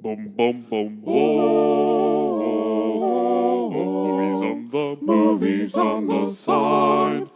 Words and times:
Boom, 0.00 0.28
boom, 0.36 0.62
boom, 0.70 1.02
oh, 1.08 1.18
movies 3.68 4.42
on 4.44 4.68
the 4.70 4.96
movies 5.02 5.74
on 5.74 6.06
the 6.06 6.28
side. 6.28 7.26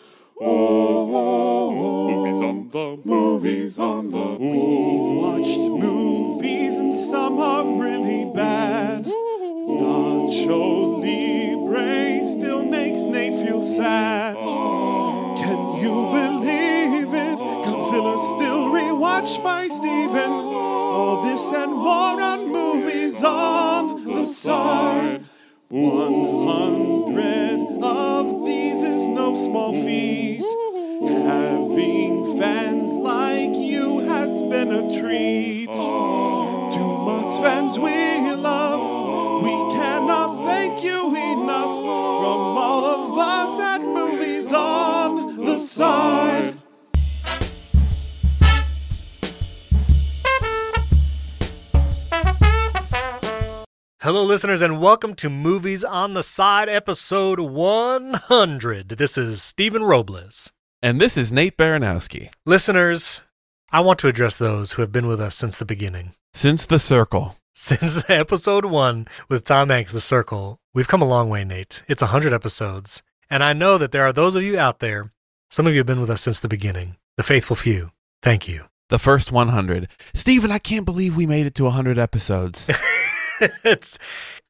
Oh, 0.41 1.73
movies 1.73 2.41
on 2.41 2.69
the 2.69 3.01
movies 3.05 3.77
on 3.81 4.13
the. 4.13 4.37
We've 4.39 5.17
watched 5.21 5.59
movies 5.59 6.75
and 6.75 6.95
some 7.11 7.41
are 7.41 7.65
really 7.65 8.27
bad. 8.33 9.07
Nacho 9.07 11.03
Libre 11.03 12.23
still 12.31 12.65
makes 12.65 13.01
Nate 13.01 13.45
feel 13.45 13.61
sad. 13.61 14.37
Can 14.37 15.83
you 15.83 16.07
believe 16.15 17.13
it? 17.13 17.39
Godzilla 17.67 18.39
still 18.39 18.67
rewatched 18.67 19.43
by 19.43 19.67
Stephen. 19.67 20.31
All 20.95 21.23
this 21.25 21.43
and 21.59 21.73
more 21.73 22.22
on 23.25 24.05
the 24.05 24.27
side. 24.27 25.23
100 25.69 27.83
of 27.83 28.45
these 28.45 28.83
is 28.83 29.01
no 29.01 29.33
small 29.35 29.73
feat. 29.73 30.45
Having 31.01 32.39
fans 32.39 32.89
like 32.99 33.57
you 33.57 34.01
has 34.01 34.43
been 34.43 34.73
a 34.73 35.01
treat. 35.01 35.71
To 35.73 36.79
MOTS 36.79 37.39
fans 37.41 37.79
we 37.79 38.12
Hello, 54.03 54.25
listeners, 54.25 54.63
and 54.63 54.81
welcome 54.81 55.15
to 55.15 55.31
Movies 55.31 55.85
on 55.85 56.15
the 56.15 56.25
Side, 56.25 56.69
episode 56.69 57.39
100. 57.39 58.89
This 58.89 59.17
is 59.17 59.41
Stephen 59.41 59.85
Robles. 59.85 60.53
And 60.83 61.01
this 61.01 61.17
is 61.17 61.31
Nate 61.31 61.57
Baranowski. 61.57 62.29
Listeners, 62.45 63.21
I 63.71 63.79
want 63.79 64.01
to 64.01 64.09
address 64.09 64.35
those 64.35 64.73
who 64.73 64.83
have 64.83 64.91
been 64.91 65.07
with 65.07 65.21
us 65.21 65.37
since 65.37 65.57
the 65.57 65.65
beginning. 65.65 66.15
Since 66.35 66.67
the 66.67 66.81
circle. 66.81 67.37
Since 67.55 68.03
episode 68.11 68.65
one 68.65 69.07
with 69.29 69.45
Tom 69.45 69.69
Hanks, 69.69 69.93
The 69.93 70.01
Circle, 70.01 70.59
we've 70.75 70.89
come 70.89 71.01
a 71.01 71.07
long 71.07 71.29
way, 71.29 71.45
Nate. 71.45 71.85
It's 71.87 72.03
100 72.03 72.33
episodes. 72.33 73.05
And 73.31 73.45
I 73.45 73.53
know 73.53 73.79
that 73.79 73.93
there 73.93 74.05
are 74.05 74.13
those 74.13 74.35
of 74.35 74.43
you 74.43 74.59
out 74.59 74.81
there, 74.81 75.13
some 75.49 75.69
of 75.69 75.75
you 75.75 75.79
have 75.79 75.87
been 75.87 76.01
with 76.01 76.11
us 76.11 76.23
since 76.23 76.41
the 76.41 76.49
beginning, 76.49 76.97
the 77.17 77.23
faithful 77.23 77.55
few. 77.55 77.93
Thank 78.21 78.49
you. 78.49 78.65
The 78.89 78.99
first 78.99 79.31
100. 79.31 79.87
Stephen, 80.13 80.51
I 80.51 80.59
can't 80.59 80.85
believe 80.85 81.17
we 81.17 81.25
made 81.25 81.47
it 81.47 81.55
to 81.55 81.65
100 81.65 82.01
episodes. 82.01 82.69
it's 83.65 83.99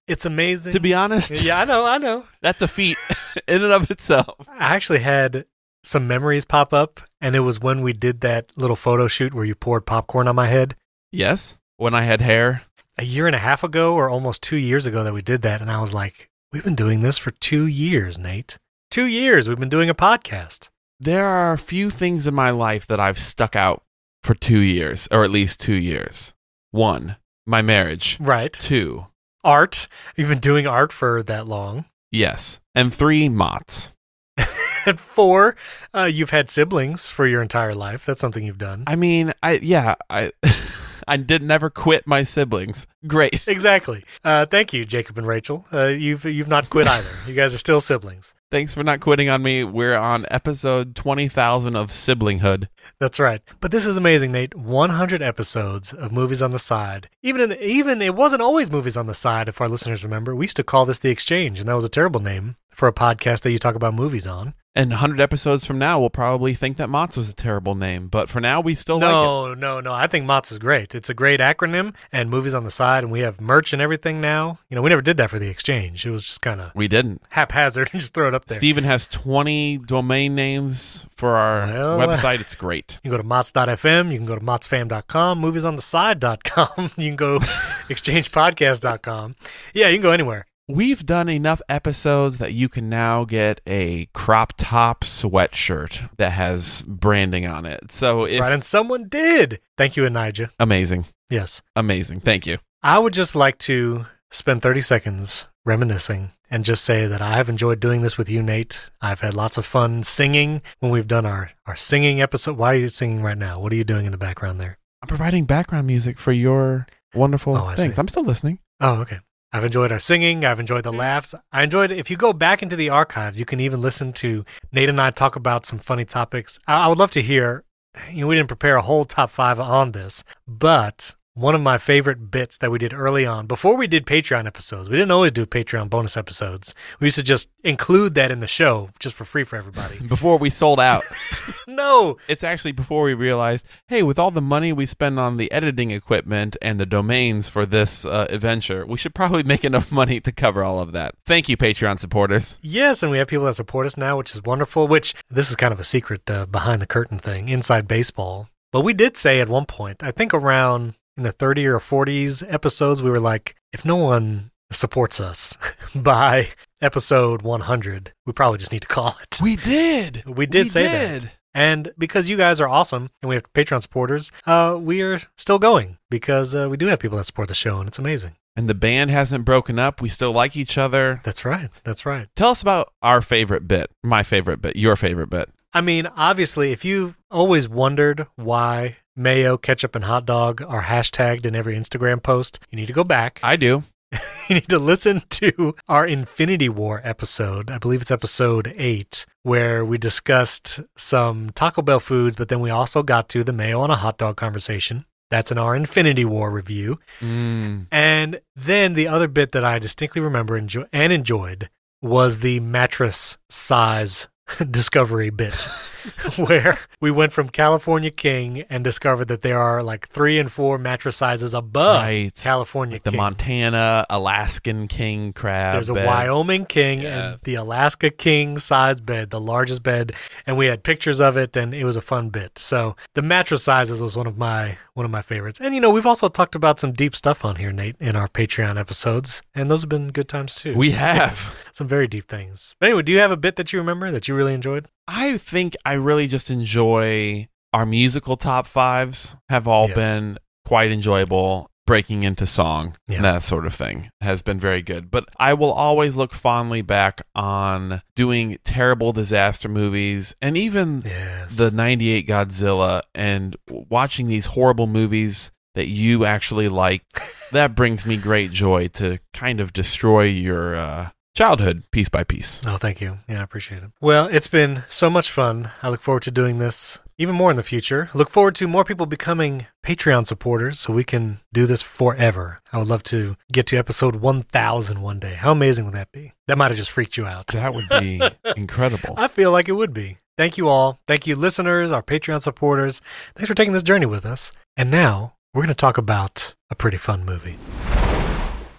it's 0.08 0.26
amazing. 0.26 0.72
to 0.72 0.80
be 0.80 0.94
honest, 0.94 1.30
yeah, 1.30 1.60
I 1.60 1.64
know, 1.64 1.84
I 1.86 1.98
know. 1.98 2.26
that's 2.40 2.60
a 2.62 2.68
feat 2.68 2.98
in 3.48 3.62
and 3.62 3.72
of 3.72 3.90
itself. 3.90 4.36
I 4.48 4.74
actually 4.74 4.98
had 5.00 5.46
some 5.84 6.06
memories 6.06 6.44
pop 6.44 6.72
up, 6.72 7.00
and 7.20 7.34
it 7.36 7.40
was 7.40 7.60
when 7.60 7.80
we 7.82 7.92
did 7.92 8.20
that 8.20 8.50
little 8.56 8.76
photo 8.76 9.06
shoot 9.08 9.32
where 9.34 9.44
you 9.44 9.54
poured 9.54 9.86
popcorn 9.86 10.28
on 10.28 10.36
my 10.36 10.48
head 10.48 10.76
Yes, 11.10 11.56
when 11.76 11.94
I 11.94 12.02
had 12.02 12.20
hair. 12.20 12.62
a 12.98 13.04
year 13.04 13.26
and 13.26 13.36
a 13.36 13.40
half 13.40 13.62
ago, 13.64 13.94
or 13.94 14.08
almost 14.08 14.42
two 14.42 14.56
years 14.56 14.86
ago, 14.86 15.02
that 15.04 15.12
we 15.14 15.22
did 15.22 15.42
that. 15.42 15.60
And 15.60 15.70
I 15.70 15.80
was 15.80 15.92
like, 15.94 16.28
we've 16.52 16.64
been 16.64 16.74
doing 16.74 17.02
this 17.02 17.18
for 17.18 17.30
two 17.32 17.66
years, 17.66 18.18
Nate. 18.18 18.58
Two 18.90 19.06
years 19.06 19.48
we've 19.48 19.58
been 19.58 19.68
doing 19.68 19.88
a 19.90 19.94
podcast. 19.94 20.68
There 21.00 21.24
are 21.26 21.52
a 21.52 21.58
few 21.58 21.90
things 21.90 22.26
in 22.26 22.34
my 22.34 22.50
life 22.50 22.86
that 22.86 23.00
I've 23.00 23.18
stuck 23.18 23.56
out 23.56 23.82
for 24.22 24.34
two 24.34 24.58
years, 24.60 25.08
or 25.10 25.24
at 25.24 25.30
least 25.30 25.58
two 25.60 25.74
years. 25.74 26.32
One, 26.70 27.16
my 27.46 27.62
marriage. 27.62 28.16
Right. 28.20 28.52
Two, 28.52 29.06
Art. 29.44 29.88
You've 30.16 30.28
been 30.28 30.38
doing 30.38 30.66
art 30.66 30.92
for 30.92 31.22
that 31.24 31.46
long. 31.46 31.86
yes. 32.10 32.60
And 32.74 32.92
three, 32.94 33.28
MOTS. 33.28 33.92
At 34.86 34.98
four, 34.98 35.56
uh, 35.94 36.04
you've 36.04 36.30
had 36.30 36.48
siblings 36.48 37.10
for 37.10 37.26
your 37.26 37.42
entire 37.42 37.74
life. 37.74 38.06
That's 38.06 38.20
something 38.20 38.44
you've 38.44 38.58
done. 38.58 38.84
I 38.86 38.96
mean, 38.96 39.32
I, 39.42 39.58
yeah, 39.62 39.94
I, 40.08 40.32
I 41.08 41.16
did 41.16 41.42
never 41.42 41.70
quit 41.70 42.06
my 42.06 42.24
siblings. 42.24 42.86
Great. 43.06 43.42
Exactly. 43.52 44.04
Uh, 44.24 44.46
thank 44.46 44.72
you, 44.72 44.84
Jacob 44.84 45.18
and 45.18 45.26
Rachel. 45.26 45.64
Uh, 45.72 45.86
you've 45.86 46.24
you've 46.24 46.48
not 46.48 46.70
quit 46.70 46.86
either. 46.86 47.08
You 47.26 47.34
guys 47.34 47.52
are 47.54 47.58
still 47.58 47.80
siblings. 47.80 48.34
Thanks 48.50 48.74
for 48.74 48.82
not 48.82 49.00
quitting 49.00 49.28
on 49.28 49.42
me. 49.42 49.64
We're 49.64 49.96
on 49.96 50.26
episode 50.30 50.94
20,000 50.94 51.74
of 51.74 51.90
siblinghood. 51.90 52.68
That's 52.98 53.18
right. 53.18 53.40
But 53.60 53.70
this 53.70 53.86
is 53.86 53.96
amazing, 53.96 54.32
Nate. 54.32 54.54
100 54.54 55.22
episodes 55.22 55.92
of 55.92 56.12
movies 56.12 56.42
on 56.42 56.50
the 56.50 56.58
side. 56.58 57.08
Even 57.22 57.40
in 57.40 57.48
the, 57.50 57.64
even 57.64 58.02
it 58.02 58.14
wasn't 58.14 58.42
always 58.42 58.70
movies 58.70 58.96
on 58.96 59.06
the 59.06 59.14
side. 59.14 59.48
If 59.48 59.60
our 59.60 59.68
listeners 59.68 60.04
remember, 60.04 60.34
we 60.36 60.44
used 60.44 60.56
to 60.56 60.64
call 60.64 60.84
this 60.84 60.98
the 60.98 61.10
Exchange, 61.10 61.60
and 61.60 61.68
that 61.68 61.74
was 61.74 61.84
a 61.84 61.88
terrible 61.88 62.20
name 62.20 62.56
for 62.70 62.88
a 62.88 62.92
podcast 62.92 63.40
that 63.42 63.52
you 63.52 63.58
talk 63.58 63.74
about 63.74 63.94
movies 63.94 64.26
on. 64.26 64.54
And 64.74 64.88
100 64.88 65.20
episodes 65.20 65.66
from 65.66 65.78
now, 65.78 66.00
we'll 66.00 66.08
probably 66.08 66.54
think 66.54 66.78
that 66.78 66.88
MOTS 66.88 67.18
was 67.18 67.28
a 67.28 67.34
terrible 67.36 67.74
name. 67.74 68.08
But 68.08 68.30
for 68.30 68.40
now, 68.40 68.62
we 68.62 68.74
still 68.74 68.96
like 68.98 69.10
it. 69.10 69.12
no, 69.12 69.52
no, 69.52 69.80
no. 69.80 69.92
I 69.92 70.06
think 70.06 70.24
MOTS 70.24 70.50
is 70.50 70.58
great. 70.58 70.94
It's 70.94 71.10
a 71.10 71.14
great 71.14 71.40
acronym, 71.40 71.94
and 72.10 72.30
movies 72.30 72.54
on 72.54 72.64
the 72.64 72.70
side, 72.70 73.02
and 73.02 73.12
we 73.12 73.20
have 73.20 73.38
merch 73.38 73.74
and 73.74 73.82
everything 73.82 74.18
now. 74.18 74.60
You 74.70 74.76
know, 74.76 74.80
we 74.80 74.88
never 74.88 75.02
did 75.02 75.18
that 75.18 75.28
for 75.28 75.38
the 75.38 75.48
Exchange. 75.48 76.06
It 76.06 76.10
was 76.10 76.22
just 76.24 76.40
kind 76.40 76.58
of 76.58 76.74
We 76.74 76.88
didn't. 76.88 77.20
haphazard 77.28 77.90
and 77.92 78.00
just 78.00 78.14
throw 78.14 78.28
it 78.28 78.32
up 78.34 78.46
there. 78.46 78.56
Stephen 78.56 78.84
has 78.84 79.06
20 79.08 79.76
domain 79.84 80.34
names 80.34 81.06
for 81.14 81.36
our 81.36 81.66
Well, 81.66 81.98
website. 82.08 82.40
It's 82.40 82.54
great. 82.54 82.98
You 83.04 83.10
can 83.10 83.18
go 83.18 83.22
to 83.22 83.28
mots.fm. 83.28 84.10
You 84.10 84.16
can 84.16 84.26
go 84.26 84.36
to 84.36 84.40
motsfam.com, 84.44 85.42
moviesontheside.com. 85.42 86.90
you 86.96 87.08
can 87.10 87.16
go 87.16 87.38
exchangepodcast.com. 87.38 89.36
Yeah, 89.74 89.88
you 89.88 89.96
can 89.96 90.02
go 90.02 90.12
anywhere. 90.12 90.46
We've 90.68 91.04
done 91.04 91.28
enough 91.28 91.60
episodes 91.68 92.38
that 92.38 92.52
you 92.52 92.68
can 92.68 92.88
now 92.88 93.24
get 93.24 93.60
a 93.66 94.06
crop 94.14 94.54
top 94.56 95.00
sweatshirt 95.04 96.08
that 96.18 96.30
has 96.32 96.82
branding 96.86 97.46
on 97.46 97.66
it. 97.66 97.90
So 97.92 98.22
That's 98.22 98.34
if, 98.36 98.40
right. 98.40 98.52
And 98.52 98.62
someone 98.64 99.08
did. 99.08 99.60
Thank 99.76 99.96
you, 99.96 100.04
Anija. 100.04 100.50
amazing. 100.60 101.06
Yes. 101.28 101.62
Amazing. 101.74 102.20
Thank 102.20 102.46
you. 102.46 102.58
I 102.82 102.98
would 102.98 103.12
just 103.12 103.34
like 103.34 103.58
to 103.58 104.06
spend 104.30 104.62
30 104.62 104.82
seconds 104.82 105.46
reminiscing 105.64 106.30
and 106.50 106.64
just 106.64 106.84
say 106.84 107.06
that 107.06 107.20
I 107.20 107.36
have 107.36 107.48
enjoyed 107.48 107.80
doing 107.80 108.02
this 108.02 108.16
with 108.18 108.28
you, 108.30 108.42
Nate. 108.42 108.90
I've 109.00 109.20
had 109.20 109.34
lots 109.34 109.58
of 109.58 109.64
fun 109.66 110.02
singing 110.02 110.62
when 110.80 110.92
we've 110.92 111.08
done 111.08 111.26
our, 111.26 111.50
our 111.66 111.76
singing 111.76 112.20
episode. 112.22 112.56
Why 112.56 112.72
are 112.72 112.78
you 112.78 112.88
singing 112.88 113.22
right 113.22 113.38
now? 113.38 113.58
What 113.60 113.72
are 113.72 113.76
you 113.76 113.84
doing 113.84 114.04
in 114.06 114.12
the 114.12 114.18
background 114.18 114.60
there? 114.60 114.78
I'm 115.02 115.08
providing 115.08 115.44
background 115.44 115.86
music 115.86 116.18
for 116.18 116.32
your 116.32 116.86
wonderful 117.14 117.56
Oh, 117.56 117.74
things. 117.74 117.94
see. 117.94 118.00
I'm 118.00 118.08
still 118.08 118.24
listening. 118.24 118.58
Oh, 118.80 118.94
okay. 119.00 119.18
I've 119.52 119.64
enjoyed 119.64 119.92
our 119.92 119.98
singing. 119.98 120.44
I've 120.44 120.60
enjoyed 120.60 120.84
the 120.84 120.90
mm-hmm. 120.90 121.00
laughs. 121.00 121.34
I 121.52 121.62
enjoyed 121.62 121.92
if 121.92 122.10
you 122.10 122.16
go 122.16 122.32
back 122.32 122.62
into 122.62 122.76
the 122.76 122.88
archives, 122.88 123.38
you 123.38 123.44
can 123.44 123.60
even 123.60 123.80
listen 123.80 124.12
to 124.14 124.44
Nate 124.72 124.88
and 124.88 125.00
I 125.00 125.10
talk 125.10 125.36
about 125.36 125.66
some 125.66 125.78
funny 125.78 126.04
topics. 126.04 126.58
I, 126.66 126.84
I 126.84 126.88
would 126.88 126.98
love 126.98 127.10
to 127.12 127.22
hear. 127.22 127.64
You 128.10 128.22
know, 128.22 128.26
we 128.28 128.36
didn't 128.36 128.48
prepare 128.48 128.76
a 128.76 128.82
whole 128.82 129.04
top 129.04 129.30
five 129.30 129.60
on 129.60 129.92
this, 129.92 130.24
but 130.48 131.14
one 131.34 131.54
of 131.54 131.60
my 131.62 131.78
favorite 131.78 132.30
bits 132.30 132.58
that 132.58 132.70
we 132.70 132.78
did 132.78 132.92
early 132.92 133.24
on, 133.24 133.46
before 133.46 133.76
we 133.76 133.86
did 133.86 134.04
Patreon 134.04 134.46
episodes, 134.46 134.90
we 134.90 134.96
didn't 134.96 135.10
always 135.10 135.32
do 135.32 135.46
Patreon 135.46 135.88
bonus 135.88 136.16
episodes. 136.16 136.74
We 137.00 137.06
used 137.06 137.16
to 137.16 137.22
just 137.22 137.48
include 137.64 138.14
that 138.16 138.30
in 138.30 138.40
the 138.40 138.46
show 138.46 138.90
just 138.98 139.14
for 139.14 139.24
free 139.24 139.44
for 139.44 139.56
everybody. 139.56 139.98
Before 140.08 140.36
we 140.36 140.50
sold 140.50 140.78
out. 140.78 141.04
no, 141.66 142.18
It's 142.28 142.44
actually 142.44 142.72
before 142.72 143.04
we 143.04 143.14
realized, 143.14 143.66
hey, 143.88 144.02
with 144.02 144.18
all 144.18 144.30
the 144.30 144.40
money 144.40 144.72
we 144.72 144.84
spend 144.84 145.18
on 145.18 145.36
the 145.36 145.50
editing 145.50 145.90
equipment 145.90 146.56
and 146.60 146.78
the 146.78 146.86
domains 146.86 147.48
for 147.48 147.64
this 147.64 148.04
uh, 148.04 148.26
adventure, 148.28 148.84
we 148.84 148.98
should 148.98 149.14
probably 149.14 149.42
make 149.42 149.64
enough 149.64 149.90
money 149.90 150.20
to 150.20 150.32
cover 150.32 150.62
all 150.62 150.80
of 150.80 150.92
that. 150.92 151.14
Thank 151.24 151.48
you, 151.48 151.56
Patreon 151.56 151.98
supporters. 151.98 152.56
Yes, 152.60 153.02
and 153.02 153.10
we 153.10 153.18
have 153.18 153.28
people 153.28 153.46
that 153.46 153.54
support 153.54 153.86
us 153.86 153.96
now, 153.96 154.18
which 154.18 154.34
is 154.34 154.42
wonderful. 154.42 154.86
Which 154.86 155.14
this 155.30 155.48
is 155.48 155.56
kind 155.56 155.72
of 155.72 155.80
a 155.80 155.84
secret 155.84 156.30
uh, 156.30 156.46
behind 156.46 156.82
the 156.82 156.86
curtain 156.86 157.18
thing, 157.18 157.48
inside 157.48 157.88
baseball. 157.88 158.48
But 158.72 158.80
we 158.80 158.94
did 158.94 159.16
say 159.16 159.40
at 159.40 159.48
one 159.48 159.66
point, 159.66 160.02
I 160.02 160.10
think 160.10 160.32
around 160.32 160.94
in 161.16 161.22
the 161.22 161.32
30 161.32 161.66
or 161.66 161.78
40s 161.78 162.44
episodes, 162.52 163.02
we 163.02 163.10
were 163.10 163.20
like, 163.20 163.54
if 163.72 163.84
no 163.84 163.96
one 163.96 164.50
supports 164.70 165.20
us 165.20 165.56
by 165.94 166.48
episode 166.80 167.42
100, 167.42 168.12
we 168.26 168.32
probably 168.32 168.58
just 168.58 168.72
need 168.72 168.82
to 168.82 168.88
call 168.88 169.16
it. 169.22 169.40
We 169.42 169.56
did. 169.56 170.24
We 170.32 170.46
did 170.46 170.70
say 170.70 170.84
that. 170.84 171.30
And 171.54 171.92
because 171.98 172.30
you 172.30 172.38
guys 172.38 172.60
are 172.60 172.68
awesome 172.68 173.10
and 173.20 173.28
we 173.28 173.34
have 173.34 173.52
Patreon 173.52 173.82
supporters, 173.82 174.32
uh, 174.46 174.78
we 174.80 175.02
are 175.02 175.20
still 175.36 175.58
going 175.58 175.98
because 176.10 176.54
uh, 176.54 176.68
we 176.70 176.78
do 176.78 176.86
have 176.86 176.98
people 176.98 177.18
that 177.18 177.24
support 177.24 177.48
the 177.48 177.54
show 177.54 177.78
and 177.78 177.88
it's 177.88 177.98
amazing. 177.98 178.36
And 178.56 178.68
the 178.68 178.74
band 178.74 179.10
hasn't 179.10 179.44
broken 179.44 179.78
up. 179.78 180.00
We 180.00 180.08
still 180.08 180.32
like 180.32 180.56
each 180.56 180.78
other. 180.78 181.20
That's 181.24 181.44
right. 181.44 181.70
That's 181.84 182.06
right. 182.06 182.28
Tell 182.36 182.50
us 182.50 182.62
about 182.62 182.92
our 183.02 183.20
favorite 183.20 183.68
bit, 183.68 183.90
my 184.02 184.22
favorite 184.22 184.62
bit, 184.62 184.76
your 184.76 184.96
favorite 184.96 185.28
bit. 185.30 185.50
I 185.74 185.80
mean, 185.80 186.06
obviously, 186.16 186.72
if 186.72 186.84
you 186.84 187.14
always 187.30 187.68
wondered 187.68 188.26
why 188.36 188.98
mayo, 189.16 189.56
ketchup, 189.56 189.94
and 189.94 190.04
hot 190.04 190.26
dog 190.26 190.62
are 190.62 190.82
hashtagged 190.82 191.46
in 191.46 191.56
every 191.56 191.76
Instagram 191.76 192.22
post, 192.22 192.60
you 192.70 192.76
need 192.76 192.86
to 192.86 192.92
go 192.92 193.04
back. 193.04 193.40
I 193.42 193.56
do. 193.56 193.84
you 194.48 194.56
need 194.56 194.68
to 194.68 194.78
listen 194.78 195.22
to 195.30 195.74
our 195.88 196.06
Infinity 196.06 196.68
War 196.68 197.00
episode. 197.02 197.70
I 197.70 197.78
believe 197.78 198.02
it's 198.02 198.10
episode 198.10 198.74
eight, 198.76 199.24
where 199.42 199.84
we 199.84 199.98
discussed 199.98 200.80
some 200.96 201.50
Taco 201.50 201.82
Bell 201.82 202.00
foods, 202.00 202.36
but 202.36 202.48
then 202.48 202.60
we 202.60 202.70
also 202.70 203.02
got 203.02 203.28
to 203.30 203.42
the 203.42 203.52
mayo 203.52 203.80
on 203.80 203.90
a 203.90 203.96
hot 203.96 204.18
dog 204.18 204.36
conversation. 204.36 205.06
That's 205.30 205.50
in 205.50 205.56
our 205.56 205.74
Infinity 205.74 206.26
War 206.26 206.50
review. 206.50 206.98
Mm. 207.20 207.86
And 207.90 208.40
then 208.54 208.92
the 208.92 209.08
other 209.08 209.28
bit 209.28 209.52
that 209.52 209.64
I 209.64 209.78
distinctly 209.78 210.20
remember 210.20 210.58
enjoy- 210.58 210.88
and 210.92 211.10
enjoyed 211.10 211.70
was 212.02 212.40
the 212.40 212.60
mattress 212.60 213.38
size 213.48 214.28
discovery 214.70 215.30
bit, 215.30 215.54
where 216.36 216.78
we 217.00 217.10
went 217.10 217.32
from 217.32 217.48
California 217.48 218.10
King 218.10 218.64
and 218.68 218.82
discovered 218.84 219.26
that 219.28 219.42
there 219.42 219.58
are 219.60 219.82
like 219.82 220.08
three 220.08 220.38
and 220.38 220.50
four 220.50 220.78
mattress 220.78 221.16
sizes 221.16 221.54
above 221.54 222.02
Right. 222.02 222.34
California 222.34 223.00
The 223.02 223.10
King. 223.10 223.16
Montana 223.18 224.06
Alaskan 224.10 224.88
king 224.88 225.32
crab. 225.32 225.74
There's 225.74 225.90
a 225.90 225.94
bed. 225.94 226.06
Wyoming 226.06 226.66
King 226.66 227.04
and 227.04 227.38
the 227.40 227.54
Alaska 227.54 228.10
King 228.10 228.58
size 228.58 229.00
bed, 229.00 229.30
the 229.30 229.40
largest 229.40 229.82
bed, 229.82 230.12
and 230.46 230.56
we 230.56 230.66
had 230.66 230.82
pictures 230.82 231.20
of 231.20 231.36
it, 231.36 231.56
and 231.56 231.72
it 231.74 231.84
was 231.84 231.96
a 231.96 232.02
fun 232.02 232.28
bit. 232.30 232.58
So 232.58 232.96
the 233.14 233.22
mattress 233.22 233.62
sizes 233.64 234.02
was 234.02 234.16
one 234.16 234.26
of 234.26 234.36
my 234.36 234.76
one 234.94 235.06
of 235.06 235.10
my 235.10 235.22
favorites. 235.22 235.60
And 235.60 235.74
you 235.74 235.80
know, 235.80 235.90
we've 235.90 236.06
also 236.06 236.28
talked 236.28 236.54
about 236.54 236.78
some 236.78 236.92
deep 236.92 237.16
stuff 237.16 237.44
on 237.44 237.56
here, 237.56 237.72
Nate, 237.72 237.96
in 238.00 238.16
our 238.16 238.28
Patreon 238.28 238.78
episodes, 238.78 239.42
and 239.54 239.70
those 239.70 239.80
have 239.82 239.88
been 239.88 240.10
good 240.10 240.28
times 240.28 240.54
too. 240.54 240.74
We 240.74 240.90
have. 240.92 241.56
some 241.72 241.88
very 241.88 242.06
deep 242.06 242.28
things. 242.28 242.74
But 242.78 242.86
anyway, 242.90 243.02
do 243.02 243.12
you 243.12 243.18
have 243.18 243.30
a 243.30 243.36
bit 243.36 243.56
that 243.56 243.72
you 243.72 243.78
remember 243.78 244.10
that 244.10 244.28
you 244.28 244.31
really 244.34 244.54
enjoyed? 244.54 244.88
I 245.08 245.38
think 245.38 245.76
I 245.84 245.94
really 245.94 246.26
just 246.26 246.50
enjoy 246.50 247.48
our 247.72 247.86
musical 247.86 248.36
top 248.36 248.66
fives 248.66 249.34
have 249.48 249.66
all 249.66 249.88
Yes. 249.88 249.96
been 249.96 250.38
quite 250.66 250.90
enjoyable. 250.92 251.68
Breaking 251.84 252.22
into 252.22 252.46
song, 252.46 252.94
Yeah. 253.08 253.20
that 253.22 253.42
sort 253.42 253.66
of 253.66 253.74
thing 253.74 254.08
has 254.20 254.40
been 254.40 254.60
very 254.60 254.82
good. 254.82 255.10
But 255.10 255.28
I 255.38 255.52
will 255.54 255.72
always 255.72 256.16
look 256.16 256.32
fondly 256.32 256.80
back 256.80 257.22
on 257.34 258.02
doing 258.14 258.56
terrible 258.64 259.12
disaster 259.12 259.68
movies 259.68 260.32
and 260.40 260.56
even 260.56 261.02
Yes. 261.04 261.56
the 261.56 261.72
98 261.72 262.28
Godzilla 262.28 263.02
and 263.16 263.56
watching 263.68 264.28
these 264.28 264.46
horrible 264.46 264.86
movies 264.86 265.50
that 265.74 265.88
you 265.88 266.24
actually 266.24 266.68
like. 266.68 267.02
that 267.50 267.74
brings 267.74 268.06
me 268.06 268.16
great 268.16 268.52
joy 268.52 268.86
to 268.88 269.18
kind 269.34 269.58
of 269.58 269.72
destroy 269.72 270.22
your 270.22 270.76
uh, 270.76 271.08
childhood 271.34 271.84
piece 271.90 272.08
by 272.08 272.24
piece. 272.24 272.62
Oh, 272.66 272.76
thank 272.76 273.00
you. 273.00 273.18
Yeah, 273.28 273.40
I 273.40 273.42
appreciate 273.42 273.82
it. 273.82 273.90
Well, 274.00 274.26
it's 274.26 274.48
been 274.48 274.84
so 274.88 275.08
much 275.10 275.30
fun. 275.30 275.70
I 275.82 275.88
look 275.88 276.00
forward 276.00 276.22
to 276.24 276.30
doing 276.30 276.58
this 276.58 277.00
even 277.18 277.34
more 277.34 277.50
in 277.50 277.56
the 277.56 277.62
future. 277.62 278.10
Look 278.14 278.30
forward 278.30 278.54
to 278.56 278.66
more 278.66 278.84
people 278.84 279.06
becoming 279.06 279.66
Patreon 279.84 280.26
supporters 280.26 280.80
so 280.80 280.92
we 280.92 281.04
can 281.04 281.40
do 281.52 281.66
this 281.66 281.82
forever. 281.82 282.60
I 282.72 282.78
would 282.78 282.88
love 282.88 283.02
to 283.04 283.36
get 283.52 283.66
to 283.68 283.76
episode 283.76 284.16
1000 284.16 285.02
one 285.02 285.18
day. 285.18 285.34
How 285.34 285.52
amazing 285.52 285.84
would 285.84 285.94
that 285.94 286.12
be? 286.12 286.32
That 286.48 286.58
might 286.58 286.70
have 286.70 286.78
just 286.78 286.90
freaked 286.90 287.16
you 287.16 287.26
out. 287.26 287.48
That 287.48 287.74
would 287.74 287.88
be 287.88 288.20
incredible. 288.56 289.14
I 289.16 289.28
feel 289.28 289.52
like 289.52 289.68
it 289.68 289.72
would 289.72 289.92
be. 289.94 290.18
Thank 290.38 290.56
you 290.56 290.68
all. 290.68 290.98
Thank 291.06 291.26
you, 291.26 291.36
listeners, 291.36 291.92
our 291.92 292.02
Patreon 292.02 292.42
supporters. 292.42 293.00
Thanks 293.34 293.48
for 293.48 293.54
taking 293.54 293.74
this 293.74 293.82
journey 293.82 294.06
with 294.06 294.24
us. 294.24 294.52
And 294.76 294.90
now 294.90 295.34
we're 295.54 295.62
going 295.62 295.68
to 295.68 295.74
talk 295.74 295.98
about 295.98 296.54
a 296.70 296.74
pretty 296.74 296.96
fun 296.96 297.24
movie. 297.24 297.58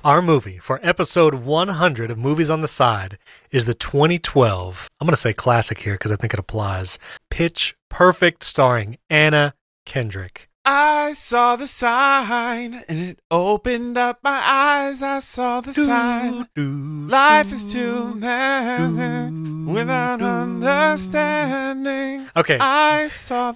Our 0.04 0.22
movie 0.22 0.58
for 0.58 0.82
episode 0.84 1.34
100 1.34 2.12
of 2.12 2.18
Movies 2.18 2.50
on 2.50 2.60
the 2.60 2.68
Side 2.68 3.18
is 3.52 3.64
the 3.64 3.74
2012, 3.74 4.90
I'm 5.00 5.08
going 5.08 5.14
to 5.14 5.16
say 5.16 5.32
classic 5.32 5.80
here 5.80 5.94
because 5.94 6.12
I 6.12 6.18
think 6.18 6.34
it 6.34 6.40
applies 6.40 7.00
Pitch 7.30 7.74
Perfect, 7.90 8.44
starring 8.44 8.98
Anna 9.10 9.54
Kendrick. 9.86 10.50
I 10.66 11.14
saw 11.14 11.56
the 11.56 11.68
sign 11.68 12.84
and 12.90 13.00
it 13.00 13.20
opened 13.32 13.98
up 13.98 14.20
my 14.24 14.42
eyes. 14.44 15.02
I 15.02 15.20
saw 15.20 15.62
the 15.62 15.74
sign. 15.74 16.50
Life 17.08 17.54
is 17.54 17.72
too 17.72 18.14
many 18.16 19.72
without 19.72 20.22
understanding. 20.22 22.28
Okay, 22.36 22.58
I 22.60 23.08
saw. 23.08 23.54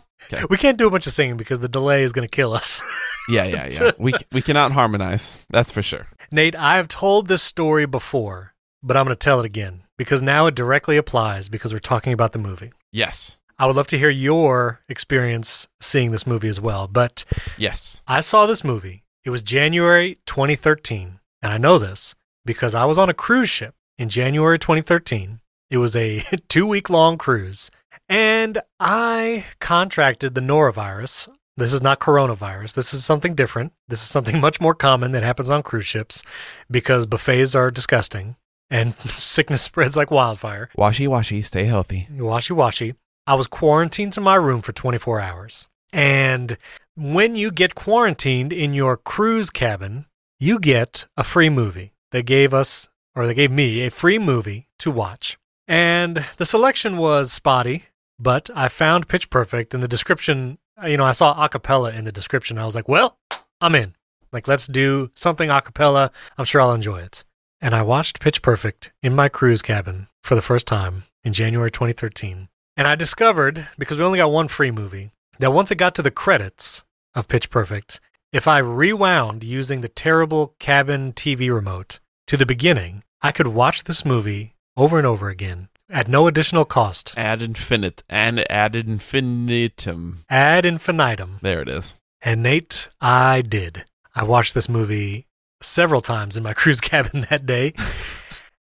We 0.50 0.58
can't 0.58 0.78
do 0.78 0.88
a 0.88 0.92
bunch 0.92 1.08
of 1.08 1.14
singing 1.14 1.38
because 1.38 1.60
the 1.60 1.70
delay 1.70 2.04
is 2.04 2.12
going 2.12 2.28
to 2.28 2.34
kill 2.34 2.54
us. 2.54 2.82
Yeah, 3.30 3.44
yeah, 3.44 3.68
yeah. 3.68 3.92
we 4.00 4.14
we 4.32 4.42
cannot 4.42 4.72
harmonize. 4.72 5.46
That's 5.50 5.70
for 5.70 5.84
sure. 5.84 6.08
Nate, 6.32 6.56
I 6.56 6.78
have 6.78 6.88
told 6.88 7.28
this 7.28 7.44
story 7.44 7.86
before, 7.86 8.54
but 8.82 8.96
I'm 8.96 9.04
going 9.04 9.14
to 9.14 9.20
tell 9.20 9.42
it 9.42 9.46
again 9.46 9.84
because 9.98 10.22
now 10.22 10.48
it 10.48 10.56
directly 10.56 10.96
applies 10.96 11.50
because 11.50 11.74
we're 11.74 11.80
talking 11.80 12.14
about 12.14 12.32
the 12.32 12.40
movie. 12.40 12.72
Yes, 12.94 13.38
I 13.60 13.66
would 13.66 13.76
love 13.76 13.88
to 13.88 13.98
hear 13.98 14.10
your 14.10 14.82
experience 14.88 15.68
seeing 15.82 16.12
this 16.12 16.28
movie 16.28 16.48
as 16.48 16.62
well. 16.62 16.88
But 16.88 17.26
yes. 17.58 18.02
I 18.08 18.20
saw 18.20 18.46
this 18.46 18.64
movie. 18.64 19.04
It 19.26 19.32
was 19.32 19.42
January 19.42 20.20
2013. 20.26 21.20
And 21.42 21.54
I 21.54 21.58
know 21.58 21.80
this 21.80 22.16
because 22.46 22.76
I 22.76 22.86
was 22.86 22.98
on 22.98 23.10
a 23.10 23.14
cruise 23.14 23.50
ship 23.50 23.74
in 23.98 24.10
January 24.10 24.60
2013. 24.60 25.40
It 25.70 25.78
was 25.78 25.96
a 25.96 26.24
two 26.48 26.68
week 26.68 26.90
long 26.90 27.18
cruise. 27.18 27.72
And 28.10 28.60
I 28.80 29.46
contracted 29.60 30.34
the 30.34 30.42
norovirus. 30.42 31.30
This 31.58 31.74
is 31.74 31.82
not 31.82 32.00
coronavirus. 32.00 32.74
This 32.74 32.94
is 32.94 33.04
something 33.04 33.36
different. 33.36 33.74
This 33.88 34.02
is 34.02 34.08
something 34.08 34.40
much 34.48 34.62
more 34.62 34.76
common 34.76 35.12
that 35.12 35.24
happens 35.24 35.50
on 35.50 35.64
cruise 35.64 35.88
ships 35.88 36.24
because 36.70 37.06
buffets 37.06 37.56
are 37.56 37.72
disgusting 37.72 38.36
and 38.70 38.96
sickness 39.00 39.62
spreads 39.62 39.98
like 39.98 40.12
wildfire. 40.12 40.70
Washy 40.76 41.08
washy. 41.08 41.42
Stay 41.42 41.66
healthy. 41.66 42.08
Washy 42.12 42.54
washy. 42.54 42.96
I 43.26 43.34
was 43.34 43.48
quarantined 43.48 44.14
to 44.14 44.22
my 44.22 44.36
room 44.36 44.62
for 44.62 44.72
24 44.72 45.20
hours. 45.20 45.68
And 45.92 46.58
when 46.96 47.36
you 47.36 47.52
get 47.52 47.76
quarantined 47.76 48.54
in 48.54 48.74
your 48.74 48.96
cruise 48.98 49.50
cabin, 49.50 50.06
you 50.40 50.60
get 50.60 51.06
a 51.18 51.24
free 51.24 51.50
movie. 51.50 51.94
They 52.12 52.24
gave 52.24 52.54
us, 52.54 52.88
or 53.16 53.28
they 53.28 53.34
gave 53.34 53.52
me, 53.52 53.86
a 53.86 53.92
free 53.92 54.18
movie 54.18 54.68
to 54.80 54.92
watch. 54.92 55.38
And 55.68 56.26
the 56.38 56.46
selection 56.46 56.98
was 56.98 57.32
spotty, 57.32 57.86
but 58.20 58.50
I 58.56 58.68
found 58.68 59.08
Pitch 59.08 59.30
Perfect 59.30 59.74
in 59.74 59.80
the 59.80 59.88
description. 59.88 60.58
You 60.86 60.98
know, 60.98 61.06
I 61.06 61.12
saw 61.12 61.36
acapella 61.48 61.94
in 61.94 62.06
the 62.06 62.12
description. 62.12 62.58
I 62.58 62.66
was 62.66 62.76
like, 62.76 62.88
well, 62.88 63.18
I'm 63.62 63.76
in. 63.76 63.96
Like, 64.32 64.48
let's 64.48 64.68
do 64.68 65.12
something 65.16 65.50
acapella. 65.50 66.12
I'm 66.38 66.46
sure 66.46 66.62
I'll 66.62 66.74
enjoy 66.74 67.00
it. 67.00 67.24
And 67.62 67.74
I 67.74 67.82
watched 67.82 68.20
Pitch 68.20 68.42
Perfect 68.42 68.94
in 69.02 69.16
my 69.16 69.30
cruise 69.30 69.62
cabin 69.62 70.08
for 70.24 70.36
the 70.36 70.42
first 70.42 70.68
time 70.68 71.04
in 71.24 71.34
January 71.34 71.72
2013. 71.72 72.50
And 72.76 72.88
I 72.88 72.96
discovered, 72.96 73.68
because 73.80 73.98
we 73.98 74.04
only 74.04 74.20
got 74.20 74.32
one 74.32 74.48
free 74.48 74.70
movie, 74.70 75.12
that 75.40 75.54
once 75.54 75.72
it 75.72 75.76
got 75.76 75.96
to 75.96 76.04
the 76.04 76.12
credits 76.12 76.84
of 77.16 77.28
Pitch 77.28 77.50
Perfect, 77.50 78.00
if 78.32 78.48
I 78.48 78.60
rewound 78.60 79.44
using 79.44 79.82
the 79.82 79.88
terrible 79.88 80.54
cabin 80.60 81.14
TV 81.14 81.52
remote 81.52 82.00
to 82.28 82.38
the 82.38 82.46
beginning, 82.46 83.04
I 83.22 83.32
could 83.32 83.48
watch 83.48 83.86
this 83.86 84.06
movie 84.06 84.54
over 84.76 84.98
and 84.98 85.08
over 85.08 85.30
again 85.30 85.70
at 85.90 86.08
no 86.08 86.28
additional 86.28 86.66
cost. 86.66 87.14
Ad 87.18 87.42
infinite 87.42 88.04
and 88.10 88.50
ad 88.52 88.76
infinitum. 88.76 90.26
Ad 90.30 90.66
infinitum. 90.66 91.40
There 91.42 91.62
it 91.62 91.70
is. 91.70 91.96
And 92.22 92.44
Nate, 92.44 92.90
I 93.00 93.42
did. 93.42 93.86
I 94.16 94.24
watched 94.24 94.54
this 94.54 94.68
movie 94.70 95.28
several 95.62 96.02
times 96.02 96.36
in 96.38 96.44
my 96.44 96.54
cruise 96.62 96.82
cabin 96.82 97.28
that 97.30 97.46
day, 97.46 97.74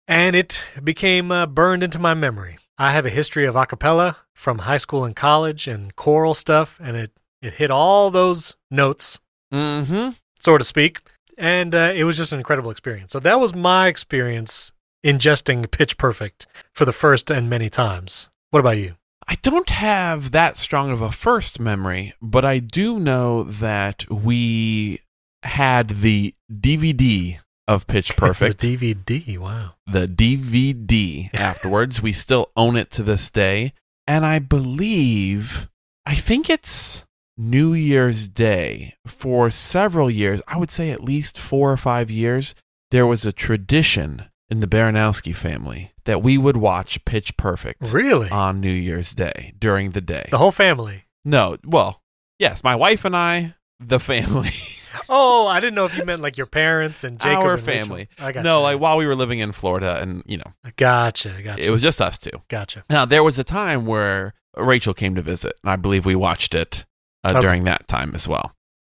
and 0.08 0.36
it 0.36 0.63
became 0.84 1.32
uh, 1.32 1.46
burned 1.46 1.84
into 1.84 2.00
my 2.00 2.13
memory. 2.13 2.58
I 2.78 2.92
have 2.92 3.06
a 3.06 3.10
history 3.10 3.46
of 3.46 3.56
a 3.56 3.66
cappella 3.66 4.18
from 4.34 4.60
high 4.60 4.78
school 4.78 5.04
and 5.04 5.16
college 5.16 5.68
and 5.68 5.96
choral 5.96 6.34
stuff, 6.36 6.80
and 6.82 6.96
it, 6.96 7.12
it 7.42 7.54
hit 7.54 7.72
all 7.72 8.10
those 8.12 8.56
notes, 8.70 9.20
Mm-hmm. 9.54 10.10
so 10.40 10.58
to 10.58 10.63
speak. 10.63 11.00
And 11.38 11.74
uh, 11.74 11.94
it 11.96 12.04
was 12.04 12.18
just 12.18 12.32
an 12.34 12.40
incredible 12.40 12.70
experience. 12.72 13.12
So 13.13 13.20
that 13.22 13.40
was 13.40 13.56
my 13.56 13.88
experience 13.88 14.72
ingesting 15.06 15.70
Pitch 15.70 15.98
Perfect 15.98 16.48
for 16.74 16.86
the 16.86 16.92
first 16.92 17.30
and 17.32 17.50
many 17.50 17.70
times. 17.70 18.30
What 18.51 18.60
about 18.60 18.77
you? 18.77 18.96
I 19.27 19.36
don't 19.42 19.70
have 19.70 20.32
that 20.32 20.56
strong 20.56 20.89
of 20.89 21.01
a 21.01 21.12
first 21.12 21.60
memory, 21.60 22.13
but 22.22 22.46
I 22.46 22.60
do 22.60 23.00
know 23.00 23.44
that 23.44 24.10
we 24.10 25.01
had 25.44 26.01
the 26.01 26.34
DVD 26.51 27.39
of 27.68 27.88
Pitch 27.88 28.16
Perfect, 28.18 28.62
the 28.62 28.77
DVD. 28.77 29.38
Wow. 29.38 29.74
the 29.86 30.08
DVD 30.08 31.30
afterwards. 31.34 32.01
we 32.01 32.13
still 32.13 32.51
own 32.56 32.77
it 32.77 32.89
to 32.92 33.04
this 33.04 33.30
day. 33.30 33.74
And 34.08 34.25
I 34.25 34.39
believe, 34.39 35.70
I 36.06 36.16
think 36.16 36.50
it's 36.50 37.06
New 37.38 37.74
Year's 37.74 38.30
Day 38.30 38.96
for 39.06 39.51
several 39.51 40.10
years, 40.10 40.42
I 40.48 40.58
would 40.58 40.72
say 40.72 40.89
at 40.92 41.04
least 41.04 41.38
four 41.38 41.72
or 41.72 41.77
five 41.77 42.10
years, 42.10 42.56
there 42.89 43.06
was 43.06 43.25
a 43.25 43.34
tradition 43.34 44.25
in 44.50 44.60
the 44.62 44.68
Baranowski 44.68 45.36
family 45.36 45.92
that 46.06 46.22
we 46.24 46.38
would 46.38 46.58
watch 46.58 47.04
Pitch 47.06 47.36
Perfect 47.38 47.92
Really? 47.92 48.30
on 48.30 48.60
New 48.62 48.72
Year's 48.72 49.13
Day 49.13 49.54
during 49.60 49.92
the 49.92 50.01
day. 50.01 50.27
the 50.32 50.38
whole 50.38 50.51
family. 50.51 51.04
No, 51.25 51.58
well, 51.66 52.01
yes, 52.39 52.63
my 52.63 52.75
wife 52.75 53.04
and 53.06 53.16
I, 53.16 53.56
the 53.80 54.00
family, 54.00 54.51
Oh, 55.10 55.46
I 55.48 55.60
didn't 55.60 55.75
know 55.75 55.86
if 55.86 55.96
you 55.98 56.04
meant 56.06 56.22
like 56.22 56.38
your 56.38 56.48
parents 56.48 57.04
and 57.04 57.20
Jacob. 57.20 57.44
our 57.44 57.54
and 57.56 57.68
Rachel. 57.68 57.84
family. 57.86 58.10
I 58.20 58.32
got 58.32 58.44
no, 58.44 58.62
like 58.62 58.80
while 58.80 58.98
we 58.98 59.06
were 59.06 59.16
living 59.16 59.39
in 59.39 59.51
Florida, 59.51 60.00
and 60.01 60.24
you 60.25 60.38
know, 60.38 60.54
Gotcha. 60.75 61.39
Gotcha. 61.44 61.63
it 61.63 61.70
was 61.70 61.82
just 61.82 62.01
us 62.01 62.18
two. 62.18 62.32
gotcha. 62.48 62.84
Now 62.89 63.06
there 63.06 63.24
was 63.24 63.38
a 63.38 63.44
time 63.44 63.86
where 63.86 64.34
Rachel 64.56 64.94
came 64.94 65.13
to 65.16 65.22
visit, 65.22 65.54
and 65.63 65.70
I 65.70 65.75
believe 65.75 66.06
we 66.06 66.16
watched 66.16 66.56
it 66.56 66.86
uh, 67.24 67.30
Okay. 67.32 67.42
during 67.42 67.63
that 67.66 67.88
time 67.88 68.16
as 68.16 68.27
well. 68.27 68.54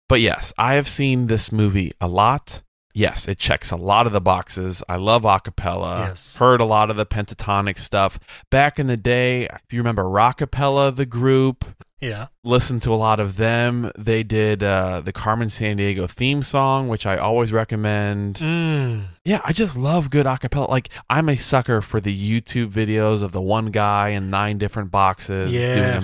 But 0.10 0.22
yes, 0.22 0.54
I 0.58 0.74
have 0.74 0.88
seen 0.88 1.28
this 1.28 1.52
movie 1.52 1.92
a 2.02 2.08
lot. 2.08 2.62
Yes, 2.94 3.28
it 3.28 3.38
checks 3.38 3.72
a 3.72 3.76
lot 3.76 4.08
of 4.08 4.14
the 4.14 4.22
boxes. 4.22 4.84
I 4.90 4.98
love 4.98 5.24
acapella. 5.24 6.08
Yes. 6.08 6.38
Heard 6.38 6.62
a 6.62 6.66
lot 6.66 6.90
of 6.90 6.98
the 6.98 7.06
Pentatonix 7.06 7.80
stuff. 7.80 8.20
Back 8.50 8.80
in 8.80 8.88
the 8.88 8.98
day, 8.98 9.46
if 9.46 9.72
you 9.72 9.80
remember 9.80 10.04
Rockapella, 10.04 10.96
the 10.96 11.06
group, 11.06 11.66
Yeah. 12.00 12.28
Listened 12.44 12.82
to 12.82 12.94
a 12.94 12.96
lot 12.96 13.20
of 13.20 13.38
them. 13.38 13.92
They 13.98 14.24
did 14.24 14.64
uh, 14.64 15.02
the 15.02 15.14
Carmen 15.14 15.50
Sandiego 15.50 16.10
theme 16.10 16.42
song, 16.42 16.88
which 16.88 17.06
I 17.06 17.18
always 17.18 17.52
recommend. 17.52 18.38
Mm. 18.38 19.04
Yeah, 19.24 19.42
I 19.46 19.54
just 19.54 19.78
love 19.78 20.10
good 20.10 20.26
acapella. 20.26 20.68
Like 20.68 20.90
I'm 21.10 21.30
a 21.30 21.38
sucker 21.38 21.80
for 21.82 22.02
the 22.02 22.12
YouTube 22.42 22.72
videos 22.72 23.22
of 23.22 23.32
the 23.32 23.42
one 23.42 23.68
guy 23.68 24.10
in 24.10 24.32
nine 24.32 24.58
different 24.58 24.90
boxes 24.90 25.52
doing 25.76 25.90
a 25.90 26.02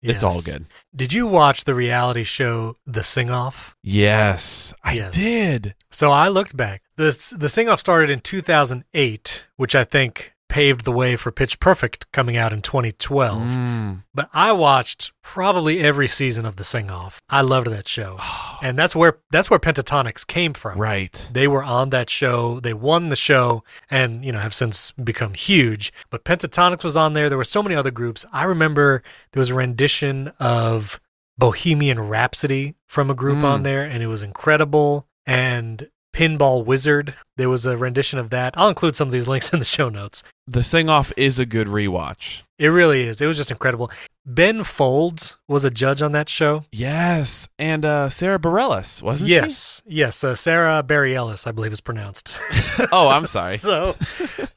Yes. 0.00 0.14
It's 0.14 0.22
all 0.22 0.40
good. 0.42 0.66
Did 0.94 1.12
you 1.12 1.26
watch 1.26 1.64
the 1.64 1.74
reality 1.74 2.22
show 2.24 2.76
The 2.86 3.02
Sing 3.02 3.30
Off? 3.30 3.76
Yes, 3.82 4.72
I 4.84 4.92
Yes. 4.94 5.14
did. 5.14 5.74
So 5.90 6.10
I 6.12 6.28
looked 6.28 6.56
back. 6.56 6.82
The 6.96 7.34
the 7.36 7.48
Sing 7.48 7.68
Off 7.68 7.80
started 7.80 8.08
in 8.10 8.20
2008, 8.20 9.46
which 9.56 9.74
I 9.74 9.84
think 9.84 10.34
paved 10.48 10.84
the 10.84 10.92
way 10.92 11.14
for 11.16 11.30
Pitch 11.30 11.60
Perfect 11.60 12.10
coming 12.12 12.36
out 12.36 12.52
in 12.52 12.62
2012. 12.62 13.42
Mm. 13.42 14.02
But 14.14 14.28
I 14.32 14.52
watched 14.52 15.12
probably 15.22 15.80
every 15.80 16.08
season 16.08 16.46
of 16.46 16.56
The 16.56 16.64
Sing 16.64 16.90
Off. 16.90 17.20
I 17.28 17.42
loved 17.42 17.68
that 17.68 17.86
show. 17.88 18.18
And 18.60 18.76
that's 18.76 18.96
where 18.96 19.18
that's 19.30 19.48
where 19.50 19.60
Pentatonix 19.60 20.26
came 20.26 20.52
from. 20.52 20.80
Right. 20.80 21.28
They 21.32 21.46
were 21.46 21.62
on 21.62 21.90
that 21.90 22.10
show. 22.10 22.58
They 22.58 22.74
won 22.74 23.08
the 23.08 23.14
show 23.14 23.62
and, 23.88 24.24
you 24.24 24.32
know, 24.32 24.40
have 24.40 24.52
since 24.52 24.90
become 24.92 25.34
huge. 25.34 25.92
But 26.10 26.24
Pentatonix 26.24 26.82
was 26.82 26.96
on 26.96 27.12
there. 27.12 27.28
There 27.28 27.38
were 27.38 27.44
so 27.44 27.62
many 27.62 27.76
other 27.76 27.92
groups. 27.92 28.26
I 28.32 28.42
remember 28.42 29.04
there 29.30 29.38
was 29.40 29.50
a 29.50 29.54
rendition 29.54 30.32
of 30.40 31.00
Bohemian 31.38 32.00
Rhapsody 32.00 32.74
from 32.88 33.12
a 33.12 33.14
group 33.14 33.38
Mm. 33.38 33.44
on 33.44 33.62
there, 33.62 33.84
and 33.84 34.02
it 34.02 34.08
was 34.08 34.24
incredible. 34.24 35.06
And 35.24 35.88
Pinball 36.14 36.64
Wizard, 36.64 37.14
there 37.36 37.48
was 37.48 37.66
a 37.66 37.76
rendition 37.76 38.18
of 38.18 38.30
that. 38.30 38.56
I'll 38.56 38.68
include 38.68 38.96
some 38.96 39.08
of 39.08 39.12
these 39.12 39.28
links 39.28 39.52
in 39.52 39.58
the 39.58 39.64
show 39.64 39.88
notes. 39.88 40.22
The 40.46 40.62
Sing 40.62 40.88
Off 40.88 41.12
is 41.16 41.38
a 41.38 41.46
good 41.46 41.66
rewatch. 41.68 42.42
It 42.58 42.68
really 42.68 43.02
is. 43.02 43.20
It 43.20 43.26
was 43.26 43.36
just 43.36 43.50
incredible. 43.52 43.90
Ben 44.26 44.64
Folds 44.64 45.36
was 45.46 45.64
a 45.64 45.70
judge 45.70 46.02
on 46.02 46.12
that 46.12 46.28
show. 46.28 46.64
Yes, 46.72 47.48
and 47.58 47.84
uh, 47.84 48.08
Sara 48.10 48.38
Bareilles 48.38 49.00
wasn't 49.00 49.28
she? 49.28 49.34
yes, 49.34 49.82
yes. 49.86 50.24
Uh, 50.24 50.34
Sarah 50.34 50.82
Barry 50.82 51.14
Ellis, 51.14 51.46
I 51.46 51.52
believe, 51.52 51.72
is 51.72 51.80
pronounced. 51.80 52.38
oh, 52.92 53.08
I'm 53.08 53.26
sorry. 53.26 53.56
so, 53.58 53.94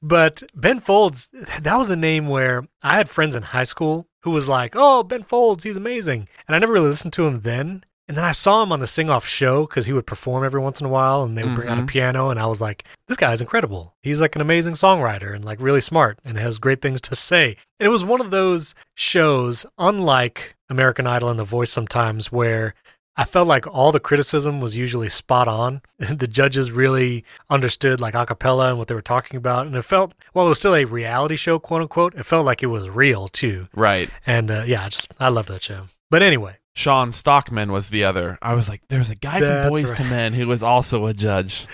but 0.02 0.44
Ben 0.56 0.80
Folds, 0.80 1.30
that 1.62 1.76
was 1.76 1.92
a 1.92 1.96
name 1.96 2.28
where 2.28 2.66
I 2.82 2.98
had 2.98 3.08
friends 3.08 3.36
in 3.36 3.44
high 3.44 3.64
school 3.64 4.08
who 4.24 4.32
was 4.32 4.48
like, 4.48 4.74
"Oh, 4.76 5.04
Ben 5.04 5.24
Folds, 5.24 5.64
he's 5.64 5.78
amazing," 5.78 6.28
and 6.48 6.56
I 6.56 6.60
never 6.60 6.74
really 6.74 6.90
listened 6.90 7.14
to 7.14 7.28
him 7.28 7.42
then. 7.42 7.84
And 8.12 8.18
then 8.18 8.26
I 8.26 8.34
saw 8.34 8.62
him 8.62 8.74
on 8.74 8.82
the 8.82 8.88
Sing 8.88 9.10
Off 9.10 9.26
show 9.26 9.66
because 9.66 9.86
he 9.86 9.94
would 9.94 10.06
perform 10.06 10.44
every 10.44 10.60
once 10.60 10.82
in 10.82 10.86
a 10.86 10.90
while, 10.90 11.24
and 11.24 11.38
they 11.38 11.44
would 11.46 11.56
bring 11.56 11.70
out 11.70 11.78
a 11.78 11.84
Mhm. 11.84 11.88
piano, 11.88 12.30
and 12.30 12.38
I 12.38 12.46
was 12.46 12.60
like, 12.60 12.84
"This 13.08 13.16
guy 13.16 13.32
is 13.32 13.40
incredible. 13.40 13.96
He's 14.04 14.20
like 14.20 14.36
an 14.36 14.42
amazing 14.42 14.74
songwriter 14.74 15.34
and 15.34 15.46
like 15.46 15.62
really 15.62 15.80
smart 15.80 16.20
and 16.26 16.38
has 16.38 16.58
great 16.60 16.82
things 16.82 17.00
to 17.00 17.16
say." 17.16 17.56
And 17.80 17.88
it 17.88 17.90
was 17.90 18.04
one 18.04 18.20
of 18.20 18.30
those 18.30 18.76
shows, 18.96 19.66
unlike 19.78 20.56
American 20.70 21.08
Idol 21.08 21.30
and 21.30 21.40
The 21.40 21.46
Voice, 21.46 21.72
sometimes 21.72 22.34
where 22.34 22.74
I 23.16 23.24
felt 23.24 23.48
like 23.48 23.66
all 23.66 23.94
the 23.94 24.00
criticism 24.02 24.60
was 24.60 24.76
usually 24.76 25.08
spot 25.08 25.48
on. 25.48 25.82
the 26.00 26.28
judges 26.28 26.70
really 26.70 27.24
understood 27.50 28.02
like 28.02 28.14
a 28.14 28.26
cappella 28.26 28.68
and 28.68 28.78
what 28.78 28.90
they 28.90 28.96
were 28.96 29.02
talking 29.02 29.38
about. 29.38 29.68
And 29.68 29.76
it 29.78 29.84
felt, 29.84 30.14
while 30.34 30.48
it 30.48 30.50
was 30.50 30.58
still 30.58 30.76
a 30.76 30.84
reality 30.84 31.38
show, 31.38 31.60
quote 31.60 31.82
unquote, 31.82 32.16
it 32.16 32.26
felt 32.26 32.46
like 32.46 32.62
it 32.62 32.68
was 32.68 32.90
real 32.90 33.30
too. 33.30 33.70
Right. 33.74 34.10
And 34.28 34.52
uh, 34.52 34.64
yeah, 34.68 34.84
I 34.84 34.90
just, 34.90 35.14
I 35.18 35.30
loved 35.30 35.48
that 35.48 35.62
show. 35.62 35.84
But 36.10 36.22
anyway, 36.24 36.58
Shawn 36.76 37.12
Stockman 37.12 37.72
was 37.72 37.90
the 37.90 38.04
other. 38.04 38.38
I 38.42 38.54
was 38.54 38.70
like, 38.70 38.82
there's 38.90 39.10
a 39.10 39.16
guy 39.16 39.40
That's 39.40 39.64
from 39.64 39.72
Boys 39.72 39.90
right. 39.90 39.98
to 39.98 40.04
Men 40.06 40.34
who 40.34 40.48
was 40.48 40.64
also 40.64 41.06
a 41.06 41.14
judge. 41.14 41.68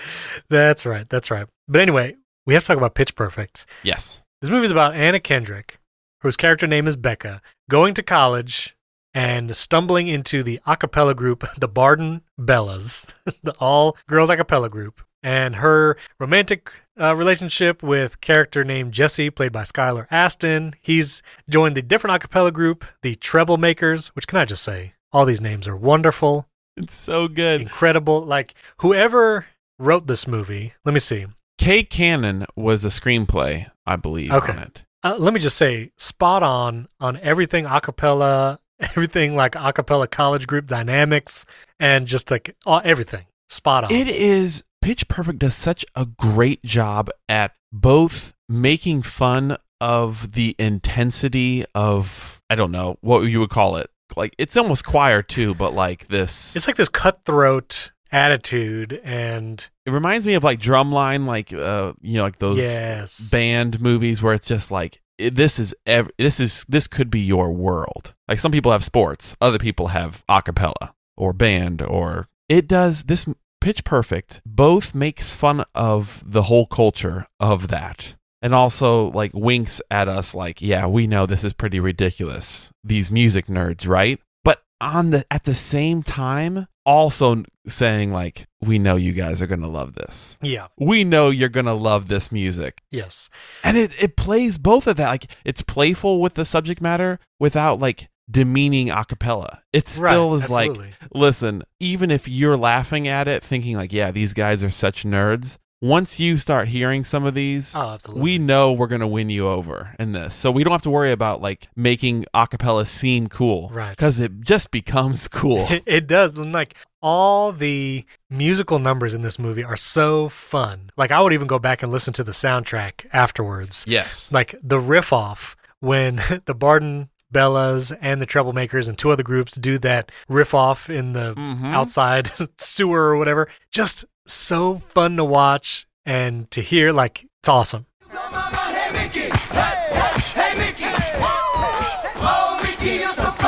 that's 0.48 0.84
right. 0.84 1.08
That's 1.08 1.30
right. 1.30 1.46
But 1.68 1.80
anyway, 1.80 2.16
we 2.46 2.54
have 2.54 2.62
to 2.64 2.66
talk 2.68 2.76
about 2.76 2.94
Pitch 2.94 3.14
Perfect. 3.14 3.66
Yes. 3.82 4.22
This 4.40 4.50
movie 4.50 4.64
is 4.64 4.70
about 4.70 4.94
Anna 4.94 5.20
Kendrick, 5.20 5.78
whose 6.22 6.36
character 6.36 6.66
name 6.66 6.86
is 6.86 6.96
Becca, 6.96 7.42
going 7.70 7.94
to 7.94 8.02
college 8.02 8.76
and 9.14 9.56
stumbling 9.56 10.08
into 10.08 10.42
the 10.42 10.60
a 10.66 10.76
cappella 10.76 11.14
group, 11.14 11.44
the 11.58 11.68
Barden 11.68 12.22
Bellas, 12.38 13.06
the 13.42 13.52
all 13.58 13.96
girls 14.06 14.30
a 14.30 14.36
cappella 14.36 14.68
group, 14.68 15.00
and 15.22 15.56
her 15.56 15.96
romantic 16.18 16.72
uh, 17.00 17.14
relationship 17.14 17.82
with 17.82 18.20
character 18.20 18.64
named 18.64 18.92
Jesse, 18.92 19.30
played 19.30 19.52
by 19.52 19.62
Skylar 19.62 20.06
Astin. 20.10 20.74
He's 20.80 21.22
joined 21.48 21.76
the 21.76 21.82
different 21.82 22.16
a 22.16 22.18
cappella 22.18 22.50
group, 22.52 22.84
the 23.02 23.14
Treble 23.16 23.56
Makers, 23.56 24.08
which 24.08 24.26
can 24.26 24.38
I 24.38 24.44
just 24.44 24.62
say, 24.62 24.94
all 25.12 25.24
these 25.24 25.40
names 25.40 25.66
are 25.68 25.76
wonderful, 25.76 26.46
It's 26.76 26.94
so 26.96 27.28
good. 27.28 27.60
incredible. 27.62 28.20
Like 28.24 28.54
whoever 28.78 29.46
wrote 29.78 30.06
this 30.06 30.26
movie, 30.26 30.72
let 30.84 30.92
me 30.92 31.00
see. 31.00 31.26
Kay 31.58 31.82
Cannon 31.82 32.46
was 32.54 32.84
a 32.84 32.88
screenplay, 32.88 33.70
I 33.86 33.96
believe, 33.96 34.30
Okay. 34.32 34.52
on 34.52 34.58
it. 34.58 34.80
uh, 35.02 35.16
let 35.18 35.32
me 35.34 35.40
just 35.40 35.56
say 35.56 35.90
spot 35.96 36.42
on 36.42 36.88
on 37.00 37.16
everything 37.22 37.64
acapella 37.64 38.58
everything 38.80 39.34
like 39.34 39.52
acapella 39.52 40.08
college 40.10 40.46
group 40.46 40.66
dynamics 40.66 41.44
and 41.80 42.06
just 42.06 42.30
like 42.30 42.54
all, 42.66 42.80
everything 42.84 43.24
spot 43.48 43.84
on 43.84 43.90
It 43.92 44.06
is 44.08 44.62
Pitch 44.88 45.06
Perfect 45.06 45.40
does 45.40 45.54
such 45.54 45.84
a 45.94 46.06
great 46.06 46.64
job 46.64 47.10
at 47.28 47.52
both 47.70 48.32
making 48.48 49.02
fun 49.02 49.58
of 49.82 50.32
the 50.32 50.56
intensity 50.58 51.66
of 51.74 52.40
I 52.48 52.54
don't 52.54 52.72
know 52.72 52.96
what 53.02 53.20
you 53.24 53.38
would 53.40 53.50
call 53.50 53.76
it. 53.76 53.90
Like 54.16 54.34
it's 54.38 54.56
almost 54.56 54.86
choir 54.86 55.20
too, 55.20 55.54
but 55.54 55.74
like 55.74 56.08
this 56.08 56.56
it's 56.56 56.66
like 56.66 56.76
this 56.76 56.88
cutthroat 56.88 57.92
attitude 58.10 58.98
and 59.04 59.68
it 59.84 59.90
reminds 59.90 60.26
me 60.26 60.32
of 60.32 60.42
like 60.42 60.58
drumline 60.58 61.26
like 61.26 61.52
uh 61.52 61.92
you 62.00 62.16
know 62.16 62.22
like 62.22 62.38
those 62.38 62.56
yes 62.56 63.28
band 63.28 63.82
movies 63.82 64.22
where 64.22 64.32
it's 64.32 64.46
just 64.46 64.70
like 64.70 65.02
this 65.18 65.58
is 65.58 65.74
ev- 65.84 66.10
this 66.16 66.40
is 66.40 66.64
this 66.66 66.86
could 66.86 67.10
be 67.10 67.20
your 67.20 67.52
world. 67.52 68.14
Like 68.26 68.38
some 68.38 68.52
people 68.52 68.72
have 68.72 68.84
sports, 68.84 69.36
other 69.38 69.58
people 69.58 69.88
have 69.88 70.24
a 70.30 70.40
cappella 70.40 70.94
or 71.14 71.34
band 71.34 71.82
or 71.82 72.30
it 72.48 72.66
does 72.66 73.02
this 73.02 73.26
pitch 73.60 73.84
perfect 73.84 74.40
both 74.46 74.94
makes 74.94 75.32
fun 75.32 75.64
of 75.74 76.22
the 76.26 76.44
whole 76.44 76.66
culture 76.66 77.26
of 77.40 77.68
that 77.68 78.14
and 78.42 78.54
also 78.54 79.10
like 79.10 79.32
winks 79.34 79.80
at 79.90 80.08
us 80.08 80.34
like 80.34 80.62
yeah, 80.62 80.86
we 80.86 81.06
know 81.06 81.26
this 81.26 81.44
is 81.44 81.52
pretty 81.52 81.80
ridiculous. 81.80 82.72
These 82.84 83.10
music 83.10 83.46
nerds, 83.46 83.86
right? 83.86 84.20
But 84.44 84.62
on 84.80 85.10
the 85.10 85.26
at 85.30 85.44
the 85.44 85.54
same 85.54 86.02
time 86.02 86.66
also 86.86 87.42
saying 87.66 88.12
like 88.12 88.46
we 88.62 88.78
know 88.78 88.96
you 88.96 89.12
guys 89.12 89.42
are 89.42 89.46
going 89.46 89.60
to 89.60 89.68
love 89.68 89.94
this 89.94 90.38
yeah 90.40 90.68
we 90.78 91.04
know 91.04 91.28
you're 91.28 91.50
gonna 91.50 91.74
love 91.74 92.08
this 92.08 92.32
music 92.32 92.80
yes 92.90 93.28
and 93.62 93.76
it, 93.76 94.02
it 94.02 94.16
plays 94.16 94.56
both 94.56 94.86
of 94.86 94.96
that 94.96 95.10
like 95.10 95.30
it's 95.44 95.60
playful 95.60 96.18
with 96.18 96.32
the 96.32 96.46
subject 96.46 96.80
matter 96.80 97.18
without 97.38 97.78
like 97.78 98.08
demeaning 98.30 98.90
a 98.90 99.04
cappella. 99.04 99.62
It 99.72 99.88
still 99.88 100.30
right, 100.30 100.36
is 100.36 100.50
like 100.50 100.76
listen 101.12 101.62
even 101.80 102.10
if 102.10 102.28
you're 102.28 102.56
laughing 102.56 103.08
at 103.08 103.28
it 103.28 103.42
thinking 103.42 103.76
like 103.76 103.92
yeah 103.92 104.10
these 104.10 104.32
guys 104.32 104.62
are 104.62 104.70
such 104.70 105.04
nerds 105.04 105.56
once 105.80 106.18
you 106.18 106.36
start 106.36 106.68
hearing 106.68 107.04
some 107.04 107.24
of 107.24 107.34
these 107.34 107.74
oh 107.76 107.96
we 108.12 108.36
know 108.36 108.72
we're 108.72 108.88
gonna 108.88 109.06
win 109.06 109.30
you 109.30 109.46
over 109.46 109.94
in 109.98 110.12
this. 110.12 110.34
So 110.34 110.50
we 110.50 110.64
don't 110.64 110.72
have 110.72 110.82
to 110.82 110.90
worry 110.90 111.12
about 111.12 111.40
like 111.40 111.68
making 111.76 112.24
a 112.34 112.46
cappella 112.48 112.84
seem 112.84 113.28
cool 113.28 113.68
Right. 113.72 113.90
because 113.90 114.18
it 114.18 114.40
just 114.40 114.70
becomes 114.70 115.28
cool. 115.28 115.66
It, 115.70 115.84
it 115.86 116.06
does 116.08 116.36
and 116.36 116.52
like 116.52 116.76
all 117.00 117.52
the 117.52 118.04
musical 118.28 118.80
numbers 118.80 119.14
in 119.14 119.22
this 119.22 119.38
movie 119.38 119.62
are 119.62 119.76
so 119.76 120.28
fun. 120.28 120.90
Like 120.96 121.12
i 121.12 121.20
would 121.20 121.32
even 121.32 121.46
go 121.46 121.60
back 121.60 121.82
and 121.84 121.92
listen 121.92 122.12
to 122.14 122.24
the 122.24 122.32
soundtrack 122.32 123.06
afterwards. 123.12 123.84
Yes. 123.86 124.32
Like 124.32 124.56
the 124.60 124.80
riff 124.80 125.12
off 125.12 125.56
when 125.78 126.20
the 126.46 126.54
Barden 126.54 127.08
Bellas 127.32 127.92
and 128.00 128.20
the 128.20 128.26
Troublemakers 128.26 128.88
and 128.88 128.96
two 128.98 129.10
other 129.10 129.22
groups 129.22 129.54
do 129.54 129.78
that 129.78 130.10
riff 130.28 130.54
off 130.54 130.88
in 130.90 131.12
the 131.12 131.34
Mhm. 131.34 131.72
outside 131.72 132.30
sewer 132.58 133.10
or 133.10 133.16
whatever. 133.16 133.48
Just 133.70 134.04
so 134.26 134.78
fun 134.88 135.16
to 135.16 135.24
watch 135.24 135.86
and 136.06 136.50
to 136.50 136.60
hear. 136.62 136.92
Like, 136.92 137.26
it's 137.40 137.48
awesome. 137.48 137.86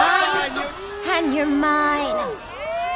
and 0.03 1.35
you're 1.35 1.47
mine. 1.47 2.37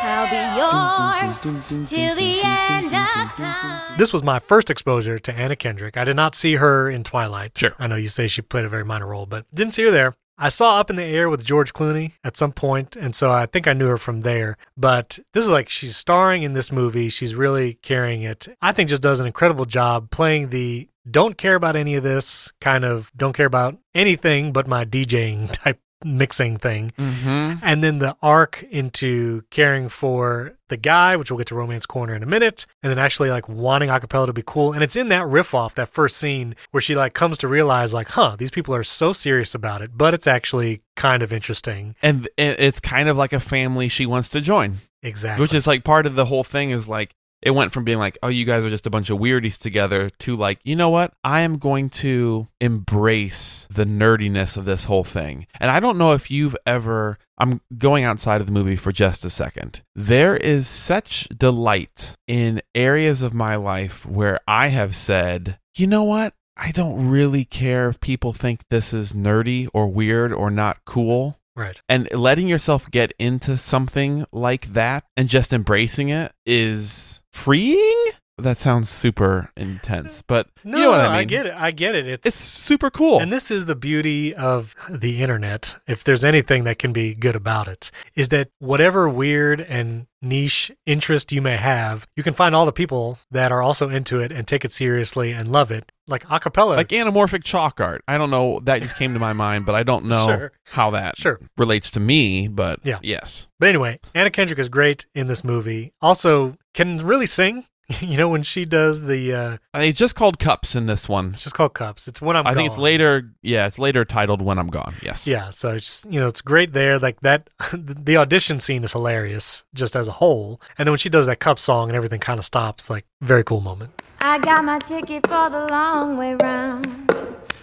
I'll 0.06 0.28
be 0.30 0.58
yours 0.58 1.40
till 1.88 2.14
the 2.14 2.40
end 2.42 2.86
of 2.86 3.32
time. 3.36 3.98
This 3.98 4.12
was 4.12 4.22
my 4.22 4.38
first 4.38 4.70
exposure 4.70 5.18
to 5.18 5.32
Anna 5.34 5.56
Kendrick. 5.56 5.96
I 5.96 6.04
did 6.04 6.16
not 6.16 6.34
see 6.34 6.54
her 6.56 6.90
in 6.90 7.04
Twilight. 7.04 7.56
Sure. 7.56 7.74
I 7.78 7.86
know 7.86 7.96
you 7.96 8.08
say 8.08 8.26
she 8.26 8.42
played 8.42 8.64
a 8.64 8.68
very 8.68 8.84
minor 8.84 9.06
role, 9.06 9.26
but 9.26 9.46
didn't 9.54 9.72
see 9.72 9.82
her 9.84 9.90
there. 9.90 10.14
I 10.36 10.48
saw 10.48 10.78
Up 10.80 10.90
in 10.90 10.96
the 10.96 11.04
Air 11.04 11.28
with 11.28 11.44
George 11.44 11.72
Clooney 11.72 12.12
at 12.24 12.36
some 12.36 12.52
point, 12.52 12.96
and 12.96 13.14
so 13.14 13.30
I 13.30 13.46
think 13.46 13.68
I 13.68 13.72
knew 13.72 13.88
her 13.88 13.96
from 13.96 14.22
there. 14.22 14.56
But 14.76 15.18
this 15.32 15.44
is 15.44 15.50
like 15.50 15.68
she's 15.68 15.96
starring 15.96 16.42
in 16.42 16.54
this 16.54 16.72
movie. 16.72 17.08
She's 17.08 17.34
really 17.34 17.74
carrying 17.82 18.22
it. 18.22 18.48
I 18.60 18.72
think 18.72 18.88
just 18.88 19.02
does 19.02 19.20
an 19.20 19.26
incredible 19.26 19.64
job 19.64 20.10
playing 20.10 20.50
the 20.50 20.88
don't 21.08 21.36
care 21.36 21.54
about 21.54 21.76
any 21.76 21.96
of 21.96 22.02
this 22.02 22.52
kind 22.60 22.84
of 22.84 23.12
don't 23.16 23.34
care 23.34 23.46
about 23.46 23.76
anything 23.94 24.52
but 24.52 24.66
my 24.66 24.84
DJing 24.84 25.52
type 25.52 25.78
mixing 26.04 26.56
thing. 26.58 26.92
Mm-hmm. 26.98 27.64
And 27.64 27.82
then 27.84 27.98
the 27.98 28.16
arc 28.22 28.62
into 28.70 29.42
caring 29.50 29.88
for 29.88 30.54
the 30.68 30.76
guy, 30.76 31.16
which 31.16 31.30
we'll 31.30 31.38
get 31.38 31.46
to 31.48 31.54
Romance 31.54 31.86
Corner 31.86 32.14
in 32.14 32.22
a 32.22 32.26
minute, 32.26 32.66
and 32.82 32.90
then 32.90 32.98
actually 32.98 33.30
like 33.30 33.48
wanting 33.48 33.88
acapella 33.90 34.26
to 34.26 34.32
be 34.32 34.42
cool. 34.44 34.72
And 34.72 34.82
it's 34.82 34.96
in 34.96 35.08
that 35.08 35.26
riff 35.26 35.54
off, 35.54 35.74
that 35.76 35.88
first 35.88 36.16
scene 36.16 36.56
where 36.72 36.80
she 36.80 36.94
like 36.94 37.14
comes 37.14 37.38
to 37.38 37.48
realize 37.48 37.94
like, 37.94 38.08
huh, 38.08 38.36
these 38.38 38.50
people 38.50 38.74
are 38.74 38.84
so 38.84 39.12
serious 39.12 39.54
about 39.54 39.82
it, 39.82 39.90
but 39.96 40.14
it's 40.14 40.26
actually 40.26 40.82
kind 40.96 41.22
of 41.22 41.32
interesting. 41.32 41.94
And 42.02 42.28
it's 42.36 42.80
kind 42.80 43.08
of 43.08 43.16
like 43.16 43.32
a 43.32 43.40
family 43.40 43.88
she 43.88 44.06
wants 44.06 44.28
to 44.30 44.40
join, 44.40 44.78
Exactly. 45.02 45.42
which 45.42 45.54
is 45.54 45.66
like 45.66 45.84
part 45.84 46.06
of 46.06 46.14
the 46.14 46.24
whole 46.26 46.44
thing 46.44 46.70
is 46.70 46.88
like 46.88 47.14
it 47.44 47.50
went 47.50 47.72
from 47.72 47.84
being 47.84 47.98
like, 47.98 48.16
oh, 48.22 48.28
you 48.28 48.46
guys 48.46 48.64
are 48.64 48.70
just 48.70 48.86
a 48.86 48.90
bunch 48.90 49.10
of 49.10 49.18
weirdies 49.18 49.58
together 49.58 50.08
to 50.20 50.34
like, 50.34 50.58
you 50.64 50.74
know 50.74 50.88
what? 50.88 51.12
I 51.22 51.40
am 51.40 51.58
going 51.58 51.90
to 51.90 52.48
embrace 52.60 53.68
the 53.70 53.84
nerdiness 53.84 54.56
of 54.56 54.64
this 54.64 54.84
whole 54.84 55.04
thing. 55.04 55.46
And 55.60 55.70
I 55.70 55.78
don't 55.78 55.98
know 55.98 56.14
if 56.14 56.30
you've 56.30 56.56
ever, 56.66 57.18
I'm 57.36 57.60
going 57.76 58.02
outside 58.02 58.40
of 58.40 58.46
the 58.46 58.52
movie 58.52 58.76
for 58.76 58.92
just 58.92 59.26
a 59.26 59.30
second. 59.30 59.82
There 59.94 60.36
is 60.36 60.66
such 60.66 61.28
delight 61.28 62.16
in 62.26 62.62
areas 62.74 63.20
of 63.20 63.34
my 63.34 63.56
life 63.56 64.06
where 64.06 64.40
I 64.48 64.68
have 64.68 64.96
said, 64.96 65.58
you 65.76 65.86
know 65.86 66.04
what? 66.04 66.32
I 66.56 66.70
don't 66.70 67.08
really 67.08 67.44
care 67.44 67.88
if 67.90 68.00
people 68.00 68.32
think 68.32 68.60
this 68.70 68.94
is 68.94 69.12
nerdy 69.12 69.68
or 69.74 69.88
weird 69.88 70.32
or 70.32 70.50
not 70.50 70.84
cool 70.86 71.38
right. 71.56 71.80
and 71.88 72.08
letting 72.12 72.48
yourself 72.48 72.90
get 72.90 73.12
into 73.18 73.56
something 73.56 74.24
like 74.32 74.66
that 74.72 75.04
and 75.16 75.28
just 75.28 75.52
embracing 75.52 76.08
it 76.08 76.32
is 76.46 77.22
freeing 77.32 78.04
that 78.38 78.58
sounds 78.58 78.88
super 78.90 79.50
intense 79.56 80.20
but 80.22 80.48
No, 80.64 80.76
you 80.78 80.84
know 80.84 80.90
what 80.90 80.98
no, 80.98 81.08
i 81.10 81.18
mean 81.20 81.28
get 81.28 81.46
it. 81.46 81.54
I 81.54 81.70
get 81.70 81.94
it. 81.94 82.06
It's, 82.06 82.26
it's 82.26 82.36
super 82.36 82.90
cool 82.90 83.20
And 83.20 83.32
this 83.32 83.50
is 83.50 83.66
the 83.66 83.76
beauty 83.76 84.34
of 84.34 84.74
the 84.90 85.22
internet, 85.22 85.76
if 85.86 86.02
there's 86.04 86.24
anything 86.24 86.64
that 86.64 86.78
can 86.78 86.92
be 86.92 87.14
good 87.14 87.36
about 87.36 87.68
it, 87.68 87.90
is 88.14 88.30
that 88.30 88.48
whatever 88.58 89.08
weird 89.08 89.60
and 89.60 90.06
niche 90.20 90.72
interest 90.86 91.32
you 91.32 91.42
may 91.42 91.56
have, 91.56 92.06
you 92.16 92.22
can 92.22 92.32
find 92.34 92.54
all 92.54 92.64
the 92.66 92.72
people 92.72 93.18
that 93.30 93.52
are 93.52 93.60
also 93.62 93.88
into 93.90 94.18
it 94.20 94.32
and 94.32 94.48
take 94.48 94.64
it 94.64 94.72
seriously 94.72 95.30
and 95.32 95.46
love 95.52 95.70
it. 95.70 95.92
Like 96.06 96.24
acapella. 96.24 96.76
like 96.76 96.88
anamorphic 96.88 97.44
chalk 97.44 97.80
art 97.80 98.02
i 98.08 98.18
don't 98.18 98.30
know 98.30 98.60
that 98.64 98.82
just 98.82 98.96
came 98.96 99.14
to 99.14 99.18
my 99.20 99.32
mind 99.32 99.64
but 99.64 99.74
i 99.74 99.82
don't 99.82 100.04
know 100.04 100.26
Sure. 100.26 100.52
how 100.64 100.90
that 100.90 101.16
Sure. 101.16 101.40
relates 101.56 101.90
to 101.92 102.00
me 102.00 102.46
but 102.48 102.80
Yeah. 102.84 102.98
yes 103.02 103.48
But 103.58 103.70
anyway, 103.70 104.00
Anna 104.14 104.30
Kendrick 104.30 104.58
is 104.58 104.68
great 104.68 105.06
in 105.14 105.28
this 105.28 105.42
movie. 105.44 105.92
Also, 106.02 106.56
can 106.74 106.98
really 106.98 107.24
sing. 107.26 107.64
you 108.00 108.16
know, 108.16 108.28
when 108.28 108.42
she 108.42 108.64
does 108.64 109.02
the, 109.02 109.32
uh, 109.32 109.56
it's 109.74 109.98
just 109.98 110.14
called 110.14 110.38
cups 110.38 110.74
in 110.74 110.86
this 110.86 111.08
one 111.08 111.34
it's 111.34 111.42
just 111.42 111.54
called 111.54 111.74
Cups. 111.74 112.08
It's 112.08 112.20
when 112.20 112.36
I'm 112.36 112.46
i 112.46 112.54
think 112.54 112.66
it's 112.66 112.76
Gone. 112.76 112.84
later 112.84 113.34
yeah 113.42 113.66
it's 113.66 113.78
later 113.78 114.04
titled 114.04 114.40
when 114.40 114.58
i'm 114.58 114.68
gone 114.68 114.94
yes 115.02 115.26
Yeah, 115.26 115.50
so 115.50 115.70
it's 115.70 116.04
you 116.08 116.18
know 116.20 116.26
it's 116.26 116.40
great 116.40 116.72
there. 116.72 116.98
Like 116.98 117.20
that, 117.20 117.50
the 117.72 118.16
audition 118.16 118.60
scene 118.60 118.84
is 118.84 118.92
hilarious 118.92 119.64
just 119.74 119.96
as 119.96 120.08
a 120.08 120.12
whole, 120.12 120.60
and 120.78 120.86
then 120.86 120.92
when 120.92 120.98
she 120.98 121.08
does 121.10 121.26
that 121.26 121.40
cup 121.40 121.58
song 121.58 121.88
and 121.88 121.96
everything 121.96 122.20
kind 122.20 122.38
of 122.38 122.44
stops, 122.44 122.88
like 122.88 123.04
very 123.20 123.44
cool 123.44 123.60
moment. 123.60 123.90
I 124.20 124.38
got 124.38 124.64
my 124.64 124.78
ticket 124.78 125.26
for 125.26 125.50
the 125.50 125.66
long 125.70 126.16
way 126.16 126.34
round. 126.34 126.86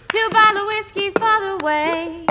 Two 0.08 0.28
bottle 0.30 0.66
whiskey 0.66 1.10
for 1.10 1.40
the 1.40 1.58
way. 1.64 2.26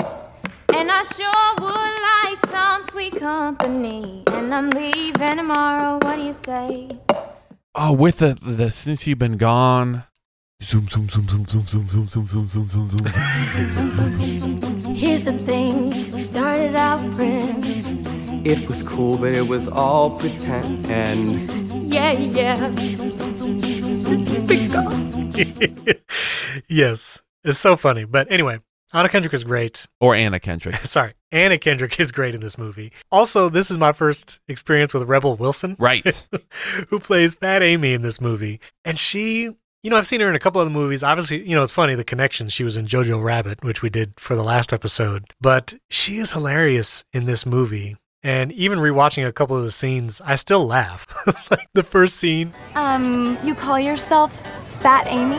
And 0.74 0.90
I 0.90 1.02
sure 1.02 1.54
would 1.60 1.96
like 2.10 2.46
some 2.46 2.82
sweet 2.84 3.16
company. 3.20 4.22
And 4.28 4.54
I'm 4.54 4.70
leaving 4.70 5.36
tomorrow. 5.36 5.98
What 6.02 6.16
do 6.16 6.22
you 6.22 6.32
say? 6.32 6.88
Oh 7.74 7.92
with 7.92 8.18
the 8.18 8.36
the 8.42 8.70
since 8.70 9.06
you've 9.06 9.18
been 9.18 9.36
gone 9.36 10.04
zoom 10.62 10.88
zoom 10.88 11.08
zoom 11.08 11.28
zoom 11.28 11.46
zoom 11.46 11.66
zoom 11.66 11.88
zoom 11.88 12.08
zoom 12.08 12.26
zoom 12.28 12.68
zoom 12.68 12.68
zoom 12.68 12.90
zoom 12.90 14.40
zoom 14.40 14.94
Here's 14.94 15.22
the 15.22 15.32
thing. 15.32 15.86
We 16.12 16.20
started 16.20 16.76
out 16.76 17.00
friends. 17.14 17.84
It 18.46 18.68
was 18.68 18.82
cool, 18.84 19.16
but 19.18 19.32
it 19.32 19.48
was 19.48 19.66
all 19.66 20.16
pretend. 20.16 20.86
And 20.86 21.48
Yeah, 21.92 22.12
yeah. 22.12 22.70
yes, 26.68 27.22
it's 27.42 27.58
so 27.58 27.76
funny. 27.76 28.04
But 28.04 28.30
anyway, 28.30 28.60
Anna 28.92 29.08
Kendrick 29.08 29.32
is 29.34 29.44
great. 29.44 29.86
or 30.00 30.14
Anna 30.14 30.38
Kendrick. 30.40 30.76
Sorry, 30.84 31.14
Anna 31.30 31.58
Kendrick 31.58 31.98
is 32.00 32.12
great 32.12 32.34
in 32.34 32.40
this 32.40 32.58
movie. 32.58 32.92
Also, 33.10 33.48
this 33.48 33.70
is 33.70 33.78
my 33.78 33.92
first 33.92 34.40
experience 34.48 34.92
with 34.94 35.04
Rebel 35.04 35.36
Wilson, 35.36 35.76
Right. 35.78 36.26
who 36.90 36.98
plays 37.00 37.34
Fat 37.34 37.62
Amy 37.62 37.92
in 37.94 38.02
this 38.02 38.20
movie, 38.20 38.60
and 38.84 38.98
she. 38.98 39.50
You 39.84 39.90
know, 39.90 39.96
I've 39.96 40.06
seen 40.06 40.20
her 40.20 40.28
in 40.28 40.36
a 40.36 40.38
couple 40.38 40.60
other 40.60 40.70
movies. 40.70 41.02
Obviously, 41.02 41.42
you 41.44 41.56
know, 41.56 41.62
it's 41.64 41.72
funny 41.72 41.96
the 41.96 42.04
connection. 42.04 42.48
She 42.48 42.62
was 42.62 42.76
in 42.76 42.86
Jojo 42.86 43.20
Rabbit, 43.20 43.64
which 43.64 43.82
we 43.82 43.90
did 43.90 44.12
for 44.16 44.36
the 44.36 44.44
last 44.44 44.72
episode. 44.72 45.24
But 45.40 45.74
she 45.90 46.18
is 46.18 46.30
hilarious 46.30 47.04
in 47.12 47.24
this 47.24 47.44
movie. 47.44 47.96
And 48.22 48.52
even 48.52 48.78
rewatching 48.78 49.26
a 49.26 49.32
couple 49.32 49.56
of 49.56 49.64
the 49.64 49.72
scenes, 49.72 50.20
I 50.24 50.36
still 50.36 50.64
laugh. 50.64 51.04
like 51.50 51.66
the 51.74 51.82
first 51.82 52.14
scene, 52.18 52.54
Um, 52.76 53.36
you 53.42 53.56
call 53.56 53.80
yourself 53.80 54.32
Fat 54.82 55.08
Amy? 55.08 55.34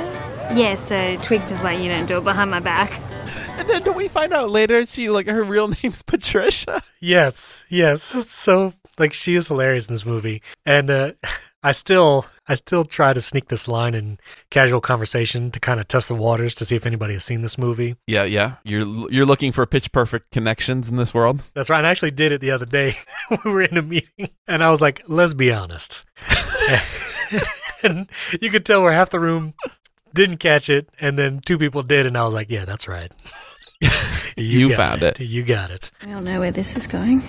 Yeah, 0.60 0.76
so 0.76 1.16
Twig 1.22 1.48
just 1.48 1.64
like, 1.64 1.80
you 1.80 1.88
don't 1.88 2.06
do 2.06 2.18
it 2.18 2.26
behind 2.26 2.52
my 2.52 2.60
back. 2.60 3.00
And 3.58 3.70
then 3.70 3.84
don't 3.84 3.96
we 3.96 4.08
find 4.08 4.34
out 4.34 4.50
later 4.50 4.86
she 4.86 5.10
like 5.10 5.28
her 5.28 5.44
real 5.44 5.68
name's 5.84 6.02
Patricia? 6.02 6.82
Yes, 7.00 7.64
yes. 7.70 8.14
It's 8.16 8.32
so 8.32 8.74
like 8.98 9.14
she 9.14 9.36
is 9.36 9.48
hilarious 9.48 9.86
in 9.88 9.94
this 9.94 10.06
movie, 10.06 10.42
and 10.66 10.90
uh, 10.90 11.12
I 11.66 11.72
still, 11.72 12.26
I 12.48 12.56
still 12.56 12.84
try 12.84 13.14
to 13.14 13.22
sneak 13.22 13.48
this 13.48 13.68
line 13.70 13.96
in 13.96 14.20
casual 14.50 14.82
conversation 14.82 15.50
to 15.52 15.60
kind 15.62 15.80
of 15.80 15.88
test 15.88 16.10
the 16.10 16.16
waters 16.16 16.56
to 16.56 16.66
see 16.66 16.76
if 16.76 16.86
anybody 16.86 17.14
has 17.14 17.24
seen 17.24 17.42
this 17.42 17.58
movie. 17.58 17.96
Yeah, 18.06 18.24
yeah. 18.26 18.56
You're 18.64 19.10
you're 19.10 19.26
looking 19.26 19.52
for 19.54 19.66
pitch 19.66 19.92
perfect 19.94 20.32
connections 20.32 20.90
in 20.90 20.98
this 20.98 21.14
world. 21.14 21.42
That's 21.54 21.70
right. 21.70 21.86
I 21.86 21.90
actually 21.90 22.12
did 22.12 22.32
it 22.34 22.42
the 22.42 22.52
other 22.52 22.66
day. 22.66 22.96
we 23.46 23.52
were 23.52 23.62
in 23.62 23.78
a 23.78 23.82
meeting, 23.82 24.30
and 24.48 24.64
I 24.64 24.70
was 24.72 24.82
like, 24.82 25.04
"Let's 25.08 25.34
be 25.34 25.54
honest," 25.54 26.04
and 27.84 28.10
you 28.42 28.50
could 28.50 28.66
tell 28.66 28.82
where 28.82 28.92
half 28.92 29.10
the 29.12 29.20
room 29.20 29.54
didn't 30.14 30.38
catch 30.38 30.70
it, 30.70 30.90
and 31.00 31.18
then 31.18 31.40
two 31.40 31.58
people 31.58 31.82
did, 31.82 32.06
and 32.06 32.18
I 32.18 32.24
was 32.26 32.34
like, 32.34 32.50
"Yeah, 32.50 32.66
that's 32.66 32.88
right." 32.88 33.12
You 34.36 34.70
got 34.70 34.78
found 34.78 35.04
it. 35.04 35.20
You 35.20 35.44
got 35.44 35.70
it. 35.70 35.92
I 36.02 36.08
don't 36.08 36.24
know 36.24 36.40
where 36.40 36.52
this 36.52 36.76
is 36.76 36.88
going. 36.88 37.22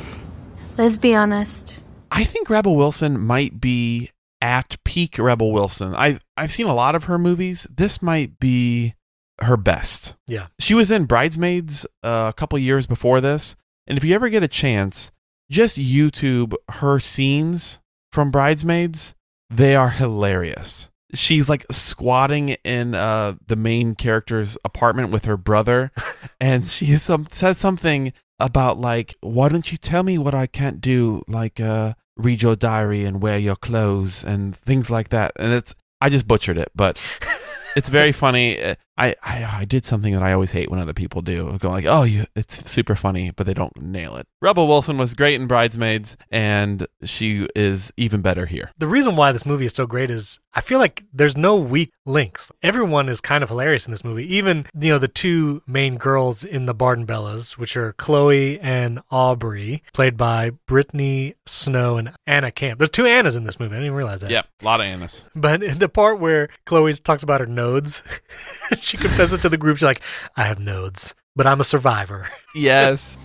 Let's 0.78 0.96
be 0.96 1.14
honest. 1.14 1.82
I 2.10 2.24
think 2.24 2.48
Rebel 2.48 2.76
Wilson 2.76 3.20
might 3.20 3.60
be 3.60 4.10
at 4.40 4.76
peak 4.84 5.18
Rebel 5.18 5.52
Wilson. 5.52 5.94
I 5.94 6.18
I've 6.36 6.52
seen 6.52 6.66
a 6.66 6.74
lot 6.74 6.94
of 6.94 7.04
her 7.04 7.18
movies. 7.18 7.66
This 7.74 8.00
might 8.00 8.38
be 8.38 8.94
her 9.40 9.56
best. 9.56 10.14
Yeah. 10.26 10.46
She 10.58 10.74
was 10.74 10.90
in 10.90 11.06
Bridesmaids 11.06 11.86
uh, 12.02 12.30
a 12.30 12.32
couple 12.32 12.58
years 12.58 12.86
before 12.86 13.20
this, 13.20 13.56
and 13.86 13.98
if 13.98 14.04
you 14.04 14.14
ever 14.14 14.28
get 14.28 14.42
a 14.42 14.48
chance, 14.48 15.10
just 15.50 15.78
YouTube 15.78 16.54
her 16.70 16.98
scenes 17.00 17.80
from 18.12 18.30
Bridesmaids. 18.30 19.14
They 19.50 19.76
are 19.76 19.90
hilarious. 19.90 20.90
She's 21.14 21.48
like 21.48 21.64
squatting 21.70 22.50
in 22.64 22.94
uh, 22.94 23.34
the 23.46 23.56
main 23.56 23.94
character's 23.94 24.56
apartment 24.64 25.10
with 25.10 25.24
her 25.24 25.36
brother, 25.36 25.92
and 26.40 26.66
she 26.66 26.96
some, 26.96 27.26
says 27.30 27.58
something 27.58 28.12
about 28.38 28.78
like, 28.78 29.16
"Why 29.20 29.48
don't 29.48 29.70
you 29.70 29.78
tell 29.78 30.02
me 30.02 30.18
what 30.18 30.34
I 30.34 30.46
can't 30.46 30.80
do? 30.80 31.22
Like, 31.28 31.60
uh, 31.60 31.94
read 32.16 32.42
your 32.42 32.56
diary 32.56 33.04
and 33.04 33.20
wear 33.20 33.38
your 33.38 33.56
clothes 33.56 34.24
and 34.24 34.56
things 34.56 34.90
like 34.90 35.10
that." 35.10 35.32
And 35.36 35.52
it's 35.52 35.74
I 36.00 36.08
just 36.08 36.28
butchered 36.28 36.58
it, 36.58 36.70
but 36.74 37.00
it's 37.76 37.88
very 37.88 38.12
funny. 38.12 38.76
I, 38.96 39.14
I 39.22 39.44
I 39.60 39.64
did 39.64 39.84
something 39.84 40.14
that 40.14 40.22
I 40.22 40.32
always 40.32 40.52
hate 40.52 40.70
when 40.70 40.80
other 40.80 40.92
people 40.92 41.22
do. 41.22 41.56
Go 41.58 41.70
like, 41.70 41.86
oh, 41.86 42.02
you, 42.04 42.26
it's 42.36 42.70
super 42.70 42.94
funny, 42.94 43.30
but 43.30 43.46
they 43.46 43.54
don't 43.54 43.76
nail 43.80 44.16
it. 44.16 44.26
Rebel 44.40 44.68
Wilson 44.68 44.98
was 44.98 45.14
great 45.14 45.40
in 45.40 45.46
Bridesmaids, 45.46 46.16
and 46.30 46.86
she 47.04 47.48
is 47.56 47.92
even 47.96 48.20
better 48.22 48.46
here. 48.46 48.70
the 48.78 48.86
reason 48.86 49.16
why 49.16 49.32
this 49.32 49.46
movie 49.46 49.64
is 49.64 49.72
so 49.72 49.86
great 49.86 50.10
is 50.10 50.38
I 50.54 50.60
feel 50.60 50.78
like 50.78 51.04
there's 51.12 51.36
no 51.36 51.56
weak 51.56 51.92
links. 52.06 52.52
Everyone 52.62 53.08
is 53.08 53.20
kind 53.20 53.42
of 53.42 53.48
hilarious 53.48 53.86
in 53.86 53.90
this 53.90 54.04
movie. 54.04 54.32
Even 54.36 54.66
you 54.78 54.90
know 54.90 54.98
the 54.98 55.08
two 55.08 55.62
main 55.66 55.96
girls 55.96 56.44
in 56.44 56.66
the 56.66 56.74
Barden 56.74 57.06
Bellas, 57.06 57.52
which 57.58 57.76
are 57.76 57.92
Chloe 57.94 58.60
and 58.60 59.00
Aubrey, 59.10 59.82
played 59.92 60.16
by 60.16 60.50
Brittany 60.66 61.34
Snow 61.46 61.96
and 61.96 62.12
Anna 62.26 62.50
Camp. 62.52 62.78
There's 62.78 62.90
two 62.90 63.06
Annas 63.06 63.34
in 63.36 63.44
this 63.44 63.58
movie. 63.58 63.72
I 63.72 63.78
didn't 63.78 63.86
even 63.86 63.96
realize 63.96 64.20
that. 64.20 64.30
Yeah, 64.30 64.42
a 64.60 64.64
lot 64.64 64.80
of 64.80 64.86
Annas. 64.86 65.24
But 65.34 65.62
in 65.62 65.78
the 65.78 65.88
part 65.88 66.20
where 66.20 66.48
Chloe 66.66 66.92
talks 66.94 67.22
about 67.22 67.40
her 67.40 67.46
nodes, 67.46 68.02
she 68.88 68.96
confesses 68.96 69.38
to 69.40 69.48
the 69.48 69.56
group, 69.56 69.76
she's 69.78 69.84
like, 69.84 70.00
"I 70.36 70.44
have 70.44 70.58
nodes, 70.58 71.14
but 71.36 71.46
I'm 71.46 71.60
a 71.60 71.64
survivor." 71.64 72.28
Yes. 72.54 73.18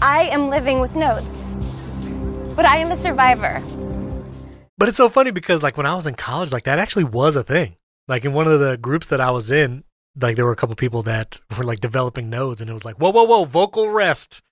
I 0.00 0.24
am 0.24 0.50
living 0.50 0.80
with 0.80 0.96
nodes, 0.96 1.24
But 2.56 2.64
I 2.64 2.78
am 2.78 2.90
a 2.90 2.96
survivor. 2.96 3.62
But 4.76 4.88
it's 4.88 4.96
so 4.96 5.08
funny 5.08 5.30
because 5.30 5.62
like 5.62 5.76
when 5.76 5.86
I 5.86 5.94
was 5.94 6.08
in 6.08 6.14
college, 6.14 6.52
like 6.52 6.64
that 6.64 6.80
actually 6.80 7.04
was 7.04 7.36
a 7.36 7.44
thing. 7.44 7.76
Like 8.08 8.24
in 8.24 8.32
one 8.32 8.48
of 8.48 8.58
the 8.58 8.76
groups 8.76 9.06
that 9.08 9.20
I 9.20 9.30
was 9.30 9.52
in, 9.52 9.84
like 10.20 10.34
there 10.34 10.44
were 10.44 10.52
a 10.52 10.56
couple 10.56 10.74
people 10.74 11.02
that 11.04 11.40
were 11.56 11.62
like 11.62 11.78
developing 11.78 12.28
nodes, 12.28 12.60
and 12.60 12.68
it 12.68 12.72
was 12.72 12.84
like, 12.84 12.96
whoa, 12.96 13.10
whoa, 13.10 13.22
whoa, 13.22 13.44
vocal 13.44 13.88
rest. 13.90 14.42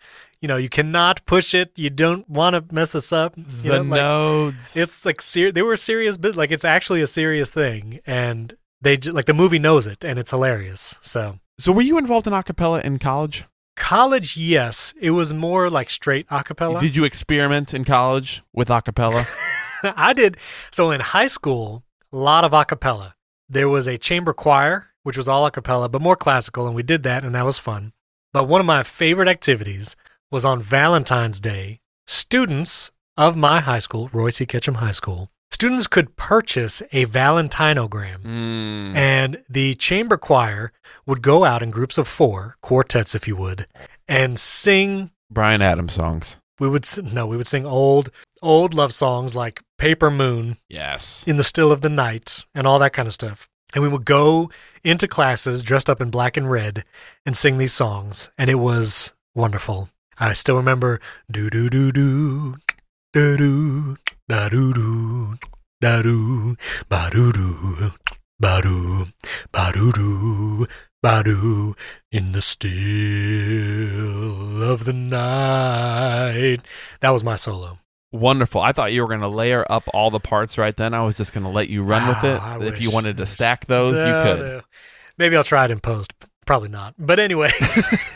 You 0.41 0.47
know, 0.49 0.57
you 0.57 0.69
cannot 0.69 1.27
push 1.27 1.55
it. 1.55 1.73
You 1.77 1.91
don't 1.91 2.29
want 2.31 2.55
to 2.55 2.75
mess 2.75 2.93
this 2.93 3.13
up. 3.13 3.37
You 3.37 3.45
the 3.45 3.69
know, 3.69 3.77
like, 3.83 4.01
nodes. 4.01 4.77
It's 4.77 5.05
like 5.05 5.21
ser- 5.21 5.51
they 5.53 5.63
were 5.63 5.77
serious, 5.77 6.17
but 6.17 6.37
like 6.37 6.53
it's 6.53 6.65
actually 6.65 7.03
a 7.03 7.07
serious 7.09 7.51
thing, 7.51 7.99
and 8.07 8.55
they 8.81 8.97
like 8.97 9.27
the 9.27 9.35
movie 9.35 9.59
knows 9.59 9.87
it, 9.87 10.05
and 10.05 10.19
it's 10.19 10.31
hilarious. 10.31 10.99
So 11.03 11.39
so, 11.61 11.73
were 11.73 11.83
you 11.83 11.99
involved 11.99 12.27
in 12.27 12.33
acapella 12.33 12.83
in 12.83 12.99
college? 12.99 13.45
College, 13.77 14.35
yes. 14.39 14.95
It 14.99 15.11
was 15.11 15.31
more 15.31 15.69
like 15.69 15.91
straight 15.91 16.25
a 16.31 16.43
cappella. 16.43 16.81
Did 16.81 16.97
you 16.97 17.05
experiment 17.05 17.75
in 17.75 17.85
college 17.85 18.43
with 18.55 18.69
acapella? 18.69 19.27
I 19.95 20.15
did. 20.15 20.39
So 20.73 20.91
in 20.91 21.03
high 21.03 21.27
school, 21.27 21.85
a 22.11 22.17
lot 22.17 22.45
of 22.45 22.55
a 22.55 22.65
cappella. 22.65 23.15
There 23.47 23.69
was 23.69 23.87
a 23.87 23.99
chamber 23.99 24.33
choir, 24.33 24.87
which 25.03 25.19
was 25.19 25.29
all 25.29 25.45
a 25.45 25.51
cappella, 25.51 25.91
but 25.91 26.01
more 26.01 26.17
classical, 26.17 26.67
and 26.67 26.75
we 26.75 26.83
did 26.83 27.03
that, 27.03 27.27
and 27.27 27.35
that 27.35 27.45
was 27.45 27.59
fun. 27.59 27.93
But 28.33 28.49
one 28.49 28.61
of 28.61 28.67
my 28.67 28.83
favorite 28.83 29.29
activities 29.29 29.97
was 30.31 30.47
on 30.47 30.63
Valentine's 30.63 31.41
Day. 31.41 31.81
Students 32.07 32.91
of 33.19 33.37
my 33.37 33.61
high 33.61 33.81
school, 33.81 34.09
Roy 34.15 34.31
C. 34.31 34.47
Ketchum 34.47 34.77
High 34.77 34.93
School, 34.93 35.29
students 35.51 35.87
could 35.87 36.17
purchase 36.17 36.83
a 36.93 37.07
Valentinogram. 37.07 38.23
Mm. 38.23 38.95
And 38.95 39.43
the 39.49 39.75
chamber 39.75 40.17
choir 40.17 40.73
would 41.07 41.23
go 41.23 41.45
out 41.45 41.63
in 41.63 41.71
groups 41.71 41.99
of 41.99 42.09
four, 42.09 42.57
quartets, 42.61 43.15
if 43.15 43.27
you 43.27 43.37
would, 43.37 43.67
and 44.09 44.39
sing. 44.39 45.11
Bryan 45.31 45.63
Adams 45.63 45.93
songs. 45.95 46.39
We 46.59 46.69
would 46.69 46.87
no, 47.13 47.27
we 47.27 47.37
would 47.37 47.47
sing 47.47 47.65
old, 47.65 48.11
old 48.43 48.75
love 48.75 48.93
songs 48.93 49.35
like 49.35 49.63
"Paper 49.79 50.11
Moon," 50.11 50.59
Yes. 50.69 51.27
"In 51.27 51.39
the 51.39 51.45
Still 51.45 51.73
of 51.73 51.81
the 51.81 51.89
Night," 51.89 52.45
and 52.55 52.67
all 52.67 52.79
that 52.81 52.93
kind 52.93 53.09
of 53.09 53.15
stuff. 53.15 53.49
And 53.75 53.83
we 53.83 53.89
would 53.89 54.05
go 54.05 54.51
into 54.85 55.09
classes 55.09 55.63
dressed 55.63 55.89
up 55.89 56.01
in 56.01 56.11
black 56.11 56.37
and 56.37 56.51
red 56.51 56.85
and 57.25 57.37
sing 57.37 57.57
these 57.57 57.73
songs, 57.73 58.31
and 58.37 58.51
it 58.51 58.57
was 58.57 59.15
wonderful. 59.35 59.89
I 60.19 60.35
still 60.35 60.57
remember 60.57 61.01
do 61.31 61.49
do 61.49 61.71
do 61.71 61.91
do 61.91 62.57
do 63.13 63.37
do 63.37 63.97
da 64.29 64.49
do 64.49 64.73
do 64.73 65.35
da 65.81 66.01
do 66.03 66.57
ba 66.89 67.11
do 67.11 67.33
do 67.33 67.91
ba 68.39 68.61
do 68.63 69.07
ba 69.51 69.73
do 69.75 69.91
do 69.91 70.69
ba 71.03 71.23
do 71.25 71.75
in 72.13 72.31
the 72.31 72.41
still 72.41 72.71
of 74.63 74.85
the 74.85 74.93
night. 74.93 76.61
That 77.01 77.11
was 77.11 77.25
my 77.25 77.35
solo. 77.35 77.79
Wonderful. 78.13 78.61
I 78.61 78.71
thought 78.73 78.93
you 78.93 79.03
were 79.03 79.09
going 79.09 79.21
to 79.21 79.29
layer 79.29 79.65
up 79.71 79.85
all 79.93 80.11
the 80.11 80.21
parts 80.21 80.57
right 80.59 80.77
then. 80.77 80.95
I 80.95 81.03
was 81.05 81.17
just 81.17 81.33
going 81.33 81.45
to 81.45 81.51
let 81.51 81.69
you 81.69 81.83
run 81.83 82.07
with 82.09 82.23
it. 82.25 82.41
Ah, 82.41 82.59
I 82.61 82.65
if 82.65 82.81
you 82.81 82.91
wanted 82.91 83.17
to 83.17 83.23
wish. 83.25 83.31
stack 83.31 83.67
those, 83.67 83.97
you 83.97 84.03
could. 84.05 84.39
no. 84.41 84.61
Maybe 85.19 85.37
I'll 85.37 85.45
try 85.45 85.65
it 85.65 85.71
in 85.71 85.81
post. 85.81 86.13
Probably 86.51 86.69
not. 86.69 86.95
But 86.99 87.21
anyway, 87.21 87.53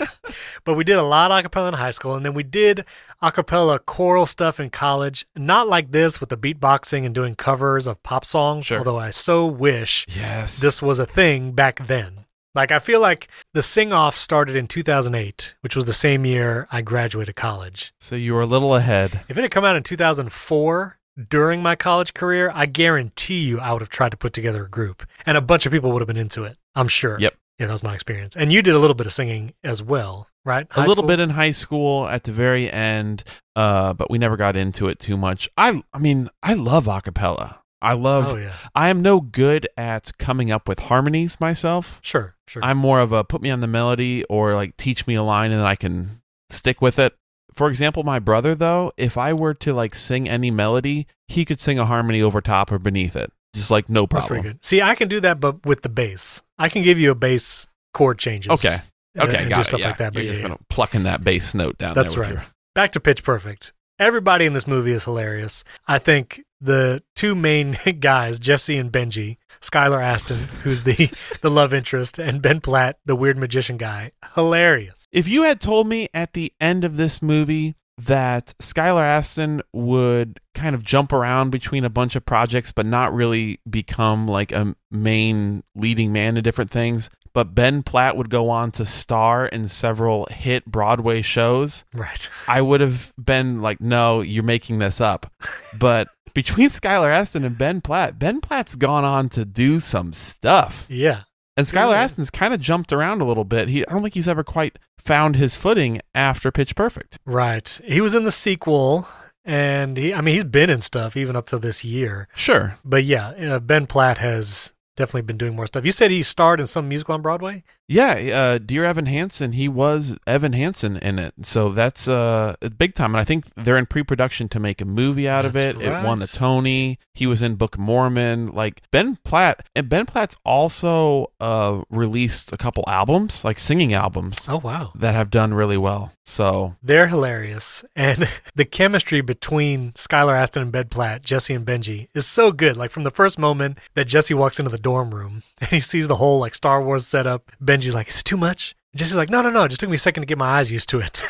but 0.64 0.74
we 0.74 0.82
did 0.82 0.96
a 0.96 1.04
lot 1.04 1.30
of 1.30 1.44
acapella 1.44 1.68
in 1.68 1.74
high 1.74 1.92
school, 1.92 2.16
and 2.16 2.26
then 2.26 2.34
we 2.34 2.42
did 2.42 2.84
acapella 3.22 3.78
choral 3.86 4.26
stuff 4.26 4.58
in 4.58 4.70
college. 4.70 5.24
Not 5.36 5.68
like 5.68 5.92
this 5.92 6.18
with 6.18 6.30
the 6.30 6.36
beatboxing 6.36 7.06
and 7.06 7.14
doing 7.14 7.36
covers 7.36 7.86
of 7.86 8.02
pop 8.02 8.24
songs. 8.24 8.66
Sure. 8.66 8.78
Although 8.78 8.98
I 8.98 9.10
so 9.10 9.46
wish 9.46 10.04
Yes. 10.08 10.58
this 10.58 10.82
was 10.82 10.98
a 10.98 11.06
thing 11.06 11.52
back 11.52 11.86
then. 11.86 12.24
Like 12.56 12.72
I 12.72 12.80
feel 12.80 13.00
like 13.00 13.28
the 13.52 13.62
sing 13.62 13.92
off 13.92 14.16
started 14.16 14.56
in 14.56 14.66
2008, 14.66 15.54
which 15.60 15.76
was 15.76 15.84
the 15.84 15.92
same 15.92 16.26
year 16.26 16.66
I 16.72 16.82
graduated 16.82 17.36
college. 17.36 17.94
so 18.00 18.16
you 18.16 18.34
were 18.34 18.40
a 18.42 18.46
little 18.46 18.74
ahead. 18.74 19.20
If 19.28 19.38
it 19.38 19.42
had 19.42 19.52
come 19.52 19.64
out 19.64 19.76
in 19.76 19.84
2004 19.84 20.98
during 21.28 21.62
my 21.62 21.76
college 21.76 22.14
career, 22.14 22.50
I 22.52 22.66
guarantee 22.66 23.44
you 23.44 23.60
I 23.60 23.72
would 23.72 23.80
have 23.82 23.90
tried 23.90 24.10
to 24.10 24.16
put 24.16 24.32
together 24.32 24.64
a 24.64 24.68
group 24.68 25.04
and 25.24 25.36
a 25.36 25.40
bunch 25.40 25.66
of 25.66 25.72
people 25.72 25.92
would 25.92 26.00
have 26.02 26.08
been 26.08 26.16
into 26.16 26.42
it. 26.42 26.56
I'm 26.74 26.88
sure. 26.88 27.16
Yep. 27.20 27.34
Yeah, 27.58 27.66
that 27.66 27.72
was 27.72 27.82
my 27.82 27.94
experience. 27.94 28.36
And 28.36 28.52
you 28.52 28.62
did 28.62 28.74
a 28.74 28.78
little 28.78 28.94
bit 28.94 29.06
of 29.06 29.12
singing 29.12 29.54
as 29.62 29.82
well, 29.82 30.28
right? 30.44 30.66
a 30.74 30.86
little 30.86 31.04
bit 31.04 31.20
in 31.20 31.30
high 31.30 31.52
school 31.52 32.08
at 32.08 32.24
the 32.24 32.32
very 32.32 32.70
end, 32.70 33.22
uh, 33.54 33.92
but 33.92 34.10
we 34.10 34.18
never 34.18 34.36
got 34.36 34.56
into 34.56 34.88
it 34.88 34.98
too 34.98 35.16
much. 35.16 35.48
I, 35.56 35.82
I 35.92 35.98
mean, 35.98 36.28
I 36.42 36.54
love 36.54 36.86
acapella. 36.86 37.58
I 37.80 37.92
love. 37.92 38.28
Oh, 38.28 38.36
yeah. 38.36 38.54
I 38.74 38.88
am 38.88 39.02
no 39.02 39.20
good 39.20 39.68
at 39.76 40.16
coming 40.18 40.50
up 40.50 40.68
with 40.68 40.80
harmonies 40.80 41.38
myself. 41.38 42.00
Sure, 42.02 42.34
sure. 42.48 42.64
I'm 42.64 42.78
more 42.78 42.98
of 42.98 43.12
a 43.12 43.22
put 43.24 43.42
me 43.42 43.50
on 43.50 43.60
the 43.60 43.66
melody 43.66 44.24
or 44.24 44.54
like 44.54 44.76
teach 44.76 45.06
me 45.06 45.14
a 45.14 45.22
line 45.22 45.52
and 45.52 45.62
I 45.62 45.76
can 45.76 46.22
stick 46.48 46.80
with 46.80 46.98
it. 46.98 47.14
For 47.52 47.68
example, 47.68 48.02
my 48.02 48.18
brother 48.18 48.54
though, 48.54 48.90
if 48.96 49.18
I 49.18 49.34
were 49.34 49.54
to 49.54 49.74
like 49.74 49.94
sing 49.94 50.28
any 50.28 50.50
melody, 50.50 51.06
he 51.28 51.44
could 51.44 51.60
sing 51.60 51.78
a 51.78 51.84
harmony 51.84 52.22
over 52.22 52.40
top 52.40 52.72
or 52.72 52.78
beneath 52.78 53.14
it. 53.14 53.30
Just 53.54 53.70
like 53.70 53.88
no 53.88 54.02
That's 54.02 54.10
problem. 54.10 54.28
pretty 54.28 54.48
good. 54.54 54.64
See, 54.64 54.82
I 54.82 54.94
can 54.94 55.08
do 55.08 55.20
that, 55.20 55.38
but 55.38 55.64
with 55.64 55.82
the 55.82 55.88
bass. 55.88 56.42
I 56.58 56.68
can 56.68 56.82
give 56.82 56.98
you 56.98 57.10
a 57.10 57.14
bass 57.14 57.66
chord 57.92 58.18
changes. 58.18 58.50
Okay. 58.52 58.76
Okay, 59.16 59.42
and 59.42 59.48
got 59.48 59.56
do 59.56 59.60
it. 59.60 59.64
stuff 59.64 59.80
yeah. 59.80 59.88
like 59.88 59.98
that. 59.98 60.12
But 60.12 60.24
You're 60.24 60.26
yeah, 60.26 60.32
just 60.32 60.42
yeah. 60.42 60.48
gonna 60.48 60.60
pluck 60.68 60.94
in 60.94 61.04
that 61.04 61.22
bass 61.22 61.54
note 61.54 61.78
down 61.78 61.94
That's 61.94 62.14
there 62.14 62.22
with 62.22 62.28
right. 62.30 62.42
your 62.42 62.46
back 62.74 62.92
to 62.92 63.00
Pitch 63.00 63.22
Perfect. 63.22 63.72
Everybody 63.98 64.44
in 64.44 64.54
this 64.54 64.66
movie 64.66 64.90
is 64.90 65.04
hilarious. 65.04 65.62
I 65.86 66.00
think 66.00 66.42
the 66.60 67.02
two 67.14 67.36
main 67.36 67.78
guys, 68.00 68.40
Jesse 68.40 68.76
and 68.76 68.90
Benji, 68.90 69.36
Skylar 69.60 70.02
Astin, 70.02 70.38
who's 70.62 70.82
the 70.82 71.10
the 71.42 71.50
love 71.50 71.72
interest, 71.72 72.18
and 72.18 72.42
Ben 72.42 72.60
Platt, 72.60 72.98
the 73.04 73.14
weird 73.14 73.38
magician 73.38 73.76
guy, 73.76 74.10
hilarious. 74.34 75.06
If 75.12 75.28
you 75.28 75.42
had 75.42 75.60
told 75.60 75.86
me 75.86 76.08
at 76.12 76.32
the 76.32 76.52
end 76.60 76.84
of 76.84 76.96
this 76.96 77.22
movie 77.22 77.76
that 77.98 78.54
Skylar 78.60 79.02
Astin 79.02 79.62
would 79.72 80.40
kind 80.54 80.74
of 80.74 80.82
jump 80.82 81.12
around 81.12 81.50
between 81.50 81.84
a 81.84 81.90
bunch 81.90 82.16
of 82.16 82.26
projects 82.26 82.72
but 82.72 82.86
not 82.86 83.12
really 83.14 83.60
become 83.68 84.26
like 84.26 84.50
a 84.52 84.74
main 84.90 85.62
leading 85.76 86.12
man 86.12 86.36
in 86.36 86.42
different 86.42 86.70
things, 86.72 87.08
but 87.32 87.54
Ben 87.54 87.82
Platt 87.82 88.16
would 88.16 88.30
go 88.30 88.50
on 88.50 88.70
to 88.72 88.84
star 88.84 89.46
in 89.46 89.68
several 89.68 90.26
hit 90.30 90.64
Broadway 90.66 91.22
shows, 91.22 91.84
Right. 91.92 92.28
I 92.48 92.62
would 92.62 92.80
have 92.80 93.12
been 93.22 93.60
like, 93.62 93.80
no, 93.80 94.20
you're 94.22 94.42
making 94.42 94.78
this 94.80 95.00
up. 95.00 95.30
But 95.78 96.08
between 96.34 96.70
Skylar 96.70 97.10
Astin 97.10 97.44
and 97.44 97.56
Ben 97.56 97.80
Platt, 97.80 98.18
Ben 98.18 98.40
Platt's 98.40 98.74
gone 98.74 99.04
on 99.04 99.28
to 99.30 99.44
do 99.44 99.78
some 99.80 100.12
stuff. 100.12 100.86
Yeah. 100.88 101.22
And 101.56 101.66
Skylar 101.66 101.92
Yeah. 101.92 102.02
Astin's 102.02 102.30
kind 102.30 102.52
of 102.52 102.60
jumped 102.60 102.92
around 102.92 103.20
a 103.20 103.24
little 103.24 103.44
bit. 103.44 103.68
He 103.68 103.86
I 103.86 103.92
don't 103.92 104.02
think 104.02 104.14
he's 104.14 104.26
ever 104.26 104.42
quite 104.42 104.76
found 105.04 105.36
his 105.36 105.54
footing 105.54 106.00
after 106.14 106.50
Pitch 106.50 106.74
Perfect. 106.74 107.18
Right. 107.24 107.80
He 107.84 108.00
was 108.00 108.14
in 108.14 108.24
the 108.24 108.30
sequel, 108.30 109.08
and 109.44 109.96
he, 109.96 110.14
I 110.14 110.20
mean, 110.20 110.34
he's 110.34 110.44
been 110.44 110.70
in 110.70 110.80
stuff 110.80 111.16
even 111.16 111.36
up 111.36 111.46
to 111.46 111.58
this 111.58 111.84
year. 111.84 112.28
Sure. 112.34 112.76
But 112.84 113.04
yeah, 113.04 113.28
uh, 113.28 113.58
Ben 113.60 113.86
Platt 113.86 114.18
has 114.18 114.72
definitely 114.96 115.22
been 115.22 115.38
doing 115.38 115.56
more 115.56 115.66
stuff. 115.66 115.84
You 115.84 115.92
said 115.92 116.10
he 116.10 116.22
starred 116.22 116.60
in 116.60 116.66
some 116.66 116.88
musical 116.88 117.14
on 117.14 117.22
Broadway? 117.22 117.64
Yeah, 117.86 118.12
uh, 118.14 118.58
Dear 118.58 118.84
Evan 118.84 119.06
Hansen, 119.06 119.52
he 119.52 119.68
was 119.68 120.16
Evan 120.26 120.52
Hansen 120.54 120.96
in 120.96 121.18
it. 121.18 121.34
So 121.42 121.70
that's 121.70 122.08
uh, 122.08 122.56
big 122.78 122.94
time. 122.94 123.14
And 123.14 123.20
I 123.20 123.24
think 123.24 123.44
they're 123.56 123.76
in 123.76 123.86
pre 123.86 124.02
production 124.02 124.48
to 124.50 124.60
make 124.60 124.80
a 124.80 124.84
movie 124.86 125.28
out 125.28 125.44
of 125.44 125.52
That's 125.52 125.78
it. 125.78 125.82
It 125.82 126.04
won 126.04 126.22
a. 126.22 126.26
Tony. 126.26 126.98
He 127.14 127.26
was 127.26 127.42
in 127.42 127.56
Book 127.56 127.76
Mormon. 127.78 128.46
Like 128.48 128.82
Ben 128.90 129.18
Platt. 129.24 129.66
And 129.76 129.88
Ben 129.88 130.06
Platt's 130.06 130.36
also 130.44 131.30
uh, 131.40 131.82
released 131.90 132.52
a 132.52 132.56
couple 132.56 132.84
albums, 132.88 133.44
like 133.44 133.58
singing 133.58 133.92
albums, 133.92 134.48
Oh, 134.48 134.58
wow. 134.58 134.92
that 134.94 135.14
have 135.14 135.30
done 135.30 135.52
really 135.54 135.76
well. 135.76 136.12
So 136.24 136.76
They're 136.82 137.08
hilarious. 137.08 137.84
And 137.96 138.28
the 138.54 138.64
chemistry 138.64 139.20
between 139.20 139.92
Skylar 139.92 140.36
Astin 140.38 140.62
and 140.62 140.72
Ben 140.72 140.88
Platt, 140.88 141.22
Jesse 141.22 141.54
and 141.54 141.66
Benji, 141.66 142.08
is 142.14 142.26
so 142.26 142.50
good. 142.52 142.76
Like 142.76 142.90
from 142.90 143.02
the 143.04 143.10
first 143.10 143.38
moment 143.38 143.78
that 143.94 144.06
Jesse 144.06 144.34
walks 144.34 144.58
into 144.58 144.70
the 144.70 144.78
dorm 144.78 145.14
room 145.14 145.42
and 145.60 145.70
he 145.70 145.80
sees 145.80 146.08
the 146.08 146.16
whole 146.16 146.38
like 146.38 146.54
Star 146.54 146.82
Wars 146.82 147.06
setup, 147.06 147.52
Benji's 147.74 147.94
like, 147.94 148.08
Is 148.08 148.20
it 148.20 148.24
too 148.24 148.36
much? 148.36 148.74
And 148.92 148.98
Jesse's 149.00 149.16
like, 149.16 149.30
No, 149.30 149.42
no, 149.42 149.50
no. 149.50 149.64
It 149.64 149.68
just 149.68 149.80
took 149.80 149.90
me 149.90 149.96
a 149.96 149.98
second 149.98 150.22
to 150.22 150.26
get 150.26 150.38
my 150.38 150.58
eyes 150.58 150.70
used 150.72 150.88
to 150.90 151.00
it. 151.00 151.22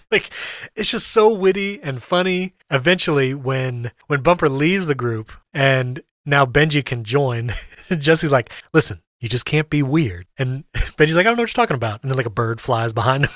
like 0.10 0.30
it's 0.74 0.90
just 0.90 1.08
so 1.08 1.28
witty 1.32 1.80
and 1.82 2.02
funny. 2.02 2.54
Eventually 2.70 3.34
when 3.34 3.90
when 4.06 4.20
Bumper 4.22 4.48
leaves 4.48 4.86
the 4.86 4.94
group 4.94 5.32
and 5.52 6.02
now 6.24 6.46
Benji 6.46 6.84
can 6.84 7.04
join, 7.04 7.52
Jesse's 7.98 8.32
like, 8.32 8.50
Listen, 8.72 9.02
you 9.20 9.28
just 9.28 9.44
can't 9.44 9.68
be 9.70 9.82
weird. 9.82 10.26
And 10.38 10.64
Benji's 10.74 11.16
like, 11.16 11.26
I 11.26 11.30
don't 11.30 11.36
know 11.36 11.42
what 11.42 11.50
you're 11.56 11.62
talking 11.64 11.76
about. 11.76 12.02
And 12.02 12.10
then 12.10 12.16
like 12.16 12.26
a 12.26 12.30
bird 12.30 12.60
flies 12.60 12.92
behind 12.92 13.26
him. 13.26 13.32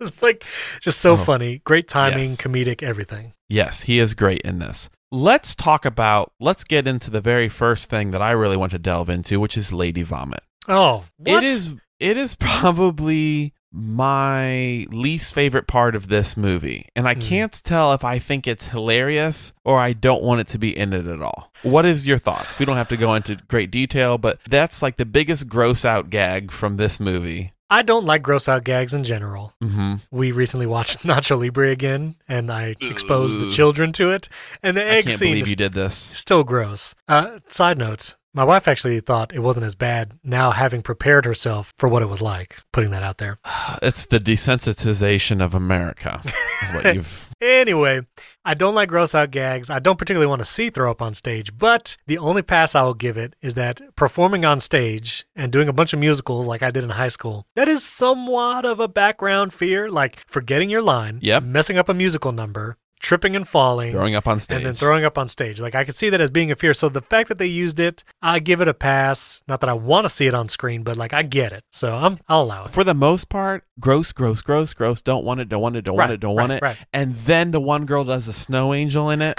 it's 0.00 0.22
like 0.22 0.44
just 0.80 1.00
so 1.00 1.12
Oh. 1.12 1.16
funny. 1.16 1.58
Great 1.64 1.88
timing, 1.88 2.30
Yes. 2.30 2.36
comedic, 2.40 2.82
everything. 2.82 3.32
Yes, 3.48 3.82
he 3.82 3.98
is 3.98 4.14
great 4.14 4.42
in 4.42 4.58
this. 4.58 4.88
Let's 5.10 5.54
talk 5.54 5.84
about, 5.84 6.32
let's 6.40 6.64
get 6.64 6.86
into 6.86 7.10
the 7.10 7.20
very 7.20 7.50
first 7.50 7.90
thing 7.90 8.12
that 8.12 8.22
I 8.22 8.30
really 8.30 8.56
want 8.56 8.72
to 8.72 8.78
delve 8.78 9.10
into, 9.10 9.38
which 9.40 9.58
is 9.58 9.70
Lady 9.70 10.02
Vomit. 10.02 10.40
Oh, 10.68 11.04
what? 11.18 11.42
It 11.42 11.46
is 11.48 11.74
it 11.98 12.16
is 12.16 12.34
probably 12.36 13.52
my 13.74 14.86
least 14.90 15.32
favorite 15.32 15.66
part 15.66 15.94
of 15.96 16.08
this 16.08 16.36
movie. 16.36 16.86
And 16.94 17.08
I 17.08 17.14
Hmm. 17.14 17.20
can't 17.20 17.64
tell 17.64 17.92
if 17.94 18.04
I 18.04 18.18
think 18.18 18.46
it's 18.46 18.66
hilarious 18.68 19.52
or 19.64 19.78
I 19.78 19.92
don't 19.94 20.22
want 20.22 20.40
it 20.42 20.48
to 20.48 20.58
be 20.58 20.76
in 20.76 20.92
it 20.92 21.06
at 21.06 21.22
all. 21.22 21.50
What 21.62 21.86
is 21.86 22.06
your 22.06 22.18
thoughts? 22.18 22.58
We 22.58 22.66
don't 22.66 22.76
have 22.76 22.88
to 22.88 22.96
go 22.96 23.14
into 23.14 23.36
great 23.48 23.70
detail, 23.70 24.18
but 24.18 24.40
that's 24.48 24.82
like 24.82 24.96
the 24.96 25.06
biggest 25.06 25.48
gross 25.48 25.84
out 25.84 26.10
gag 26.10 26.50
from 26.50 26.76
this 26.76 27.00
movie. 27.00 27.52
I 27.70 27.80
don't 27.80 28.04
like 28.04 28.22
gross 28.22 28.48
out 28.48 28.64
gags 28.64 28.92
in 28.92 29.04
general. 29.04 29.54
hmm 29.62 29.94
We 30.10 30.32
recently 30.32 30.66
watched 30.66 30.98
Nacho 31.06 31.38
Libre 31.40 31.70
again, 31.70 32.16
and 32.28 32.50
I 32.52 32.74
exposed 32.82 33.40
the 33.40 33.50
children 33.50 33.92
to 33.92 34.10
it. 34.10 34.28
And 34.62 34.76
the 34.76 34.82
I 34.84 34.96
egg 34.96 35.04
can't 35.06 35.18
scene 35.18 35.28
believe 35.30 35.44
is 35.44 35.50
you 35.50 35.56
did 35.56 35.72
this. 35.72 35.94
still 35.96 36.44
gross. 36.44 36.94
Uh, 37.08 37.38
side 37.48 37.78
note: 37.78 38.16
My 38.34 38.44
wife 38.44 38.66
actually 38.66 38.98
thought 39.00 39.34
it 39.34 39.40
wasn't 39.40 39.66
as 39.66 39.74
bad. 39.74 40.18
Now, 40.24 40.52
having 40.52 40.80
prepared 40.80 41.26
herself 41.26 41.74
for 41.76 41.86
what 41.88 42.00
it 42.00 42.08
was 42.08 42.22
like, 42.22 42.56
putting 42.72 42.90
that 42.92 43.02
out 43.02 43.18
there. 43.18 43.38
It's 43.82 44.06
the 44.06 44.18
desensitization 44.18 45.42
of 45.42 45.54
America, 45.54 46.20
is 46.62 46.72
what 46.72 46.94
you've 46.94 47.28
Anyway, 47.42 48.00
I 48.44 48.54
don't 48.54 48.76
like 48.76 48.88
gross 48.88 49.16
out 49.16 49.32
gags. 49.32 49.68
I 49.68 49.80
don't 49.80 49.98
particularly 49.98 50.28
want 50.28 50.38
to 50.38 50.44
see 50.44 50.70
throw 50.70 50.92
up 50.92 51.02
on 51.02 51.12
stage, 51.12 51.58
but 51.58 51.96
the 52.06 52.18
only 52.18 52.42
pass 52.42 52.76
I 52.76 52.82
will 52.84 52.94
give 52.94 53.18
it 53.18 53.34
is 53.42 53.54
that 53.54 53.80
performing 53.96 54.44
on 54.44 54.60
stage 54.60 55.26
and 55.34 55.50
doing 55.50 55.66
a 55.68 55.72
bunch 55.72 55.92
of 55.92 55.98
musicals 55.98 56.46
like 56.46 56.62
I 56.62 56.70
did 56.70 56.84
in 56.84 56.90
high 56.90 57.08
school, 57.08 57.44
that 57.56 57.68
is 57.68 57.82
somewhat 57.84 58.64
of 58.64 58.78
a 58.78 58.86
background 58.86 59.52
fear, 59.52 59.90
like 59.90 60.20
forgetting 60.28 60.70
your 60.70 60.82
line, 60.82 61.18
Yep. 61.20 61.42
messing 61.42 61.78
up 61.78 61.88
a 61.88 61.94
musical 61.94 62.30
number, 62.30 62.76
tripping 63.02 63.36
and 63.36 63.46
falling. 63.46 63.92
Throwing 63.92 64.14
up 64.14 64.26
on 64.26 64.40
stage. 64.40 64.56
And 64.58 64.66
then 64.66 64.72
throwing 64.74 65.04
up 65.04 65.18
on 65.18 65.28
stage. 65.28 65.60
Like 65.60 65.74
I 65.74 65.84
could 65.84 65.94
see 65.94 66.08
that 66.10 66.20
as 66.20 66.30
being 66.30 66.50
a 66.50 66.54
fear. 66.54 66.72
So 66.72 66.88
the 66.88 67.02
fact 67.02 67.28
that 67.28 67.36
they 67.38 67.46
used 67.46 67.78
it, 67.80 68.04
I 68.22 68.38
give 68.38 68.60
it 68.60 68.68
a 68.68 68.74
pass. 68.74 69.42
Not 69.48 69.60
that 69.60 69.68
I 69.68 69.74
want 69.74 70.04
to 70.04 70.08
see 70.08 70.26
it 70.26 70.34
on 70.34 70.48
screen, 70.48 70.82
but 70.84 70.96
like 70.96 71.12
I 71.12 71.22
get 71.22 71.52
it. 71.52 71.64
So 71.72 71.94
I'm 71.94 72.18
I'll 72.28 72.42
allow 72.42 72.64
it. 72.64 72.70
For 72.70 72.84
the 72.84 72.94
most 72.94 73.28
part, 73.28 73.64
gross, 73.80 74.12
gross, 74.12 74.40
gross, 74.40 74.72
gross. 74.72 75.02
Don't 75.02 75.24
want 75.24 75.40
it, 75.40 75.48
don't 75.48 75.60
want 75.60 75.76
it, 75.76 75.84
don't 75.84 75.96
want 75.96 76.12
it, 76.12 76.20
don't 76.20 76.36
want 76.36 76.52
it. 76.52 76.62
right. 76.62 76.76
And 76.92 77.14
then 77.16 77.50
the 77.50 77.60
one 77.60 77.84
girl 77.84 78.04
does 78.04 78.28
a 78.28 78.32
snow 78.32 78.72
angel 78.72 79.10
in 79.10 79.20
it. 79.20 79.38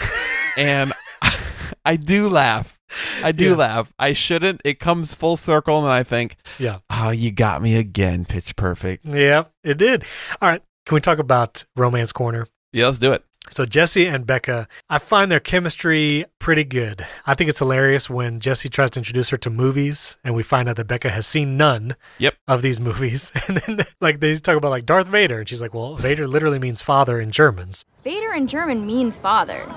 and 0.58 0.94
I 1.86 1.96
do 1.96 2.30
laugh. 2.30 2.80
I 3.24 3.32
do 3.32 3.50
Yes. 3.52 3.58
laugh. 3.58 3.94
I 3.98 4.14
shouldn't. 4.14 4.62
It 4.64 4.80
comes 4.80 5.14
full 5.16 5.36
circle, 5.36 5.80
and 5.80 5.88
I 5.92 6.04
think, 6.04 6.36
Yeah. 6.60 6.76
oh, 6.92 7.10
you 7.10 7.32
got 7.32 7.62
me 7.62 7.76
again, 7.76 8.24
pitch 8.26 8.56
perfect. 8.56 9.04
Yeah, 9.06 9.46
it 9.64 9.78
did. 9.80 10.06
All 10.42 10.48
right. 10.50 10.62
Can 10.86 10.94
we 10.96 11.02
talk 11.02 11.18
about 11.18 11.66
Romance 11.76 12.12
Corner? 12.12 12.46
Yeah, 12.72 12.86
let's 12.88 13.00
do 13.00 13.12
it. 13.14 13.24
So 13.50 13.66
Jesse 13.66 14.08
and 14.08 14.26
Becca, 14.26 14.68
I 14.90 14.98
find 14.98 15.32
their 15.32 15.40
chemistry 15.40 16.26
pretty 16.40 16.64
good. 16.64 17.06
I 17.28 17.36
think 17.36 17.50
it's 17.50 17.60
hilarious 17.60 18.10
when 18.10 18.40
Jesse 18.40 18.70
tries 18.70 18.92
to 18.92 19.00
introduce 19.00 19.30
her 19.30 19.38
to 19.38 19.50
movies 19.50 20.18
and 20.24 20.34
we 20.34 20.42
find 20.44 20.68
out 20.70 20.78
that 20.78 20.88
Becca 20.88 21.10
has 21.12 21.28
seen 21.28 21.56
none 21.58 21.96
Yep. 22.18 22.36
of 22.48 22.62
these 22.62 22.80
movies. 22.80 23.32
And 23.48 23.58
then 23.58 23.86
like 24.02 24.22
they 24.22 24.38
talk 24.40 24.56
about 24.56 24.72
like 24.72 24.86
Darth 24.86 25.08
Vader 25.08 25.40
and 25.40 25.48
she's 25.50 25.62
like, 25.62 25.74
"Well, 25.74 25.96
Vader 25.98 26.26
literally 26.28 26.58
means 26.60 26.82
father 26.82 27.20
in 27.20 27.32
Germans." 27.32 27.86
Vader 28.04 28.34
in 28.34 28.48
German 28.48 28.86
means 28.88 29.18
father. 29.18 29.70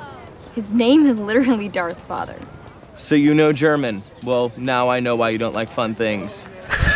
His 0.55 0.69
name 0.71 1.05
is 1.07 1.17
literally 1.19 1.69
Darth 1.69 2.01
Father. 2.09 2.39
So 2.95 3.15
you 3.15 3.35
know 3.35 3.53
German. 3.53 4.03
Well, 4.25 4.53
now 4.57 4.89
I 4.89 5.01
know 5.01 5.17
why 5.17 5.29
you 5.31 5.39
don't 5.39 5.53
like 5.55 5.69
fun 5.69 5.95
things. 5.95 6.49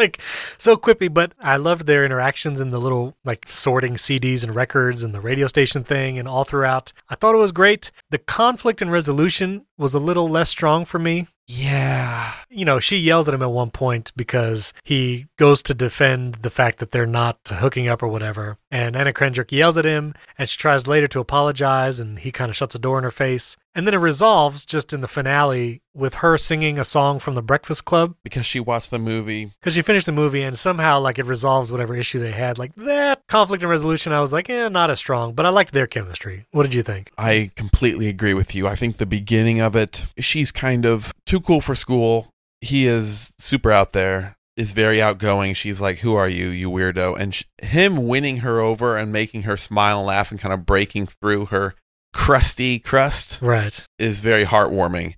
like 0.04 0.18
so 0.58 0.76
quippy, 0.76 1.12
but 1.12 1.32
I 1.38 1.56
loved 1.56 1.86
their 1.86 2.04
interactions 2.04 2.60
in 2.60 2.70
the 2.70 2.80
little 2.80 3.14
like 3.24 3.46
sorting 3.48 3.94
CDs 3.94 4.42
and 4.42 4.54
records 4.54 5.04
and 5.04 5.14
the 5.14 5.20
radio 5.20 5.46
station 5.46 5.84
thing 5.84 6.18
and 6.18 6.26
all 6.26 6.44
throughout. 6.44 6.92
I 7.08 7.14
thought 7.14 7.34
it 7.34 7.38
was 7.38 7.52
great. 7.52 7.90
The 8.10 8.18
conflict 8.18 8.82
and 8.82 8.90
resolution 8.90 9.66
was 9.76 9.94
a 9.94 9.98
little 9.98 10.28
less 10.28 10.48
strong 10.48 10.84
for 10.84 10.98
me. 10.98 11.26
Yeah. 11.46 12.32
You 12.48 12.64
know, 12.64 12.78
she 12.78 12.96
yells 12.96 13.26
at 13.28 13.34
him 13.34 13.42
at 13.42 13.50
one 13.50 13.70
point 13.70 14.12
because 14.16 14.72
he 14.84 15.26
goes 15.36 15.62
to 15.64 15.74
defend 15.74 16.36
the 16.36 16.50
fact 16.50 16.78
that 16.78 16.92
they're 16.92 17.06
not 17.06 17.38
hooking 17.48 17.88
up 17.88 18.02
or 18.02 18.08
whatever. 18.08 18.56
And 18.72 18.94
Anna 18.94 19.12
Kendrick 19.12 19.50
yells 19.50 19.76
at 19.76 19.84
him 19.84 20.14
and 20.38 20.48
she 20.48 20.56
tries 20.56 20.86
later 20.86 21.08
to 21.08 21.20
apologize 21.20 21.98
and 21.98 22.18
he 22.20 22.30
kind 22.30 22.50
of 22.50 22.56
shuts 22.56 22.74
a 22.74 22.78
door 22.78 22.98
in 22.98 23.04
her 23.04 23.10
face. 23.10 23.56
And 23.74 23.86
then 23.86 23.94
it 23.94 23.98
resolves 23.98 24.64
just 24.64 24.92
in 24.92 25.00
the 25.00 25.08
finale 25.08 25.82
with 25.94 26.14
her 26.16 26.38
singing 26.38 26.78
a 26.78 26.84
song 26.84 27.18
from 27.18 27.34
the 27.34 27.42
Breakfast 27.42 27.84
Club 27.84 28.14
Because 28.22 28.46
she 28.46 28.60
watched 28.60 28.90
the 28.90 28.98
movie. 28.98 29.50
because 29.60 29.74
she 29.74 29.82
finished 29.82 30.06
the 30.06 30.12
movie 30.12 30.42
and 30.42 30.58
somehow 30.58 31.00
like 31.00 31.18
it 31.18 31.24
resolves 31.26 31.72
whatever 31.72 31.96
issue 31.96 32.20
they 32.20 32.30
had. 32.30 32.58
Like 32.58 32.74
that 32.76 33.26
conflict 33.28 33.62
and 33.64 33.70
resolution, 33.70 34.12
I 34.12 34.20
was 34.20 34.32
like, 34.32 34.48
eh, 34.48 34.68
not 34.68 34.90
as 34.90 34.98
strong, 35.00 35.34
but 35.34 35.46
I 35.46 35.48
liked 35.50 35.72
their 35.72 35.86
chemistry. 35.88 36.46
What 36.52 36.62
did 36.62 36.74
you 36.74 36.82
think? 36.84 37.10
I 37.18 37.50
completely 37.56 38.08
agree 38.08 38.34
with 38.34 38.54
you. 38.54 38.68
I 38.68 38.76
think 38.76 38.96
the 38.98 39.06
beginning 39.06 39.60
of 39.60 39.74
it, 39.74 40.04
she's 40.18 40.52
kind 40.52 40.84
of 40.86 41.12
too 41.26 41.40
cool 41.40 41.60
for 41.60 41.74
school. 41.74 42.28
He 42.60 42.86
is 42.86 43.32
super 43.38 43.72
out 43.72 43.92
there, 43.92 44.36
is 44.60 44.72
very 44.72 45.00
outgoing. 45.00 45.54
She's 45.54 45.80
like, 45.80 45.98
Who 45.98 46.14
are 46.14 46.28
you, 46.28 46.48
you 46.48 46.70
weirdo? 46.70 47.18
And 47.18 47.34
sh- 47.34 47.44
him 47.62 48.06
winning 48.06 48.38
her 48.38 48.60
over 48.60 48.96
and 48.96 49.12
making 49.12 49.42
her 49.42 49.56
smile 49.56 49.98
and 50.00 50.06
laugh 50.06 50.30
and 50.30 50.38
kind 50.38 50.52
of 50.52 50.66
breaking 50.66 51.06
through 51.06 51.46
her 51.46 51.74
crusty 52.12 52.78
crust 52.78 53.38
Right. 53.40 53.84
is 53.98 54.20
very 54.20 54.44
heartwarming. 54.44 55.14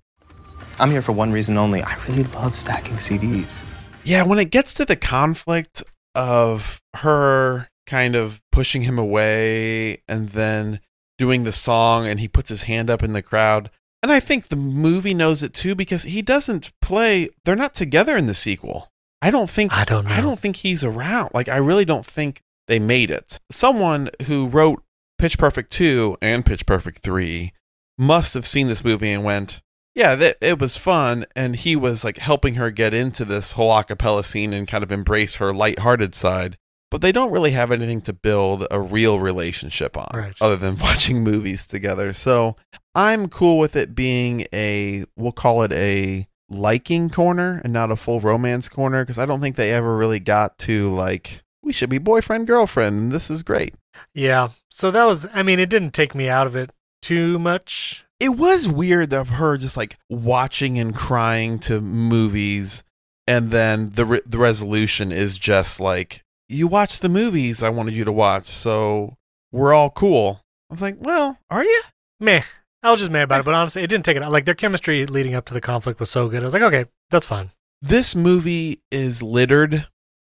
I'm 0.79 0.91
here 0.91 1.01
for 1.01 1.11
one 1.11 1.31
reason 1.31 1.57
only. 1.57 1.81
I 1.83 1.95
really 2.07 2.23
love 2.23 2.55
stacking 2.55 2.95
CDs. 2.95 3.61
Yeah, 4.03 4.23
when 4.23 4.39
it 4.39 4.49
gets 4.51 4.73
to 4.75 4.85
the 4.85 4.95
conflict 4.95 5.83
of 6.15 6.79
her 6.95 7.67
kind 7.85 8.15
of 8.15 8.41
pushing 8.51 8.83
him 8.83 8.97
away 8.97 10.01
and 10.07 10.29
then 10.29 10.79
doing 11.17 11.43
the 11.43 11.51
song 11.53 12.07
and 12.07 12.19
he 12.19 12.27
puts 12.27 12.49
his 12.49 12.63
hand 12.63 12.89
up 12.89 13.03
in 13.03 13.13
the 13.13 13.21
crowd. 13.21 13.69
And 14.01 14.11
I 14.11 14.19
think 14.19 14.47
the 14.49 14.55
movie 14.55 15.13
knows 15.13 15.43
it 15.43 15.53
too 15.53 15.75
because 15.75 16.03
he 16.03 16.21
doesn't 16.21 16.71
play 16.81 17.29
they're 17.45 17.55
not 17.55 17.73
together 17.73 18.15
in 18.17 18.27
the 18.27 18.33
sequel. 18.33 18.89
I 19.23 19.31
don't 19.31 19.49
think 19.49 19.71
I 19.73 19.85
don't 19.85 20.05
know. 20.05 20.11
I 20.11 20.19
don't 20.21 20.39
think 20.39 20.57
he's 20.57 20.83
around. 20.83 21.31
Like 21.33 21.47
I 21.49 21.57
really 21.57 21.85
don't 21.85 22.05
think 22.05 22.41
they 22.67 22.77
made 22.79 23.09
it. 23.09 23.39
Someone 23.51 24.09
who 24.27 24.47
wrote 24.47 24.83
Pitch 25.17 25.37
Perfect 25.37 25.71
2 25.71 26.17
and 26.21 26.45
Pitch 26.45 26.65
Perfect 26.65 26.99
3 27.03 27.53
must 27.97 28.33
have 28.33 28.45
seen 28.45 28.67
this 28.67 28.83
movie 28.83 29.11
and 29.11 29.23
went, 29.23 29.61
yeah, 29.95 30.15
th- 30.15 30.37
it 30.41 30.59
was 30.59 30.75
fun. 30.77 31.25
And 31.35 31.55
he 31.55 31.75
was 31.75 32.03
like 32.03 32.17
helping 32.17 32.55
her 32.55 32.69
get 32.71 32.93
into 32.93 33.23
this 33.23 33.53
whole 33.53 33.71
acapella 33.71 34.25
scene 34.25 34.51
and 34.53 34.67
kind 34.67 34.83
of 34.83 34.91
embrace 34.91 35.35
her 35.35 35.53
lighthearted 35.53 36.15
side. 36.15 36.57
But 36.91 37.01
they 37.01 37.11
don't 37.11 37.31
really 37.31 37.51
have 37.51 37.71
anything 37.71 38.01
to 38.01 38.13
build 38.13 38.67
a 38.69 38.79
real 38.79 39.19
relationship 39.19 39.95
on 39.97 40.09
Right. 40.13 40.35
other 40.41 40.57
than 40.57 40.77
watching 40.79 41.23
movies 41.23 41.65
together. 41.65 42.11
So 42.13 42.55
I'm 42.93 43.29
cool 43.29 43.57
with 43.57 43.75
it 43.75 43.95
being 43.95 44.45
a, 44.53 45.05
we'll 45.15 45.31
call 45.31 45.63
it 45.63 45.71
a 45.71 46.27
liking 46.53 47.09
corner 47.09 47.61
and 47.63 47.73
not 47.73 47.91
a 47.91 47.95
full 47.95 48.19
romance 48.21 48.69
corner 48.69 49.03
because 49.03 49.17
I 49.17 49.25
don't 49.25 49.41
think 49.41 49.55
they 49.55 49.71
ever 49.73 49.95
really 49.97 50.19
got 50.19 50.57
to 50.59 50.93
like, 50.93 51.41
we 51.61 51.73
should 51.73 51.89
be 51.89 51.97
boyfriend, 51.97 52.47
girlfriend. 52.47 52.99
And 52.99 53.11
this 53.11 53.29
is 53.29 53.43
great. 53.43 53.75
Yeah. 54.13 54.49
So 54.69 54.91
that 54.91 55.05
was, 55.05 55.25
I 55.33 55.43
mean, 55.43 55.59
it 55.59 55.69
didn't 55.69 55.93
take 55.93 56.13
me 56.15 56.29
out 56.29 56.47
of 56.47 56.55
it 56.55 56.71
too 57.01 57.37
much. 57.39 58.05
it 58.19 58.29
was 58.37 58.67
weird 58.67 59.11
of 59.13 59.27
her 59.29 59.57
just 59.57 59.75
like 59.75 59.97
watching 60.09 60.79
and 60.79 60.95
crying 60.95 61.59
to 61.59 61.81
movies 61.81 62.81
and 63.27 63.51
then 63.51 63.89
the 63.91 64.05
re- 64.05 64.21
the 64.25 64.37
resolution 64.37 65.11
is 65.11 65.37
just 65.37 65.81
like 65.81 66.23
you 66.47 66.65
watch 66.65 66.99
the 66.99 67.09
movies 67.09 67.61
I 67.61 67.67
wanted 67.69 67.93
you 67.95 68.05
to 68.05 68.11
watch 68.11 68.45
so 68.45 69.17
we're 69.51 69.73
all 69.73 69.89
cool. 69.89 70.39
I 70.69 70.73
was 70.73 70.81
like, 70.81 70.95
"Well, 70.99 71.37
are 71.49 71.63
you?" 71.63 71.81
Meh. 72.19 72.43
I 72.83 72.91
was 72.91 72.99
just 72.99 73.11
mad 73.11 73.23
about 73.23 73.39
it, 73.39 73.45
but 73.45 73.53
honestly, 73.53 73.81
it 73.81 73.87
didn't 73.87 74.05
take 74.05 74.17
it 74.17 74.23
out. 74.23 74.31
Like 74.31 74.45
their 74.45 74.53
chemistry 74.55 75.05
leading 75.05 75.35
up 75.35 75.45
to 75.45 75.53
the 75.53 75.61
conflict 75.61 75.99
was 75.99 76.09
so 76.09 76.27
good. 76.27 76.41
I 76.41 76.45
was 76.45 76.53
like, 76.53 76.63
okay, 76.63 76.85
that's 77.09 77.25
fine. 77.25 77.51
This 77.81 78.15
movie 78.15 78.79
is 78.91 79.23
littered 79.23 79.87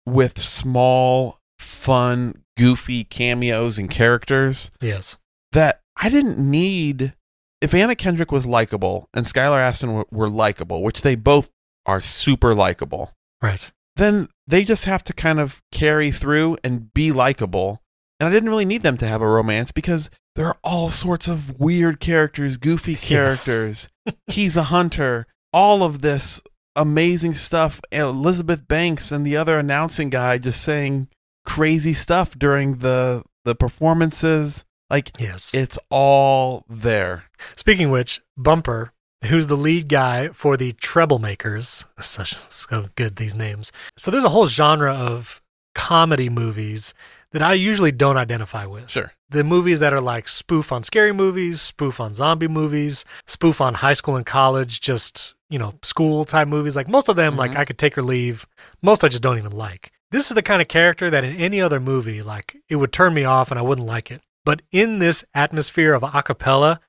with 0.07 0.39
small, 0.39 1.41
fun, 1.59 2.43
goofy 2.57 3.05
cameos 3.05 3.79
and 3.79 3.91
characters 3.91 4.71
Yes. 4.81 5.19
that 5.53 5.81
I 5.97 6.09
didn't 6.09 6.39
need. 6.39 7.15
If 7.61 7.73
Anna 7.73 7.95
Kendrick 7.95 8.31
was 8.31 8.47
likable 8.47 9.09
and 9.15 9.25
Skylar 9.25 9.59
Astin 9.59 9.95
were, 9.95 10.07
were 10.11 10.29
likable, 10.29 10.83
which 10.83 11.01
they 11.01 11.15
both 11.15 11.51
are 11.87 12.01
super 12.01 12.55
likable, 12.55 13.13
Right. 13.41 13.71
then 13.97 14.29
they 14.47 14.65
just 14.65 14.85
have 14.85 15.03
to 15.05 15.13
kind 15.15 15.41
of 15.41 15.63
carry 15.73 16.11
through 16.11 16.59
and 16.63 16.93
be 16.93 17.11
likable. 17.11 17.81
And 18.21 18.29
I 18.29 18.33
didn't 18.33 18.49
really 18.49 18.65
need 18.65 18.83
them 18.83 18.97
to 18.99 19.09
have 19.09 19.23
a 19.23 19.29
romance 19.29 19.73
because 19.73 20.09
there 20.37 20.47
are 20.47 20.57
all 20.63 20.91
sorts 20.91 21.29
of 21.29 21.59
weird 21.61 22.01
characters, 22.01 22.57
goofy 22.57 22.93
Yes. 22.93 23.45
characters. 23.45 23.89
He's 24.27 24.57
a 24.57 24.65
hunter. 24.65 25.27
All 25.53 25.83
of 25.83 26.01
this 26.01 26.41
amazing 26.77 27.35
stuff. 27.35 27.81
Elizabeth 27.93 28.67
Banks 28.67 29.13
and 29.13 29.27
the 29.27 29.37
other 29.37 29.59
announcing 29.59 30.11
guy 30.11 30.39
just 30.39 30.63
saying 30.63 31.09
crazy 31.47 31.95
stuff 31.95 32.39
during 32.39 32.79
the 32.79 33.23
the 33.45 33.55
performances. 33.55 34.65
Like 34.91 35.11
Yes. 35.21 35.55
it's 35.55 35.79
all 35.91 36.65
there. 36.69 37.25
Speaking 37.57 37.87
of 37.87 37.91
which, 37.93 38.21
Bumper, 38.37 38.93
who's 39.27 39.47
the 39.49 39.57
lead 39.57 39.89
guy 39.89 40.29
for 40.29 40.57
the 40.57 40.73
Treblemakers, 40.75 41.85
such 42.01 42.37
so 42.37 42.89
good 42.97 43.17
these 43.17 43.35
names. 43.35 43.73
So 43.97 44.11
there's 44.11 44.25
a 44.25 44.29
whole 44.31 44.47
genre 44.47 44.93
of 44.95 45.41
comedy 45.75 46.29
movies 46.29 46.95
that 47.35 47.43
I 47.43 47.53
usually 47.53 47.93
don't 47.93 48.17
identify 48.17 48.65
with. 48.65 48.89
Sure. 48.91 49.13
The 49.29 49.45
movies 49.45 49.81
that 49.81 49.93
are 49.93 50.01
like 50.01 50.29
spoof 50.29 50.73
on 50.73 50.83
scary 50.83 51.13
movies, 51.13 51.61
spoof 51.61 52.01
on 52.01 52.15
zombie 52.15 52.49
movies, 52.49 53.05
spoof 53.27 53.61
on 53.61 53.75
high 53.75 53.93
school 53.93 54.17
and 54.17 54.25
college, 54.25 54.81
just, 54.81 55.35
you 55.51 55.59
know, 55.59 55.75
school 55.83 56.25
type 56.25 56.49
movies. 56.49 56.75
Like 56.77 56.89
most 56.89 57.09
of 57.09 57.17
them, 57.17 57.37
like 57.37 57.51
Mhm. 57.51 57.57
I 57.59 57.65
could 57.67 57.77
take 57.77 57.99
or 57.99 58.03
leave. 58.03 58.47
Most 58.83 59.05
I 59.05 59.09
just 59.09 59.23
don't 59.23 59.37
even 59.37 59.53
like. 59.53 59.93
This 60.11 60.31
is 60.31 60.35
the 60.35 60.43
kind 60.43 60.63
of 60.63 60.69
character 60.69 61.11
that 61.11 61.25
in 61.25 61.37
any 61.37 61.61
other 61.61 61.81
movie, 61.81 62.23
like 62.23 62.57
it 62.69 62.77
would 62.77 62.93
turn 62.93 63.13
me 63.13 63.25
off 63.25 63.51
and 63.51 63.59
I 63.59 63.63
wouldn't 63.63 63.87
like 63.87 64.11
it. 64.11 64.23
But 64.45 64.63
in 64.73 64.99
this 65.01 65.25
atmosphere 65.35 65.93
of 65.93 66.03
a 66.03 66.23
cappella, 66.23 66.81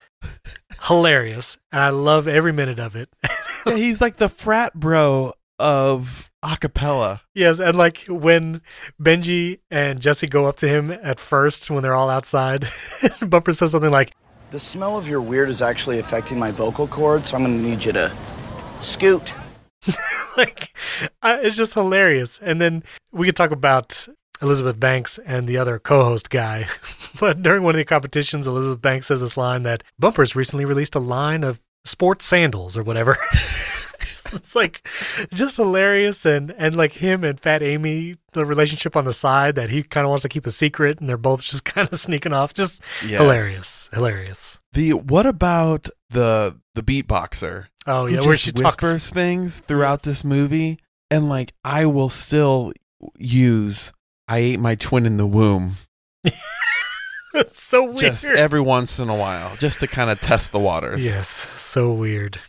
hilarious. 0.83 1.57
And 1.71 1.81
I 1.81 1.89
love 1.89 2.27
every 2.27 2.51
minute 2.51 2.79
of 2.79 2.95
it. 2.95 3.09
Yeah, 3.67 3.77
he's 3.77 3.99
like 3.99 4.17
the 4.17 4.29
frat 4.29 4.75
bro 4.75 5.33
of 5.59 6.31
acapella. 6.43 7.21
Yes, 7.33 7.59
and 7.59 7.77
like 7.77 8.05
when 8.07 8.61
Benji 9.01 9.59
and 9.71 10.01
Jesse 10.01 10.27
go 10.27 10.47
up 10.47 10.57
to 10.57 10.67
him 10.67 10.91
at 10.91 11.19
first 11.19 11.69
when 11.71 11.81
they're 11.83 11.95
all 11.95 12.09
outside, 12.09 12.67
Bumper 13.21 13.53
says 13.53 13.71
something 13.71 13.91
like, 13.91 14.11
The 14.51 14.59
smell 14.59 14.97
of 14.97 15.07
your 15.07 15.21
weird 15.21 15.49
is 15.49 15.61
actually 15.61 15.99
affecting 15.99 16.37
my 16.37 16.51
vocal 16.51 16.87
cords, 16.87 17.29
so 17.29 17.37
I'm 17.37 17.43
gonna 17.43 17.57
need 17.57 17.83
you 17.83 17.93
to 17.93 18.11
scoot. 18.79 19.33
like 20.37 20.75
I, 21.21 21.35
it's 21.39 21.57
just 21.57 21.73
hilarious. 21.73 22.39
And 22.41 22.59
then 22.59 22.83
we 23.11 23.27
could 23.27 23.35
talk 23.35 23.51
about 23.51 24.07
Elizabeth 24.41 24.79
Banks 24.79 25.19
and 25.25 25.47
the 25.47 25.57
other 25.57 25.79
co-host 25.79 26.29
guy. 26.29 26.67
but 27.19 27.41
during 27.41 27.63
one 27.63 27.75
of 27.75 27.79
the 27.79 27.85
competitions, 27.85 28.47
Elizabeth 28.47 28.81
Banks 28.81 29.07
says 29.07 29.21
this 29.21 29.37
line 29.37 29.63
that 29.63 29.83
Bumpers 29.99 30.35
recently 30.35 30.65
released 30.65 30.95
a 30.95 30.99
line 30.99 31.43
of 31.43 31.61
sports 31.85 32.25
sandals 32.25 32.77
or 32.77 32.83
whatever. 32.83 33.17
It's 34.35 34.55
like 34.55 34.87
just 35.33 35.57
hilarious 35.57 36.25
and 36.25 36.53
and 36.57 36.75
like 36.75 36.91
him 36.93 37.23
and 37.23 37.39
Fat 37.39 37.61
Amy, 37.61 38.15
the 38.33 38.45
relationship 38.45 38.95
on 38.95 39.05
the 39.05 39.13
side 39.13 39.55
that 39.55 39.69
he 39.69 39.81
kind 39.83 40.05
of 40.05 40.09
wants 40.09 40.23
to 40.23 40.29
keep 40.29 40.45
a 40.45 40.51
secret, 40.51 40.99
and 40.99 41.07
they're 41.09 41.17
both 41.17 41.41
just 41.41 41.65
kind 41.73 41.87
of 41.91 41.99
sneaking 41.99 42.33
off. 42.33 42.53
Just 42.53 42.81
Yes. 43.05 43.19
hilarious, 43.21 43.89
hilarious. 43.93 44.59
The 44.73 44.93
what 44.93 45.25
about 45.25 45.89
the 46.09 46.59
the 46.75 46.83
beatboxer? 46.83 47.67
Oh 47.87 48.05
yeah, 48.07 48.21
where 48.25 48.35
she 48.37 48.51
talks. 48.51 48.81
whispers 48.83 49.09
things 49.09 49.59
throughout 49.59 50.03
this 50.03 50.23
movie, 50.23 50.79
and 51.09 51.29
like 51.29 51.53
I 51.63 51.85
will 51.85 52.09
still 52.09 52.73
use 53.17 53.91
"I 54.27 54.39
ate 54.39 54.59
my 54.59 54.75
twin 54.75 55.05
in 55.05 55.17
the 55.17 55.27
womb" 55.27 55.75
it's 57.33 57.61
so 57.61 57.83
weird. 57.83 57.97
just 57.99 58.25
every 58.25 58.61
once 58.61 58.99
in 58.99 59.09
a 59.09 59.15
while, 59.15 59.55
just 59.57 59.79
to 59.81 59.87
kind 59.87 60.09
of 60.09 60.19
test 60.21 60.51
the 60.51 60.59
waters. 60.59 61.05
Yes, 61.05 61.27
so 61.55 61.91
weird. 61.91 62.39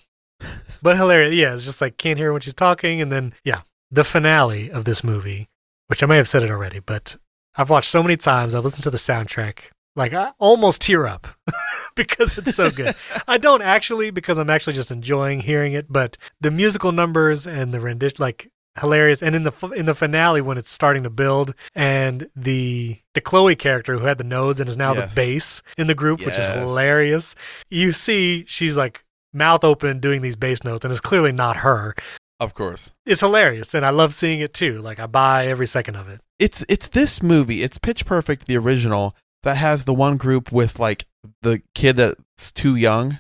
But 0.83 0.97
hilarious. 0.97 1.35
Yeah, 1.35 1.55
it's 1.55 1.65
just 1.65 1.81
like 1.81 1.99
can't 1.99 2.19
hear 2.19 2.33
when 2.33 2.41
she's 2.43 2.55
talking. 2.55 3.01
And 3.01 3.11
then, 3.11 3.35
yeah, 3.45 3.63
the 3.91 4.05
finale 4.05 4.71
of 4.71 4.85
this 4.85 5.03
movie, 5.05 5.49
which 5.89 6.03
I 6.03 6.07
may 6.07 6.17
have 6.17 6.29
said 6.29 6.43
it 6.43 6.51
already, 6.51 6.79
but 6.81 7.17
I've 7.57 7.71
watched 7.71 7.91
so 7.91 8.03
many 8.03 8.17
times. 8.17 8.55
I've 8.55 8.65
listened 8.65 8.85
to 8.85 8.91
the 8.91 8.97
soundtrack. 8.99 9.71
Like, 9.95 10.13
I 10.13 10.33
almost 10.39 10.83
tear 10.83 11.07
up 11.07 11.27
because 11.95 12.37
it's 12.37 12.55
so 12.55 12.71
good. 12.71 12.95
I 13.29 13.39
don't 13.39 13.63
actually, 13.63 14.11
because 14.11 14.37
I'm 14.37 14.51
actually 14.51 14.75
just 14.75 14.91
enjoying 14.91 15.41
hearing 15.41 15.73
it, 15.73 15.87
but 15.91 16.19
the 16.41 16.51
musical 16.51 16.93
numbers 16.93 17.47
and 17.47 17.73
the 17.73 17.81
rendition, 17.81 18.17
like, 18.21 18.51
hilarious 18.79 19.23
and 19.23 19.35
in 19.35 19.43
the 19.45 19.53
in 19.75 19.87
the 19.87 19.95
finale 19.95 20.43
when 20.43 20.59
it's 20.59 20.71
starting 20.71 21.03
to 21.03 21.09
build 21.09 21.55
and 21.75 22.29
the 22.37 22.99
the 23.15 23.23
Chloe 23.23 23.57
character 23.57 23.99
who 23.99 24.05
had 24.05 24.19
the 24.19 24.23
nodes 24.25 24.61
and 24.61 24.69
is 24.69 24.77
now 24.77 24.93
Yes. 24.93 25.09
the 25.09 25.17
bass 25.17 25.63
in 25.79 25.87
the 25.87 25.95
group 25.95 26.21
which 26.27 26.37
is 26.37 26.47
hilarious 26.49 27.35
you 27.71 27.93
see 27.93 28.45
she's 28.47 28.77
like 28.77 29.03
mouth 29.37 29.63
open 29.65 30.01
doing 30.01 30.23
these 30.23 30.37
bass 30.37 30.65
notes 30.65 30.85
and 30.85 30.91
it's 30.91 31.01
clearly 31.01 31.33
not 31.33 31.57
her 31.59 31.95
Of 32.41 32.55
course. 32.55 32.93
it's 33.05 33.21
hilarious 33.21 33.75
and 33.75 33.85
i 33.87 33.91
love 33.91 34.13
seeing 34.15 34.41
it 34.41 34.53
too 34.55 34.81
like 34.83 34.99
i 34.99 35.07
buy 35.07 35.47
every 35.47 35.67
second 35.67 35.97
of 35.97 36.09
it 36.09 36.21
It's 36.39 36.65
it's 36.69 36.89
this 36.89 37.23
movie. 37.23 37.63
It's 37.63 37.79
Pitch 37.79 38.05
Perfect, 38.05 38.47
the 38.47 38.57
original, 38.59 39.15
that 39.43 39.57
has 39.57 39.85
the 39.85 39.95
one 39.95 40.17
group 40.17 40.51
with 40.53 40.79
like 40.79 41.07
the 41.43 41.63
kid 41.75 41.97
that's 41.97 42.53
too 42.53 42.75
young. 42.77 43.19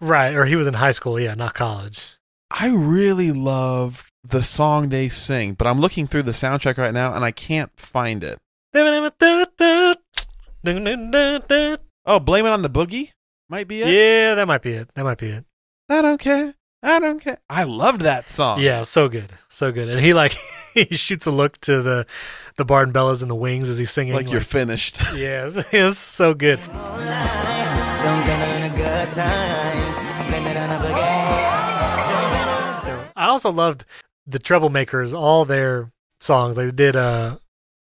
right 0.00 0.34
or 0.34 0.44
he 0.44 0.56
was 0.56 0.66
in 0.66 0.74
high 0.74 0.92
school 0.92 1.18
yeah 1.18 1.34
not 1.34 1.54
college 1.54 2.06
I 2.50 2.68
really 2.68 3.32
love 3.32 4.06
the 4.22 4.42
song 4.42 4.90
they 4.90 5.08
sing, 5.08 5.54
but 5.54 5.66
I'm 5.66 5.80
looking 5.80 6.06
through 6.06 6.24
the 6.24 6.32
soundtrack 6.32 6.76
right 6.76 6.92
now 6.92 7.14
and 7.14 7.24
I 7.24 7.30
can't 7.32 7.72
find 7.76 8.22
it. 8.22 8.38
Oh, 12.04 12.18
blame 12.18 12.46
it 12.46 12.50
on 12.50 12.62
the 12.62 12.70
boogie? 12.70 13.10
Might 13.48 13.68
be 13.68 13.82
it. 13.82 13.88
yeah 13.88 14.34
that 14.34 14.46
might 14.46 14.62
be 14.62 14.72
it 14.72 14.88
that 14.94 15.04
might 15.04 15.18
be 15.18 15.28
it 15.28 15.44
I 15.92 16.02
don't 16.02 16.18
care. 16.18 16.54
I 16.82 16.98
don't 16.98 17.20
care. 17.20 17.38
I 17.48 17.62
loved 17.64 18.00
that 18.02 18.28
song. 18.28 18.60
yeah 18.60 18.82
so 18.82 19.08
good 19.08 19.30
so 19.48 19.70
good 19.70 19.88
and 19.88 20.00
he 20.00 20.14
like 20.14 20.32
he 20.74 20.86
shoots 20.96 21.26
a 21.26 21.30
look 21.30 21.58
to 21.60 21.80
the 21.82 22.06
the 22.56 22.64
Barden 22.64 22.92
Bellas 22.92 23.22
and 23.22 23.30
the 23.30 23.34
wings 23.36 23.68
as 23.70 23.78
he's 23.78 23.90
singing 23.90 24.14
Like 24.14 24.30
you're 24.30 24.40
finished. 24.40 24.98
Yes, 25.14 25.56
it's 25.72 25.98
so 25.98 26.34
good. 26.34 26.58
I 33.14 33.26
also 33.28 33.50
loved 33.50 33.84
the 34.26 34.38
Treblemakers, 34.38 35.16
all 35.18 35.44
their 35.44 35.90
songs. 36.20 36.56
They 36.56 36.70
did 36.70 36.96
uh 36.96 37.36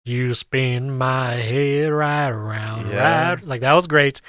You 0.05 0.35
Spin 0.35 0.97
My 0.97 1.35
Head 1.35 1.92
Right 1.92 2.29
Around, 2.29 2.90
Yeah. 2.90 3.33
right. 3.35 3.47
Like 3.47 3.61
that 3.61 3.73
was 3.75 3.87
great. 3.87 4.21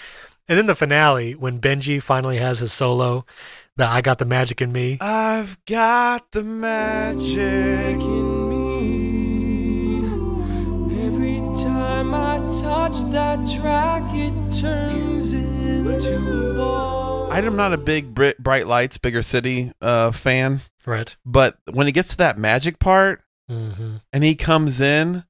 And 0.48 0.58
then 0.58 0.65
the 0.65 0.76
finale, 0.76 1.36
when 1.36 1.60
Benji 1.60 2.02
finally 2.02 2.38
has 2.38 2.60
his 2.60 2.74
solo, 2.74 3.26
the 3.80 3.88
I 3.88 4.02
Got 4.02 4.18
the 4.20 4.26
Magic 4.26 4.62
in 4.62 4.72
Me. 4.72 4.98
I've 5.02 5.58
got 5.65 6.32
the 6.32 6.44
magic 6.44 7.38
in 8.00 8.50
me. 8.50 10.00
Every 11.06 11.39
time 11.63 12.13
I 12.13 12.38
touch 12.62 13.02
that 13.12 13.48
track, 13.60 14.04
it 14.13 14.34
turns 14.60 15.34
into 15.34 16.54
gold. 16.56 17.32
I'm 17.32 17.56
not 17.56 17.74
a 17.74 17.78
big 17.78 18.13
Brit- 18.13 18.38
Bright 18.44 18.68
Lights, 18.68 18.98
Bigger 18.98 19.24
City 19.24 19.72
uh, 19.82 20.12
fan, 20.12 20.62
Right. 20.86 21.15
but 21.26 21.58
when 21.72 21.88
it 21.88 21.94
gets 21.94 22.10
to 22.10 22.18
that 22.18 22.38
magic 22.38 22.80
part 22.80 23.22
hmm 23.48 23.96
and 24.13 24.24
he 24.24 24.36
comes 24.36 24.80
in, 24.82 25.24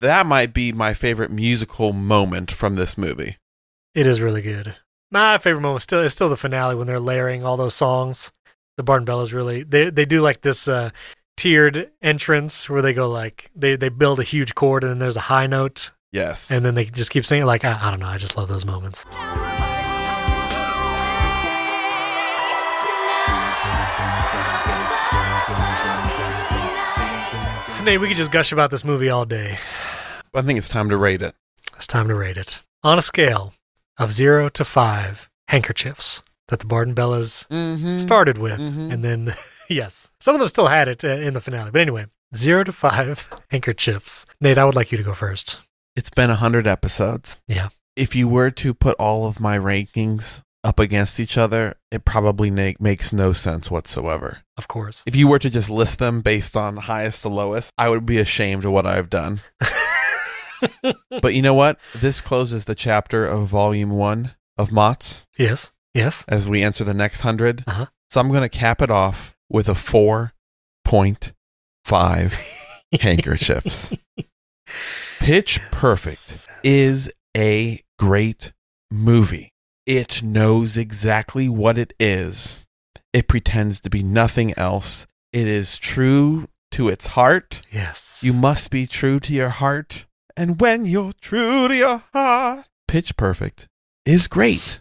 that 0.00 0.26
might 0.26 0.52
be 0.54 0.72
my 0.72 0.94
favorite 0.94 1.30
musical 1.32 1.92
moment 1.92 2.50
from 2.52 2.74
this 2.76 2.96
movie. 2.98 3.38
It 3.94 4.06
is 4.06 4.20
really 4.20 4.42
good. 4.42 4.76
My 5.14 5.38
favorite 5.38 5.60
moment 5.60 5.80
still 5.82 6.00
is 6.00 6.12
still 6.12 6.28
the 6.28 6.36
finale 6.36 6.74
when 6.74 6.88
they're 6.88 6.98
layering 6.98 7.46
all 7.46 7.56
those 7.56 7.74
songs. 7.74 8.32
The 8.76 8.82
Barden 8.82 9.06
Bellas 9.06 9.32
really 9.32 9.62
they 9.62 9.88
they 9.88 10.04
do 10.04 10.20
like 10.20 10.40
this 10.40 10.66
uh, 10.66 10.90
tiered 11.36 11.88
entrance 12.02 12.68
where 12.68 12.82
they 12.82 12.92
go 12.92 13.08
like 13.08 13.48
they 13.54 13.76
they 13.76 13.90
build 13.90 14.18
a 14.18 14.24
huge 14.24 14.56
chord 14.56 14.82
and 14.82 14.90
then 14.90 14.98
there's 14.98 15.16
a 15.16 15.20
high 15.20 15.46
note 15.46 15.92
Yes. 16.10 16.50
and 16.50 16.64
then 16.64 16.74
they 16.74 16.86
just 16.86 17.12
keep 17.12 17.24
singing 17.24 17.46
like 17.46 17.64
I, 17.64 17.78
I 17.80 17.90
don't 17.90 18.00
know 18.00 18.06
I 18.08 18.18
just 18.18 18.36
love 18.36 18.48
those 18.48 18.64
moments. 18.64 19.04
Nate, 27.84 28.00
we 28.00 28.08
could 28.08 28.16
just 28.16 28.32
gush 28.32 28.50
about 28.50 28.70
this 28.70 28.82
movie 28.82 29.10
all 29.10 29.26
day. 29.26 29.58
I 30.34 30.40
think 30.40 30.56
it's 30.56 30.70
time 30.70 30.88
to 30.88 30.96
rate 30.96 31.20
it. 31.20 31.34
It's 31.76 31.86
time 31.86 32.08
to 32.08 32.14
rate 32.14 32.38
it 32.38 32.62
on 32.82 32.96
a 32.98 33.02
scale 33.02 33.52
of 33.98 34.12
zero 34.12 34.48
to 34.50 34.64
five 34.64 35.28
handkerchiefs 35.48 36.22
that 36.48 36.58
the 36.60 36.66
Barden 36.66 36.94
Bellas 36.94 37.46
Mm-hmm. 37.48 37.98
started 37.98 38.38
with, 38.38 38.58
Mhm. 38.60 38.92
and 38.92 39.04
then 39.04 39.34
yes, 39.68 40.10
some 40.20 40.34
of 40.34 40.38
them 40.40 40.48
still 40.48 40.66
had 40.66 40.88
it 40.88 41.04
uh, 41.04 41.08
in 41.08 41.34
the 41.34 41.40
finale. 41.40 41.70
But 41.70 41.80
anyway, 41.82 42.06
zero 42.36 42.64
to 42.64 42.72
five 42.72 43.28
handkerchiefs. 43.50 44.26
Nate, 44.40 44.58
I 44.58 44.64
would 44.64 44.74
like 44.76 44.90
you 44.92 44.98
to 44.98 45.04
go 45.04 45.14
first. 45.14 45.58
It's 45.96 46.10
been 46.10 46.30
a 46.30 46.36
hundred 46.36 46.66
episodes. 46.66 47.38
Yeah. 47.48 47.68
If 47.96 48.14
you 48.16 48.26
were 48.28 48.50
to 48.50 48.74
put 48.74 48.96
all 48.98 49.26
of 49.26 49.38
my 49.38 49.56
rankings 49.58 50.42
up 50.64 50.80
against 50.80 51.20
each 51.20 51.36
other, 51.38 51.74
it 51.92 52.04
probably 52.04 52.50
na- 52.50 52.72
makes 52.80 53.12
no 53.12 53.32
sense 53.32 53.70
whatsoever. 53.70 54.38
Of 54.56 54.66
course. 54.66 55.02
If 55.06 55.14
you 55.14 55.28
were 55.28 55.38
to 55.38 55.48
just 55.50 55.70
list 55.70 55.98
them 55.98 56.20
based 56.20 56.56
on 56.56 56.76
highest 56.76 57.22
to 57.22 57.28
lowest, 57.28 57.70
I 57.78 57.88
would 57.90 58.04
be 58.06 58.18
ashamed 58.18 58.64
of 58.64 58.72
what 58.72 58.86
I've 58.86 59.10
done. 59.10 59.40
but 61.22 61.34
you 61.34 61.42
know 61.42 61.54
what? 61.54 61.78
This 61.94 62.20
closes 62.20 62.64
the 62.64 62.74
chapter 62.74 63.26
of 63.26 63.48
volume 63.48 63.90
one 63.90 64.32
of 64.58 64.70
MOTS 64.72 65.26
Yes. 65.38 65.70
Yes. 65.94 66.24
as 66.28 66.48
we 66.48 66.62
enter 66.62 66.84
the 66.84 66.94
next 66.94 67.24
100 67.24 67.64
Uh-huh. 67.66 67.86
So 68.10 68.20
I'm 68.20 68.28
going 68.28 68.42
to 68.42 68.48
cap 68.48 68.80
it 68.82 68.90
off 68.90 69.36
with 69.48 69.68
a 69.68 69.74
4.5 69.74 70.30
handkerchiefs. 73.00 73.96
Pitch 75.18 75.60
Perfect 75.70 76.48
is 76.62 77.10
a 77.36 77.82
great 77.98 78.52
movie. 78.90 79.52
It 79.86 80.22
knows 80.22 80.76
exactly 80.76 81.48
what 81.48 81.76
it 81.78 81.92
is. 81.98 82.64
It 83.12 83.28
pretends 83.28 83.80
to 83.80 83.90
be 83.90 84.02
nothing 84.02 84.54
else. 84.58 85.06
It 85.32 85.46
is 85.48 85.78
true 85.78 86.48
to 86.72 86.88
its 86.88 87.08
heart. 87.08 87.62
Yes. 87.70 88.20
You 88.24 88.32
must 88.32 88.70
be 88.70 88.86
true 88.86 89.20
to 89.20 89.32
your 89.32 89.50
heart. 89.50 90.06
And 90.36 90.60
when 90.60 90.84
you're 90.84 91.12
true 91.20 91.68
to 91.68 91.76
your 91.76 92.02
heart, 92.12 92.66
Pitch 92.88 93.16
Perfect 93.16 93.68
is 94.04 94.26
great. 94.26 94.80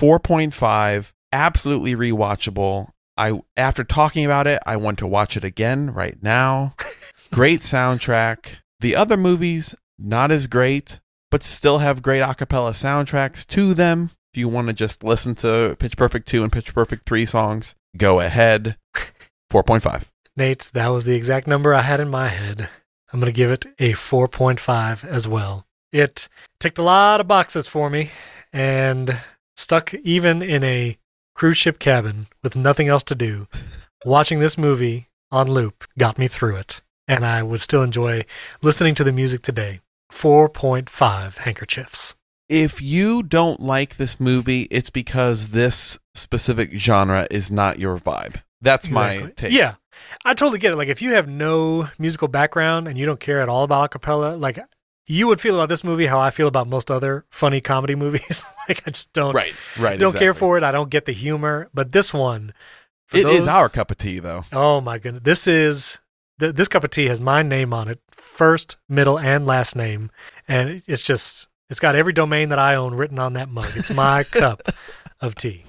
4.5, 0.00 1.12
absolutely 1.32 1.94
rewatchable. 1.96 2.90
I 3.16 3.40
after 3.56 3.82
talking 3.82 4.24
about 4.24 4.46
it, 4.46 4.60
I 4.64 4.76
want 4.76 4.98
to 4.98 5.06
watch 5.06 5.36
it 5.36 5.42
again 5.42 5.92
right 5.92 6.16
now. 6.22 6.74
great 7.32 7.60
soundtrack. 7.60 8.58
The 8.80 8.94
other 8.94 9.16
movies 9.16 9.74
not 9.98 10.30
as 10.30 10.46
great, 10.46 11.00
but 11.30 11.42
still 11.42 11.78
have 11.78 12.00
great 12.00 12.22
acapella 12.22 12.70
soundtracks 12.70 13.44
to 13.48 13.74
them. 13.74 14.10
If 14.32 14.38
you 14.38 14.48
want 14.48 14.68
to 14.68 14.74
just 14.74 15.02
listen 15.02 15.34
to 15.36 15.76
Pitch 15.80 15.96
Perfect 15.96 16.28
2 16.28 16.44
and 16.44 16.52
Pitch 16.52 16.72
Perfect 16.72 17.06
3 17.06 17.26
songs, 17.26 17.74
go 17.96 18.20
ahead. 18.20 18.76
4.5. 19.50 20.04
Nate, 20.36 20.70
that 20.74 20.88
was 20.88 21.04
the 21.04 21.14
exact 21.14 21.48
number 21.48 21.74
I 21.74 21.82
had 21.82 21.98
in 21.98 22.08
my 22.08 22.28
head. 22.28 22.68
I'm 23.12 23.20
going 23.20 23.32
to 23.32 23.36
give 23.36 23.50
it 23.50 23.66
a 23.78 23.92
4.5 23.92 25.04
as 25.04 25.26
well. 25.26 25.64
It 25.92 26.28
ticked 26.60 26.78
a 26.78 26.82
lot 26.82 27.20
of 27.20 27.28
boxes 27.28 27.66
for 27.66 27.88
me 27.88 28.10
and 28.52 29.16
stuck 29.56 29.94
even 29.94 30.42
in 30.42 30.62
a 30.64 30.98
cruise 31.34 31.56
ship 31.56 31.78
cabin 31.78 32.26
with 32.42 32.56
nothing 32.56 32.88
else 32.88 33.02
to 33.04 33.14
do. 33.14 33.46
Watching 34.04 34.40
this 34.40 34.58
movie 34.58 35.08
on 35.30 35.48
loop 35.48 35.84
got 35.98 36.18
me 36.18 36.28
through 36.28 36.56
it, 36.56 36.80
and 37.06 37.24
I 37.24 37.42
would 37.42 37.60
still 37.60 37.82
enjoy 37.82 38.24
listening 38.62 38.94
to 38.96 39.04
the 39.04 39.12
music 39.12 39.42
today. 39.42 39.80
4.5 40.12 41.38
handkerchiefs. 41.38 42.14
if 42.48 42.80
you 42.80 43.22
don't 43.22 43.60
like 43.60 43.96
this 43.98 44.18
movie, 44.18 44.62
it's 44.70 44.88
because 44.90 45.48
this 45.48 45.98
specific 46.14 46.72
genre 46.74 47.26
is 47.30 47.50
not 47.50 47.78
your 47.78 47.98
vibe. 47.98 48.36
That's 48.62 48.88
my 48.90 49.12
Exactly. 49.12 49.34
take. 49.36 49.52
Yeah. 49.52 49.74
I 50.24 50.34
totally 50.34 50.58
get 50.58 50.72
it. 50.72 50.76
Like 50.76 50.88
if 50.88 51.00
you 51.02 51.12
have 51.12 51.28
no 51.28 51.88
musical 51.98 52.28
background 52.28 52.88
and 52.88 52.98
you 52.98 53.06
don't 53.06 53.20
care 53.20 53.40
at 53.40 53.48
all 53.48 53.64
about 53.64 53.90
acapella, 53.90 54.38
like 54.40 54.58
you 55.06 55.26
would 55.26 55.40
feel 55.40 55.54
about 55.54 55.68
this 55.68 55.82
movie 55.84 56.06
how 56.06 56.18
I 56.18 56.30
feel 56.30 56.48
about 56.48 56.68
most 56.68 56.90
other 56.90 57.24
funny 57.30 57.60
comedy 57.60 57.94
movies. 57.94 58.44
like 58.68 58.82
I 58.86 58.90
just 58.90 59.12
don't 59.12 59.34
Right, 59.34 59.54
right, 59.78 59.98
don't 59.98 60.14
care 60.14 60.34
for 60.34 60.58
it. 60.58 60.64
I 60.64 60.70
don't 60.70 60.90
get 60.90 61.04
the 61.06 61.12
humor. 61.12 61.68
But 61.72 61.92
this 61.92 62.12
one, 62.12 62.52
for 63.06 63.16
It 63.16 63.26
is 63.26 63.40
those- 63.40 63.48
our 63.48 63.68
cup 63.68 63.90
of 63.90 63.96
tea, 63.96 64.18
though. 64.18 64.44
Oh 64.52 64.80
my 64.80 64.98
goodness, 64.98 65.22
this 65.24 65.46
is 65.46 65.98
th- 66.40 66.54
this 66.54 66.68
cup 66.68 66.84
of 66.84 66.90
tea 66.90 67.06
has 67.06 67.20
my 67.20 67.42
name 67.42 67.72
on 67.72 67.88
it, 67.88 68.00
first, 68.10 68.76
middle, 68.88 69.18
and 69.18 69.46
last 69.46 69.74
name, 69.76 70.10
and 70.46 70.82
it's 70.86 71.02
just 71.02 71.46
it's 71.70 71.80
got 71.80 71.94
every 71.96 72.12
domain 72.12 72.48
that 72.50 72.58
I 72.58 72.74
own 72.74 72.94
written 72.94 73.18
on 73.18 73.32
that 73.34 73.48
mug. 73.48 73.70
It's 73.76 73.90
my 73.90 74.24
cup 74.30 74.60
of 75.20 75.34
tea. 75.36 75.64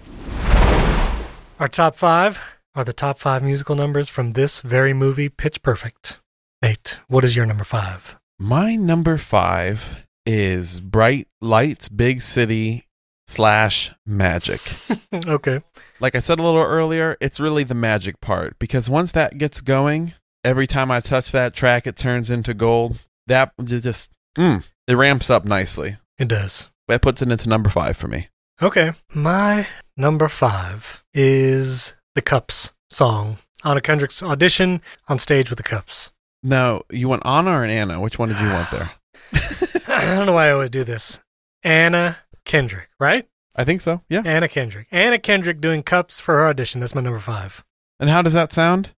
Our 1.59 1.67
top 1.67 1.95
five 1.95 2.41
are 2.75 2.83
the 2.83 2.93
top 2.93 3.19
five 3.19 3.43
musical 3.43 3.75
numbers 3.75 4.09
from 4.09 4.31
this 4.31 4.61
very 4.61 4.93
movie, 4.93 5.29
Pitch 5.29 5.61
Perfect. 5.61 6.19
Nate, 6.61 6.99
what 7.07 7.23
is 7.23 7.35
your 7.35 7.45
number 7.45 7.63
five? 7.63 8.17
My 8.37 8.75
number 8.75 9.17
five 9.17 10.05
is 10.25 10.79
Bright 10.79 11.27
Lights, 11.41 11.89
Big 11.89 12.21
City 12.21 12.85
slash 13.27 13.91
Magic. 14.05 14.61
okay. 15.13 15.61
Like 15.99 16.15
I 16.15 16.19
said 16.19 16.39
a 16.39 16.43
little 16.43 16.61
earlier, 16.61 17.17
it's 17.19 17.39
really 17.39 17.63
the 17.63 17.75
magic 17.75 18.21
part 18.21 18.57
because 18.59 18.89
once 18.89 19.11
that 19.13 19.37
gets 19.37 19.61
going, 19.61 20.13
every 20.43 20.67
time 20.67 20.91
I 20.91 20.99
touch 20.99 21.31
that 21.31 21.53
track, 21.53 21.87
it 21.87 21.95
turns 21.95 22.29
into 22.29 22.53
gold. 22.53 22.97
That 23.27 23.53
just, 23.63 24.11
mm, 24.37 24.67
it 24.87 24.95
ramps 24.95 25.29
up 25.29 25.45
nicely. 25.45 25.97
It 26.17 26.27
does. 26.27 26.69
That 26.87 27.01
puts 27.01 27.21
it 27.21 27.31
into 27.31 27.49
number 27.49 27.69
five 27.69 27.97
for 27.97 28.07
me. 28.07 28.29
Okay. 28.61 28.91
My 29.13 29.67
number 29.95 30.27
five 30.27 31.03
is 31.13 31.93
the 32.19 32.23
Cups 32.23 32.73
song. 32.89 33.37
Anna 33.63 33.79
Kendrick's 33.79 34.21
audition 34.21 34.81
on 35.07 35.19
stage 35.19 35.49
with 35.49 35.55
the 35.55 35.63
Cups. 35.63 36.11
Now, 36.43 36.81
you 36.89 37.07
want 37.07 37.25
Anna 37.25 37.51
or 37.51 37.63
Anna? 37.63 38.01
Which 38.01 38.19
one 38.19 38.27
did 38.27 38.41
you 38.41 38.47
want 38.47 38.71
there? 38.71 38.91
I 39.87 40.15
don't 40.15 40.25
know 40.25 40.33
why 40.33 40.49
I 40.49 40.51
always 40.51 40.69
do 40.69 40.83
this. 40.83 41.21
Anna 41.63 42.17
Kendrick, 42.43 42.89
right? 42.99 43.25
I 43.55 43.63
think 43.63 43.79
so. 43.79 44.01
Yeah. 44.09 44.23
Anna 44.25 44.49
Kendrick. 44.49 44.87
Anna 44.91 45.17
Kendrick 45.17 45.61
doing 45.61 45.81
cups 45.81 46.19
for 46.19 46.35
her 46.35 46.47
audition. 46.49 46.81
That's 46.81 46.93
my 46.93 46.99
number 46.99 47.21
five. 47.21 47.63
And 48.01 48.09
how 48.09 48.21
does 48.21 48.33
that 48.33 48.51
sound? 48.51 48.89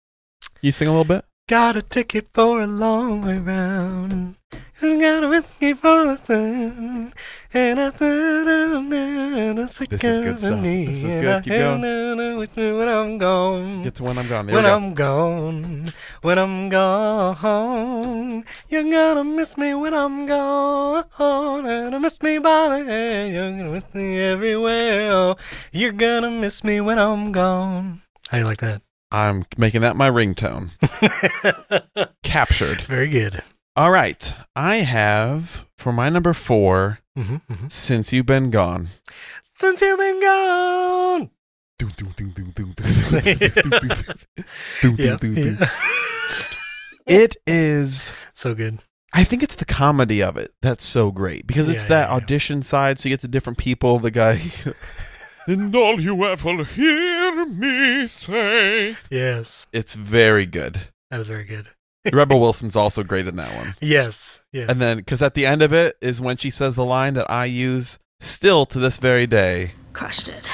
You 0.61 0.71
sing 0.71 0.87
a 0.87 0.91
little 0.91 1.05
bit? 1.05 1.23
Got 1.47 1.75
a 1.75 1.83
ticket 1.83 2.27
for 2.33 2.59
a 2.61 2.65
long 2.67 3.21
way 3.21 3.37
round. 3.37 4.37
Got 4.81 5.23
a 5.23 5.27
whiskey 5.27 5.73
for 5.75 6.05
the 6.05 6.15
sun. 6.25 7.13
And 7.53 7.81
I 7.81 7.89
threw 7.89 8.45
down 8.45 8.87
there 8.87 9.53
the 9.53 9.67
sweet 9.67 9.89
This 9.89 10.05
is 10.05 10.19
good 10.19 10.39
stuff. 10.39 10.63
This 10.63 11.03
is 11.03 11.13
good. 11.15 11.43
Keep 11.43 11.51
going. 11.51 12.37
with 12.37 12.55
me 12.55 12.71
when 12.71 12.87
I'm 12.87 13.17
gone. 13.17 13.83
Get 13.83 13.95
to 13.95 14.03
when 14.03 14.17
I'm 14.17 14.27
gone. 14.29 14.47
Here 14.47 14.55
when 14.55 14.63
go. 14.63 14.73
I'm 14.73 14.93
gone, 14.93 15.93
when 16.21 16.39
I'm 16.39 16.69
gone, 16.69 18.45
you're 18.69 18.83
gonna 18.83 19.25
miss 19.25 19.57
me 19.57 19.73
when 19.73 19.93
I'm 19.93 20.25
gone, 20.27 21.65
and 21.65 21.93
I 21.93 21.97
miss 21.97 22.21
me 22.21 22.37
by 22.37 22.69
the 22.69 22.85
hand. 22.85 23.33
You're 23.33 23.51
gonna 23.51 23.71
miss 23.73 23.93
me 23.93 24.17
everywhere. 24.17 25.11
Oh, 25.11 25.35
you're 25.73 25.91
gonna 25.91 26.29
miss 26.29 26.63
me 26.63 26.79
when 26.79 26.99
I'm 26.99 27.33
gone. 27.33 28.01
How 28.29 28.37
you 28.37 28.45
like 28.45 28.61
that? 28.61 28.81
I'm 29.11 29.43
making 29.57 29.81
that 29.81 29.97
my 29.97 30.09
ringtone. 30.09 30.69
Captured. 32.23 32.83
Very 32.83 33.09
good. 33.09 33.43
All 33.75 33.91
right. 33.91 34.33
I 34.55 34.77
have 34.77 35.67
for 35.77 35.91
my 35.91 36.07
number 36.07 36.33
4 36.33 37.00
Mhm, 37.17 37.41
mhm. 37.49 37.71
Since 37.71 38.13
You've 38.13 38.25
Been 38.25 38.51
Gone. 38.51 38.87
Since 39.55 39.81
you've 39.81 39.99
been 39.99 40.19
gone. 40.21 41.29
Yeah, 44.97 45.17
yeah. 45.21 45.69
It 47.07 47.35
is. 47.47 48.13
So 48.33 48.53
good. 48.53 48.79
I 49.13 49.23
think 49.23 49.43
it's 49.43 49.55
the 49.55 49.65
comedy 49.65 50.21
of 50.23 50.37
it 50.37 50.51
that's 50.61 50.85
so 50.85 51.11
great 51.11 51.45
because 51.47 51.67
it's 51.67 51.83
Yeah, 51.83 51.89
that 51.89 52.01
yeah, 52.09 52.09
yeah. 52.11 52.15
audition 52.15 52.63
side. 52.63 52.97
So 52.99 53.09
you 53.09 53.13
get 53.13 53.21
the 53.21 53.27
different 53.27 53.57
people. 53.57 53.99
The 53.99 54.11
guy. 54.11 54.41
And 55.47 55.75
all 55.75 55.99
you 55.99 56.23
ever 56.25 56.63
hear 56.63 57.45
me 57.47 58.05
say. 58.07 58.95
Yes, 59.09 59.65
it's 59.73 59.95
very 59.95 60.45
good. 60.45 60.81
that 61.09 61.19
is 61.19 61.27
very 61.27 61.43
good. 61.45 61.69
Rebel 62.13 62.39
Wilson's 62.39 62.75
also 62.75 63.03
great 63.03 63.27
in 63.27 63.35
that 63.35 63.55
one. 63.55 63.75
Yes, 63.81 64.41
yes. 64.51 64.69
And 64.69 64.81
then, 64.81 64.97
because 64.97 65.21
at 65.21 65.33
the 65.33 65.45
end 65.45 65.61
of 65.61 65.73
it 65.73 65.97
is 66.01 66.19
when 66.19 66.37
she 66.37 66.49
says 66.49 66.75
the 66.75 66.85
line 66.85 67.13
that 67.13 67.29
I 67.29 67.45
use 67.45 67.99
still 68.19 68.65
to 68.67 68.79
this 68.79 68.97
very 68.97 69.27
day. 69.27 69.73
Crushed 69.93 70.29
it. 70.29 70.47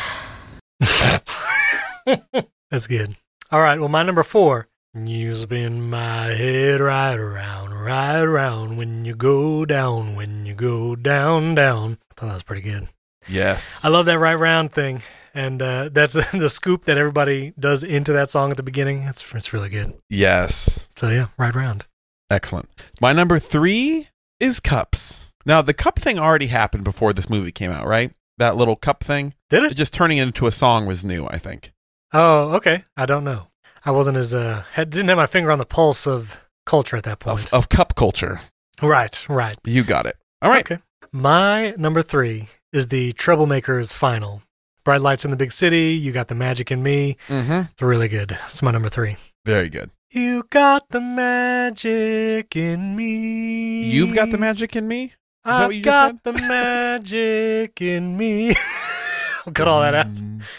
That's 2.72 2.88
good. 2.88 3.16
All 3.52 3.62
right. 3.62 3.80
Well, 3.80 3.90
my 3.90 4.04
number 4.04 4.24
four. 4.24 4.68
You 4.94 5.36
spin 5.36 5.90
my 5.90 6.26
head 6.28 6.80
right 6.80 7.18
around, 7.18 7.74
right 7.74 8.20
around 8.20 8.78
when 8.78 9.06
you 9.06 9.16
go 9.16 9.64
down, 9.64 10.16
when 10.16 10.46
you 10.46 10.56
go 10.56 10.96
down, 10.96 11.54
down. 11.56 12.00
I 12.10 12.14
thought 12.16 12.28
that 12.28 12.34
was 12.34 12.44
pretty 12.44 12.64
good. 12.64 12.88
Yes. 13.28 13.86
I 13.86 13.90
love 13.90 14.08
that 14.08 14.18
right 14.18 14.34
round 14.34 14.72
thing, 14.72 15.02
and 15.38 15.62
uh, 15.62 15.90
that's 15.92 16.14
the 16.32 16.50
scoop 16.50 16.86
that 16.86 16.98
everybody 16.98 17.54
does 17.60 17.84
into 17.84 18.12
that 18.14 18.30
song 18.32 18.50
at 18.50 18.58
the 18.58 18.64
beginning. 18.64 19.04
It's 19.04 19.24
it's 19.34 19.54
really 19.54 19.70
good. 19.70 19.94
Yes. 20.10 20.88
So 20.96 21.10
yeah, 21.10 21.28
right 21.38 21.54
round. 21.54 21.86
Excellent. 22.30 22.68
My 23.00 23.14
number 23.14 23.40
three 23.40 24.10
is 24.40 24.60
cups. 24.60 25.28
Now, 25.46 25.62
the 25.62 25.74
cup 25.74 26.00
thing 26.00 26.20
already 26.20 26.48
happened 26.48 26.84
before 26.84 27.14
this 27.14 27.30
movie 27.30 27.54
came 27.54 27.72
out, 27.72 27.88
right? 27.88 28.12
That 28.38 28.58
little 28.58 28.76
cup 28.76 29.04
thing. 29.04 29.34
Did 29.50 29.64
it? 29.64 29.76
Just 29.76 29.94
turning 29.94 30.18
it 30.18 30.24
into 30.24 30.48
a 30.48 30.52
song 30.52 30.86
was 30.86 31.06
new, 31.06 31.26
I 31.28 31.38
think. 31.38 31.72
Oh, 32.14 32.56
okay. 32.56 32.84
I 32.98 33.06
don't 33.06 33.24
know. 33.24 33.48
I 33.86 33.92
wasn't 33.92 34.18
as 34.18 34.34
uh 34.34 34.64
had, 34.74 34.90
didn't 34.90 35.08
have 35.08 35.18
my 35.18 35.28
finger 35.28 35.52
on 35.52 35.60
the 35.60 35.66
pulse 35.66 36.08
of 36.08 36.44
culture 36.66 36.98
at 36.98 37.04
that 37.04 37.20
point. 37.20 37.54
Of, 37.54 37.60
of 37.60 37.70
cup 37.70 37.96
culture. 37.96 38.42
right, 38.82 39.26
right. 39.30 39.56
You 39.64 39.84
got 39.84 40.08
it. 40.08 40.18
All 40.42 40.50
right. 40.50 40.70
Okay. 40.70 40.82
My 41.12 41.72
number 41.78 42.02
three 42.02 42.48
is 42.74 42.88
the 42.88 43.14
Treblemakers 43.14 43.94
final. 43.94 44.42
Bright 44.88 45.02
lights 45.02 45.26
in 45.26 45.32
the 45.32 45.36
big 45.36 45.52
city. 45.52 45.96
You 45.96 46.14
got 46.14 46.30
the 46.30 46.34
magic 46.34 46.72
in 46.72 46.82
me. 46.82 47.18
Mm-hmm. 47.28 47.72
It's 47.74 47.82
really 47.82 48.08
good. 48.08 48.38
It's 48.48 48.64
my 48.64 48.72
number 48.72 48.88
three. 48.88 49.18
Very 49.44 49.68
good. 49.68 49.92
You 50.12 50.44
got 50.50 50.88
the 50.92 51.02
magic 51.02 52.56
in 52.56 52.96
me. 52.96 53.90
You've 53.90 54.16
got 54.16 54.32
the 54.32 54.38
magic 54.38 54.78
in 54.78 54.88
me? 54.88 55.08
Is 55.08 55.12
I've 55.44 55.82
got 55.82 56.24
the 56.24 56.32
magic 56.32 57.82
in 57.82 58.16
me. 58.16 58.52
I'll 59.46 59.52
cut 59.52 59.68
all 59.68 59.82
that 59.82 59.94
out. 59.94 60.08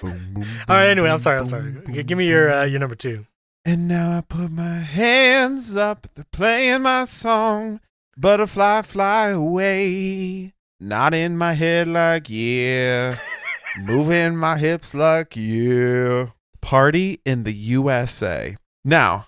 All 0.04 0.76
right. 0.76 0.90
Anyway, 0.90 1.08
I'm 1.08 1.18
sorry. 1.18 1.38
I'm 1.38 1.46
sorry. 1.46 1.72
Give 2.02 2.18
me 2.18 2.26
your 2.26 2.52
uh, 2.52 2.64
your 2.66 2.80
number 2.80 2.96
two. 2.96 3.24
And 3.64 3.88
now 3.88 4.18
I 4.18 4.20
put 4.20 4.50
my 4.50 4.80
hands 4.80 5.74
up, 5.74 6.06
they're 6.14 6.26
playing 6.32 6.82
my 6.82 7.04
song. 7.04 7.80
Butterfly, 8.14 8.82
fly 8.82 9.28
away. 9.28 10.52
Not 10.78 11.14
in 11.14 11.38
my 11.38 11.54
head 11.54 11.88
like, 11.88 12.26
yeah. 12.28 13.16
Moving 13.78 14.36
my 14.36 14.58
hips 14.58 14.94
like, 14.94 15.36
you. 15.36 16.32
Party 16.60 17.20
in 17.24 17.44
the 17.44 17.52
USA. 17.52 18.56
Now, 18.84 19.26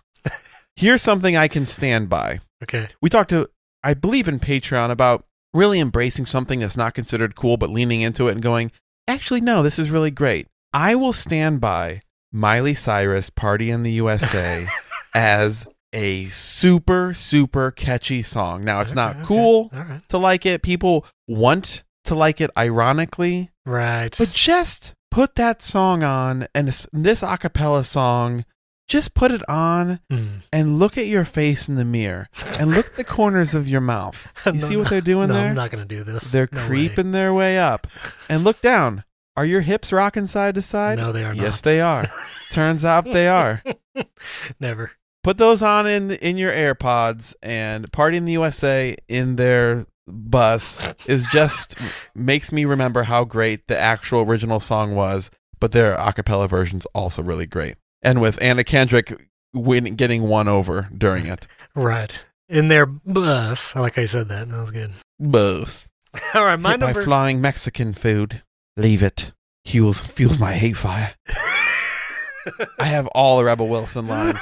here's 0.76 1.02
something 1.02 1.36
I 1.36 1.48
can 1.48 1.66
stand 1.66 2.08
by. 2.08 2.40
Okay. 2.62 2.88
We 3.00 3.10
talked 3.10 3.30
to, 3.30 3.48
I 3.82 3.94
believe 3.94 4.28
in 4.28 4.40
Patreon 4.40 4.90
about 4.90 5.24
really 5.54 5.78
embracing 5.80 6.26
something 6.26 6.60
that's 6.60 6.76
not 6.76 6.94
considered 6.94 7.36
cool, 7.36 7.56
but 7.56 7.70
leaning 7.70 8.00
into 8.02 8.28
it 8.28 8.32
and 8.32 8.42
going, 8.42 8.72
actually, 9.08 9.40
no, 9.40 9.62
this 9.62 9.78
is 9.78 9.90
really 9.90 10.10
great. 10.10 10.46
I 10.72 10.94
will 10.94 11.12
stand 11.12 11.60
by 11.60 12.00
Miley 12.32 12.74
Cyrus 12.74 13.30
Party 13.30 13.70
in 13.70 13.82
the 13.82 13.92
USA 13.92 14.66
as 15.14 15.66
a 15.92 16.26
super, 16.28 17.12
super 17.14 17.70
catchy 17.72 18.22
song. 18.22 18.64
Now, 18.64 18.80
it's 18.80 18.94
not 18.94 19.10
Okay, 19.10 19.18
okay. 19.20 19.26
cool 19.26 19.70
All 19.72 19.80
right. 19.82 20.08
to 20.08 20.18
like 20.18 20.46
it. 20.46 20.62
People 20.62 21.04
want 21.26 21.82
to 22.04 22.14
like 22.14 22.40
it 22.40 22.50
ironically, 22.56 23.50
Right. 23.66 24.14
but 24.18 24.30
just 24.32 24.94
put 25.10 25.34
that 25.34 25.62
song 25.62 26.02
on 26.02 26.46
and 26.54 26.68
this, 26.68 26.86
this 26.92 27.22
a 27.22 27.36
cappella 27.36 27.84
song, 27.84 28.44
just 28.88 29.14
put 29.14 29.30
it 29.30 29.48
on 29.48 30.00
Mm. 30.10 30.28
and 30.52 30.78
look 30.78 30.96
at 30.98 31.06
your 31.06 31.24
face 31.24 31.68
in 31.68 31.76
the 31.76 31.84
mirror 31.84 32.28
and 32.58 32.70
look 32.72 32.86
at 32.86 32.96
the 32.96 33.04
corners 33.04 33.54
of 33.54 33.68
your 33.68 33.80
mouth. 33.80 34.32
You 34.46 34.52
No, 34.52 34.58
see 34.58 34.76
what 34.76 34.88
they're 34.90 35.00
doing 35.00 35.28
no, 35.28 35.34
there? 35.34 35.48
I'm 35.50 35.54
not 35.54 35.70
going 35.70 35.86
to 35.86 35.94
do 35.96 36.02
this. 36.04 36.32
They're 36.32 36.48
No 36.50 36.62
way. 36.62 36.66
creeping 36.66 37.12
their 37.12 37.32
way 37.34 37.58
up. 37.58 37.86
And 38.28 38.42
look 38.44 38.60
down. 38.60 39.04
Are 39.36 39.44
your 39.46 39.60
hips 39.60 39.92
rocking 39.92 40.26
side 40.26 40.56
to 40.56 40.62
side? 40.62 40.98
No, 40.98 41.12
they 41.12 41.24
are 41.24 41.34
Yes, 41.34 41.58
not. 41.58 41.62
they 41.62 41.80
are. 41.80 42.06
Turns 42.50 42.84
out 42.84 43.04
they 43.04 43.28
are. 43.28 43.62
Never. 44.60 44.92
Put 45.22 45.38
those 45.38 45.62
on 45.62 45.86
in 45.86 46.10
in 46.12 46.36
your 46.36 46.50
AirPods 46.52 47.34
and 47.42 47.90
Party 47.92 48.16
in 48.16 48.24
the 48.24 48.32
USA 48.32 48.96
in 49.08 49.36
their 49.36 49.86
bus 50.10 50.80
is 51.06 51.26
just 51.28 51.76
makes 52.14 52.52
me 52.52 52.64
remember 52.64 53.04
how 53.04 53.24
great 53.24 53.66
the 53.68 53.78
actual 53.78 54.20
original 54.22 54.60
song 54.60 54.94
was, 54.94 55.30
but 55.58 55.72
their 55.72 55.94
a 55.94 56.12
cappella 56.12 56.48
version's 56.48 56.86
also 56.86 57.22
really 57.22 57.46
great. 57.46 57.76
And 58.02 58.20
with 58.20 58.40
Anna 58.42 58.64
Kendrick 58.64 59.28
win, 59.52 59.94
getting 59.96 60.22
one 60.22 60.48
over 60.48 60.88
during 60.96 61.26
it. 61.26 61.46
Right. 61.76 62.24
In 62.48 62.66
their 62.66 62.84
bus. 62.84 63.76
I 63.76 63.80
like 63.80 63.94
how 63.94 64.02
you 64.02 64.08
said 64.08 64.28
that. 64.28 64.50
That 64.50 64.58
was 64.58 64.72
good. 64.72 64.90
Bus. 65.20 65.88
All 66.34 66.44
right. 66.44 66.58
My 66.58 66.72
Hit 66.72 66.80
by 66.80 66.92
flying 66.92 67.40
Mexican 67.40 67.94
food. 67.94 68.42
Leave 68.76 69.04
it. 69.04 69.30
Fuels 69.64 70.00
fuels 70.00 70.36
my 70.40 70.54
hate 70.54 70.76
fire. 70.76 71.14
I 72.78 72.86
have 72.86 73.06
all 73.08 73.38
the 73.38 73.44
Rebel 73.44 73.68
Wilson 73.68 74.08
lines, 74.08 74.38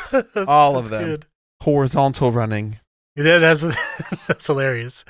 all 0.46 0.78
of 0.78 0.88
them. 0.88 1.04
good. 1.04 1.26
Horizontal 1.62 2.32
running. 2.32 2.78
Yeah, 3.18 3.38
that's 3.38 3.62
that's 4.28 4.46
hilarious. 4.46 5.04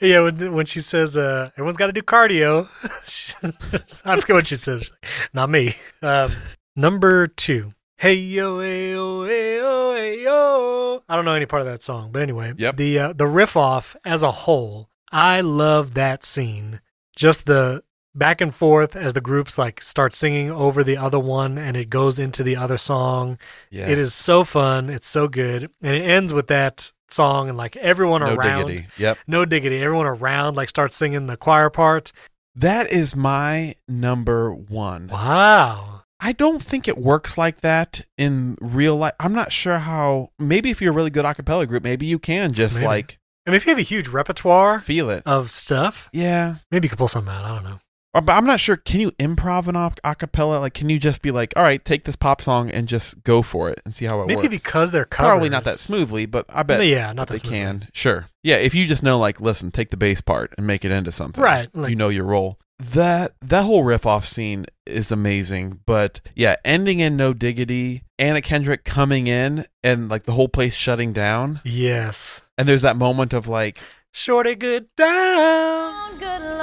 Yeah, 0.00 0.20
when 0.20 0.52
when 0.52 0.66
she 0.66 0.80
says 0.80 1.16
uh, 1.16 1.50
everyone's 1.54 1.78
got 1.78 1.86
to 1.86 1.92
do 1.92 2.02
cardio, 2.02 2.68
I 4.04 4.16
forget 4.20 4.34
what 4.34 4.46
she 4.46 4.56
says. 4.56 4.92
Not 5.32 5.48
me. 5.50 5.74
Um, 6.02 6.32
number 6.76 7.26
two. 7.26 7.72
Hey 7.96 8.14
yo, 8.14 8.60
hey 8.60 8.90
yo, 8.92 9.24
hey 9.24 9.56
yo, 9.56 9.94
hey 9.94 10.22
yo. 10.22 11.02
I 11.08 11.16
don't 11.16 11.24
know 11.24 11.32
any 11.34 11.46
part 11.46 11.62
of 11.62 11.66
that 11.68 11.82
song, 11.82 12.10
but 12.12 12.20
anyway, 12.22 12.52
Yep. 12.56 12.76
the 12.76 12.98
uh, 12.98 13.12
the 13.14 13.26
riff 13.26 13.56
off 13.56 13.96
as 14.04 14.22
a 14.22 14.30
whole, 14.30 14.90
I 15.10 15.40
love 15.40 15.94
that 15.94 16.22
scene. 16.24 16.80
Just 17.16 17.46
the 17.46 17.82
back 18.14 18.40
and 18.40 18.54
forth 18.54 18.94
as 18.94 19.12
the 19.12 19.20
groups 19.20 19.56
like 19.56 19.80
start 19.80 20.12
singing 20.12 20.50
over 20.50 20.84
the 20.84 20.96
other 20.98 21.18
one, 21.18 21.56
and 21.56 21.76
it 21.76 21.88
goes 21.88 22.18
into 22.18 22.42
the 22.42 22.56
other 22.56 22.76
song. 22.78 23.38
Yes. 23.70 23.88
It 23.88 23.98
is 23.98 24.12
so 24.12 24.44
fun. 24.44 24.90
It's 24.90 25.08
so 25.08 25.28
good. 25.28 25.70
And 25.80 25.96
it 25.96 26.02
ends 26.02 26.32
with 26.34 26.48
that 26.48 26.92
song 27.14 27.48
and 27.48 27.56
like 27.56 27.76
everyone 27.76 28.20
No 28.20 28.34
around. 28.34 28.66
diggity. 28.66 28.86
Yep. 28.98 29.18
No 29.26 29.44
diggity. 29.44 29.82
Everyone 29.82 30.06
around 30.06 30.56
like 30.56 30.68
starts 30.68 30.96
singing 30.96 31.26
the 31.26 31.36
choir 31.36 31.70
part. 31.70 32.12
That 32.56 32.90
is 32.92 33.16
my 33.16 33.74
number 33.88 34.52
one. 34.52 35.08
Wow. 35.08 36.02
I 36.20 36.32
don't 36.32 36.62
think 36.62 36.86
it 36.88 36.96
works 36.96 37.36
like 37.36 37.60
that 37.62 38.02
in 38.16 38.56
real 38.60 38.96
life. 38.96 39.12
I'm 39.20 39.34
not 39.34 39.52
sure 39.52 39.78
how. 39.78 40.30
Maybe 40.38 40.70
if 40.70 40.80
you're 40.80 40.92
a 40.92 40.96
really 40.96 41.10
good 41.10 41.24
a 41.24 41.34
cappella 41.34 41.66
group, 41.66 41.82
maybe 41.82 42.06
you 42.06 42.18
can 42.18 42.52
just 42.52 42.76
Maybe. 42.76 42.86
like 42.86 43.18
I 43.46 43.50
mean, 43.50 43.56
if 43.56 43.66
you 43.66 43.70
have 43.70 43.78
a 43.78 43.82
huge 43.82 44.08
repertoire 44.08 44.78
feel 44.78 45.10
it. 45.10 45.22
of 45.26 45.50
stuff, 45.50 46.08
Yeah. 46.12 46.56
maybe 46.70 46.86
you 46.86 46.88
could 46.90 46.96
pull 46.98 47.08
something 47.08 47.32
out. 47.34 47.44
I 47.44 47.48
don't 47.54 47.64
know. 47.64 47.78
Or, 48.14 48.20
but 48.20 48.32
I'm 48.34 48.46
not 48.46 48.60
sure. 48.60 48.76
Can 48.76 49.00
you 49.00 49.10
improv 49.12 49.66
an 49.66 49.74
a 49.76 49.92
a 50.04 50.14
cappella? 50.14 50.58
Like, 50.60 50.72
can 50.74 50.88
you 50.88 50.98
just 51.00 51.20
be 51.20 51.30
like, 51.32 51.52
all 51.56 51.64
right, 51.64 51.84
take 51.84 52.04
this 52.04 52.14
pop 52.14 52.40
song 52.40 52.70
and 52.70 52.86
just 52.86 53.24
go 53.24 53.42
for 53.42 53.68
it 53.70 53.80
and 53.84 53.94
see 53.94 54.04
how 54.04 54.20
it 54.22 54.26
Maybe 54.26 54.36
works? 54.36 54.44
Maybe 54.44 54.56
because 54.58 54.90
they're 54.92 55.04
covers. 55.04 55.30
Probably 55.30 55.48
not 55.48 55.64
that 55.64 55.78
smoothly, 55.78 56.26
but 56.26 56.46
I 56.48 56.62
bet. 56.62 56.86
Yeah, 56.86 57.12
not 57.12 57.26
they 57.28 57.38
smoothly. 57.38 57.58
can. 57.58 57.88
Sure. 57.92 58.26
Yeah, 58.44 58.56
if 58.56 58.72
you 58.74 58.86
just 58.86 59.02
know, 59.02 59.18
like, 59.18 59.40
listen, 59.40 59.72
take 59.72 59.90
the 59.90 59.96
bass 59.96 60.20
part 60.20 60.54
and 60.56 60.66
make 60.66 60.84
it 60.84 60.92
into 60.92 61.10
something. 61.10 61.42
Right, 61.42 61.68
like- 61.74 61.90
you 61.90 61.96
know 61.96 62.08
your 62.08 62.24
role. 62.24 62.58
That 62.80 63.34
that 63.40 63.62
whole 63.64 63.84
riff 63.84 64.04
off 64.04 64.26
scene 64.26 64.66
is 64.84 65.12
amazing, 65.12 65.80
but 65.86 66.20
yeah, 66.34 66.56
ending 66.64 66.98
in 66.98 67.16
no 67.16 67.32
diggity, 67.32 68.02
Anna 68.18 68.42
Kendrick 68.42 68.84
coming 68.84 69.28
in 69.28 69.64
and 69.84 70.08
like 70.08 70.24
the 70.24 70.32
whole 70.32 70.48
place 70.48 70.74
shutting 70.74 71.12
down, 71.12 71.60
Yes. 71.64 72.40
and 72.58 72.68
there's 72.68 72.82
that 72.82 72.96
moment 72.96 73.32
of 73.32 73.46
like, 73.46 73.78
Shorty 74.10 74.56
good 74.56 74.86
down. 74.96 76.18
Good 76.18 76.42
Lord. 76.42 76.53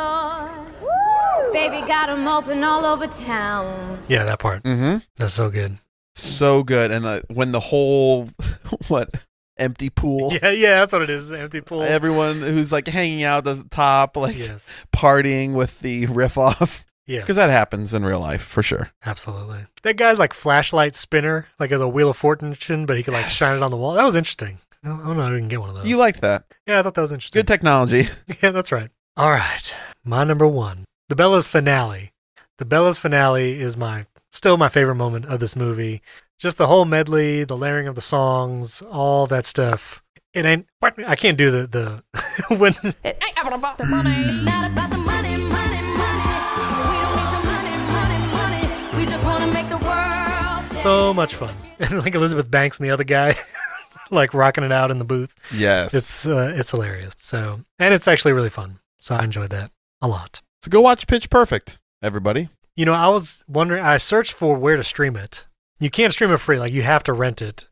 Baby 1.54 1.86
got 1.86 2.10
'em 2.10 2.28
open 2.28 2.64
all 2.64 2.86
over 2.86 3.08
town. 3.08 3.99
Yeah, 4.08 4.24
that 4.26 4.39
part. 4.39 4.64
mm-hmm, 4.64 4.97
That's 5.18 5.34
so 5.34 5.49
good. 5.49 5.78
so 6.16 6.64
good, 6.64 6.91
and 6.91 7.06
uh, 7.06 7.22
when 7.28 7.52
the 7.52 7.60
whole 7.60 8.30
what 8.88 9.10
empty 9.58 9.89
pool, 9.89 10.32
Yeah, 10.41 10.49
yeah, 10.52 10.80
that's 10.80 10.93
what 10.93 11.02
it 11.02 11.10
is. 11.10 11.32
Empty 11.32 11.62
pool. 11.62 11.84
everyone 11.84 12.39
who's 12.41 12.72
like 12.72 12.88
hanging 12.88 13.24
out 13.24 13.45
at 13.47 13.58
the 13.58 13.64
top, 13.70 14.16
like 14.18 14.38
yes. 14.38 14.70
partying 14.95 15.54
with 15.54 15.80
the 15.82 16.06
riff 16.08 16.38
off. 16.38 16.86
Yes. 17.06 17.24
Because 17.24 17.36
that 17.36 17.49
happens 17.49 17.93
in 17.93 18.06
real 18.06 18.20
life 18.22 18.41
for 18.43 18.64
sure. 18.64 18.89
Absolutely. 19.06 19.66
That 19.84 19.97
guy's 19.97 20.18
like 20.20 20.34
flashlight 20.34 20.95
spinner, 20.95 21.47
like 21.60 21.72
as 21.72 21.82
a 21.82 21.88
wheel 21.88 22.10
of 22.12 22.18
fortune, 22.18 22.86
but 22.86 22.95
he 22.95 23.04
could 23.04 23.14
like 23.14 23.30
shine 23.30 23.58
it 23.58 23.64
on 23.64 23.72
the 23.72 23.78
wall. 23.78 23.93
That 23.95 24.06
was 24.06 24.16
interesting. 24.16 24.60
I 24.84 24.88
don't 24.88 25.02
I 25.02 25.06
don't 25.08 25.18
know 25.18 25.28
if 25.28 25.34
we 25.34 25.39
can 25.39 25.47
get 25.49 25.60
one 25.60 25.70
of 25.70 25.76
those. 25.76 25.86
You 25.88 25.97
liked 25.97 26.22
that. 26.22 26.45
Yeah, 26.66 26.80
I 26.80 26.84
thought 26.84 26.93
that 26.93 27.02
was 27.02 27.12
interesting. 27.12 27.39
Good 27.39 27.47
technology. 27.47 28.08
Yeah, 28.41 28.52
that's 28.52 28.72
right. 28.72 28.89
All 29.18 29.32
right. 29.32 29.76
My 30.06 30.24
number 30.24 30.47
one. 30.47 30.86
The 31.12 31.16
Bella's 31.18 31.45
finale. 31.45 32.14
The 32.57 32.64
Bella's 32.64 32.97
finale 32.97 33.59
is 33.59 33.76
my 33.76 34.05
still 34.32 34.55
my 34.55 34.70
favorite 34.70 34.95
moment 34.95 35.26
of 35.26 35.41
this 35.41 35.57
movie. 35.57 36.01
Just 36.39 36.55
the 36.55 36.68
whole 36.68 36.86
medley, 36.86 37.43
the 37.43 37.57
layering 37.57 37.86
of 37.89 37.95
the 37.95 38.01
songs, 38.01 38.82
all 38.82 39.28
that 39.28 39.45
stuff. 39.45 40.01
It 40.34 40.45
ain't 40.45 40.68
I 40.82 41.18
can't 41.18 41.38
do 41.38 41.51
the 41.51 41.68
the 41.68 42.55
when 42.55 42.72
It 43.03 43.18
ain't 43.22 43.38
ever 43.38 43.53
about 43.53 43.78
the 43.78 43.84
money. 43.88 44.24
It's 44.26 44.39
not 44.39 44.72
about 44.72 44.89
the 44.89 44.99
money, 44.99 45.36
money, 45.36 45.82
money. 45.97 46.22
We 46.55 46.80
don't 46.80 47.12
need 47.12 47.28
the 47.28 47.43
money, 47.43 47.78
money, 47.91 48.62
money. 48.62 48.97
We 48.97 49.05
just 49.05 49.26
want 49.26 49.43
to 49.43 49.51
make 49.51 49.68
the 49.68 49.80
world. 49.86 50.80
so 50.80 51.14
much 51.14 51.36
fun. 51.36 51.53
And 51.80 51.99
like 52.05 52.16
Elizabeth 52.16 52.49
Banks 52.49 52.78
and 52.80 52.86
the 52.86 52.91
other 52.91 53.03
guy 53.03 53.38
like 54.12 54.34
rocking 54.34 54.64
it 54.64 54.72
out 54.72 54.91
in 54.91 54.97
the 54.97 55.03
booth. 55.03 55.36
Yes. 55.53 55.93
It's 55.93 56.26
uh, 56.26 56.53
it's 56.55 56.72
hilarious. 56.72 57.16
So 57.18 57.59
and 57.80 57.93
it's 57.93 58.07
actually 58.07 58.32
really 58.32 58.49
fun. 58.49 58.80
So 58.99 59.14
I 59.16 59.26
enjoyed 59.26 59.49
that 59.49 59.72
a 60.01 60.07
lot. 60.07 60.41
So 60.62 60.70
go 60.70 60.82
watch 60.82 61.07
Pitch 61.07 61.30
Perfect, 61.30 61.80
everybody. 62.01 62.49
You 62.76 62.86
know, 62.86 62.93
I 62.93 63.09
was 63.09 63.43
wondering. 63.47 63.84
I 63.84 63.97
searched 63.97 64.34
for 64.34 64.55
where 64.57 64.76
to 64.76 64.84
stream 64.84 65.16
it. 65.16 65.45
You 65.80 65.89
can't 65.89 66.14
stream 66.14 66.32
it 66.32 66.38
free; 66.38 66.59
like 66.59 66.72
you 66.72 66.84
have 66.84 67.03
to 67.03 67.14
rent 67.14 67.41
it. 67.41 67.68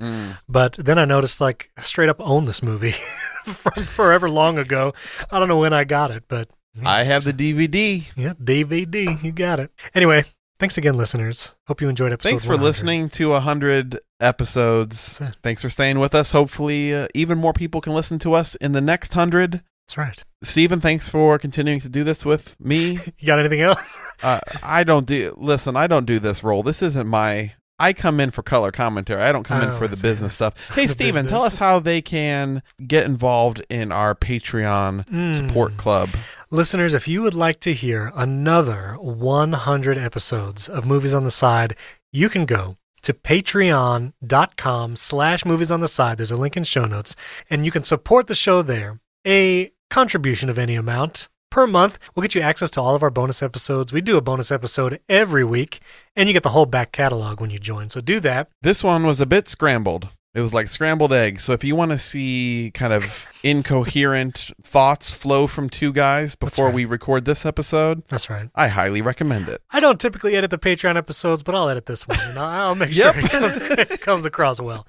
But 0.48 0.74
then 0.74 0.98
I 0.98 1.06
noticed, 1.06 1.40
like, 1.40 1.70
I 1.78 1.82
straight 1.82 2.10
up 2.10 2.20
own 2.20 2.46
this 2.46 2.64
movie 2.64 2.92
from 3.46 3.84
forever 3.84 4.30
long 4.30 4.58
ago. 4.58 4.94
I 5.32 5.40
don't 5.40 5.48
know 5.48 5.58
when 5.60 5.74
I 5.74 5.84
got 5.84 6.12
it, 6.12 6.24
but 6.28 6.50
I 6.84 7.04
have 7.04 7.24
the 7.24 7.34
DVD. 7.34 8.04
yeah, 8.16 8.34
DVD. 8.42 9.22
You 9.24 9.32
got 9.32 9.60
it. 9.60 9.72
Anyway, 9.94 10.24
thanks 10.60 10.78
again, 10.78 10.98
listeners. 10.98 11.56
Hope 11.68 11.82
you 11.82 11.90
enjoyed 11.90 12.12
episode. 12.12 12.30
Thanks 12.30 12.46
for 12.46 12.52
100. 12.54 12.66
listening 12.66 13.10
to 13.10 13.34
a 13.34 13.40
hundred 13.40 14.00
episodes. 14.20 15.22
Thanks 15.44 15.62
for 15.62 15.70
staying 15.70 16.00
with 16.00 16.16
us. 16.16 16.32
Hopefully, 16.32 16.94
uh, 16.94 17.08
even 17.14 17.38
more 17.38 17.54
people 17.54 17.80
can 17.80 17.94
listen 17.94 18.18
to 18.20 18.34
us 18.34 18.56
in 18.56 18.72
the 18.72 18.82
next 18.82 19.14
hundred. 19.14 19.62
That's 19.90 19.98
right. 19.98 20.24
Stephen, 20.44 20.82
thanks 20.82 21.10
for 21.10 21.40
continuing 21.40 21.80
to 21.80 21.90
do 21.90 22.04
this 22.04 22.24
with 22.24 22.56
me. 22.60 23.00
You 23.18 23.26
got 23.26 23.40
anything 23.40 23.62
else? 23.62 23.80
uh, 24.24 24.40
I 24.62 24.84
don't 24.84 25.08
do. 25.08 25.34
Listen, 25.36 25.76
I 25.76 25.88
don't 25.88 26.06
do 26.06 26.20
this 26.20 26.44
role. 26.44 26.62
This 26.62 26.84
isn't 26.84 27.08
my. 27.08 27.54
I 27.80 27.94
come 27.94 28.20
in 28.20 28.30
for 28.30 28.44
color 28.44 28.72
commentary. 28.72 29.20
I 29.24 29.32
don't 29.32 29.46
come 29.46 29.64
in 29.64 29.70
Oh, 29.70 29.78
for 29.80 29.86
I 29.86 29.88
the 29.88 29.98
business 29.98 30.36
stuff. 30.36 30.54
Hey, 30.76 30.86
Stephen, 30.86 31.26
tell 31.26 31.42
us 31.42 31.56
how 31.58 31.80
they 31.80 32.04
can 32.04 32.62
get 32.86 33.06
involved 33.06 33.66
in 33.70 33.92
our 33.92 34.14
Patreon 34.14 35.08
Mm. 35.10 35.34
support 35.34 35.76
club. 35.78 36.10
Listeners, 36.52 36.94
if 36.94 37.08
you 37.08 37.24
would 37.24 37.34
like 37.34 37.60
to 37.62 37.74
hear 37.74 38.12
another 38.16 38.96
100 39.00 39.98
episodes 39.98 40.70
of 40.70 40.86
Movies 40.86 41.16
on 41.16 41.24
the 41.24 41.32
Side, 41.32 41.76
you 42.12 42.30
can 42.30 42.46
go 42.46 42.78
to 43.02 43.14
patreon.com 43.14 44.96
slash 44.98 45.46
movies 45.46 45.72
on 45.72 45.80
the 45.82 45.88
side. 45.88 46.18
There's 46.20 46.32
a 46.32 46.38
link 46.38 46.56
in 46.58 46.64
show 46.64 46.84
notes, 46.84 47.16
and 47.50 47.66
you 47.66 47.72
can 47.72 47.82
support 47.84 48.28
the 48.28 48.36
show 48.36 48.62
there. 48.62 49.00
A 49.26 49.72
contribution 49.90 50.50
of 50.50 50.58
any 50.58 50.76
amount 50.76 51.30
per 51.50 51.66
month 51.66 51.98
will 52.16 52.22
get 52.22 52.36
you 52.36 52.42
access 52.42 52.70
to 52.72 52.82
all 52.82 52.96
of 52.96 53.04
our 53.04 53.10
bonus 53.10 53.42
episodes. 53.42 53.92
We 53.92 54.02
do 54.02 54.18
a 54.18 54.22
bonus 54.22 54.52
episode 54.52 55.00
every 55.10 55.44
week, 55.44 55.80
and 56.16 56.30
you 56.30 56.34
get 56.34 56.44
the 56.44 56.50
whole 56.50 56.66
back 56.66 56.92
catalog 56.92 57.42
when 57.42 57.50
you 57.50 57.60
join. 57.60 57.90
So 57.90 58.02
do 58.02 58.20
that. 58.20 58.50
This 58.62 58.84
one 58.84 59.06
was 59.06 59.20
a 59.20 59.26
bit 59.26 59.48
scrambled. 59.48 60.10
It 60.36 60.42
was 60.42 60.54
like 60.54 60.68
scrambled 60.68 61.12
eggs. 61.12 61.44
So 61.44 61.54
if 61.54 61.64
you 61.64 61.76
want 61.76 61.90
to 61.92 61.98
see 61.98 62.72
kind 62.76 62.94
of 62.94 63.28
incoherent 63.42 64.52
thoughts 64.62 65.12
flow 65.12 65.48
from 65.48 65.70
two 65.70 65.92
guys 65.92 66.36
before 66.36 66.68
right. 66.68 66.76
we 66.76 66.86
record 66.86 67.26
this 67.26 67.46
episode, 67.46 68.06
That's 68.08 68.30
right. 68.30 68.48
I 68.54 68.68
highly 68.68 69.02
recommend 69.02 69.50
it. 69.50 69.62
I 69.72 69.80
don't 69.80 70.00
typically 70.00 70.36
edit 70.36 70.52
the 70.52 70.60
Patreon 70.60 70.98
episodes, 70.98 71.42
but 71.42 71.56
I'll 71.56 71.68
edit 71.68 71.88
this 71.88 72.08
one. 72.08 72.20
And 72.22 72.38
I'll, 72.40 72.76
make 72.76 72.92
sure 72.92 73.12
it 73.16 73.30
comes, 73.32 73.56
it 73.56 74.02
comes 74.02 74.26
across 74.26 74.62
well. 74.62 74.86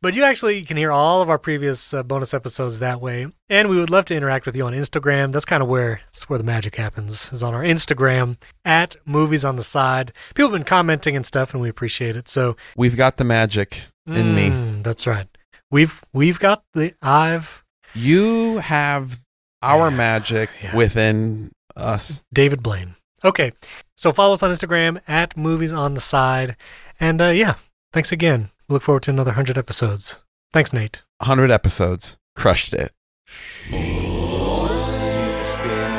But 0.00 0.14
you 0.14 0.22
actually 0.22 0.62
can 0.62 0.76
hear 0.76 0.92
all 0.92 1.22
of 1.22 1.30
our 1.30 1.38
previous 1.38 1.92
uh, 1.92 2.02
bonus 2.02 2.32
episodes 2.32 2.78
that 2.78 3.00
way. 3.00 3.26
And 3.48 3.68
we 3.68 3.76
would 3.76 3.90
love 3.90 4.04
to 4.06 4.14
interact 4.14 4.46
with 4.46 4.56
you 4.56 4.64
on 4.66 4.74
Instagram. 4.74 5.32
That's 5.32 5.44
kind 5.44 5.62
of 5.62 5.68
where 5.68 6.02
that's 6.06 6.28
where 6.28 6.38
the 6.38 6.44
magic 6.44 6.76
happens. 6.76 7.32
Is 7.32 7.42
on 7.42 7.54
our 7.54 7.62
Instagram 7.62 8.36
at 8.64 8.96
Movies 9.06 9.44
on 9.44 9.56
the 9.56 9.62
Side. 9.62 10.12
People 10.34 10.50
have 10.50 10.58
been 10.58 10.64
commenting 10.64 11.16
and 11.16 11.24
stuff, 11.24 11.52
and 11.52 11.60
we 11.62 11.68
appreciate 11.68 12.16
it. 12.16 12.28
So 12.28 12.56
We've 12.76 12.96
got 12.96 13.16
the 13.16 13.24
magic 13.24 13.82
in 14.06 14.34
me. 14.34 14.50
Mm, 14.50 14.82
That's 14.84 15.06
right. 15.06 15.26
We've 15.70 16.02
we've 16.12 16.38
got 16.38 16.62
the 16.74 16.94
I've 17.02 17.64
You 17.94 18.58
have 18.58 19.20
our 19.62 19.90
Yeah, 19.90 19.96
magic 19.96 20.50
yeah. 20.62 20.74
within 20.76 21.50
us. 21.76 22.22
David 22.32 22.62
Blaine. 22.62 22.94
Okay, 23.24 23.52
so 23.96 24.12
follow 24.12 24.34
us 24.34 24.42
on 24.42 24.50
Instagram 24.50 25.00
at 25.08 25.36
Movies 25.36 25.72
on 25.72 25.94
the 25.94 26.00
Side, 26.00 26.56
and 27.00 27.22
uh, 27.22 27.28
yeah, 27.28 27.54
thanks 27.92 28.12
again. 28.12 28.50
We 28.68 28.74
look 28.74 28.82
forward 28.82 29.02
to 29.04 29.10
another 29.10 29.32
hundred 29.32 29.56
episodes. 29.56 30.20
Thanks, 30.52 30.72
Nate. 30.72 31.02
100 31.18 31.50
episodes. 31.50 32.16
Crushed 32.36 32.74
it. 32.74 32.92
Spin 33.26 33.80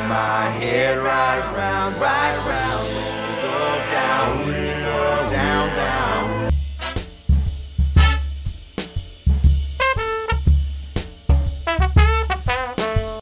my 0.08 0.48
head 0.60 0.96
right 0.98 1.40
round, 1.56 1.96
right 1.96 2.36
round. 2.46 2.55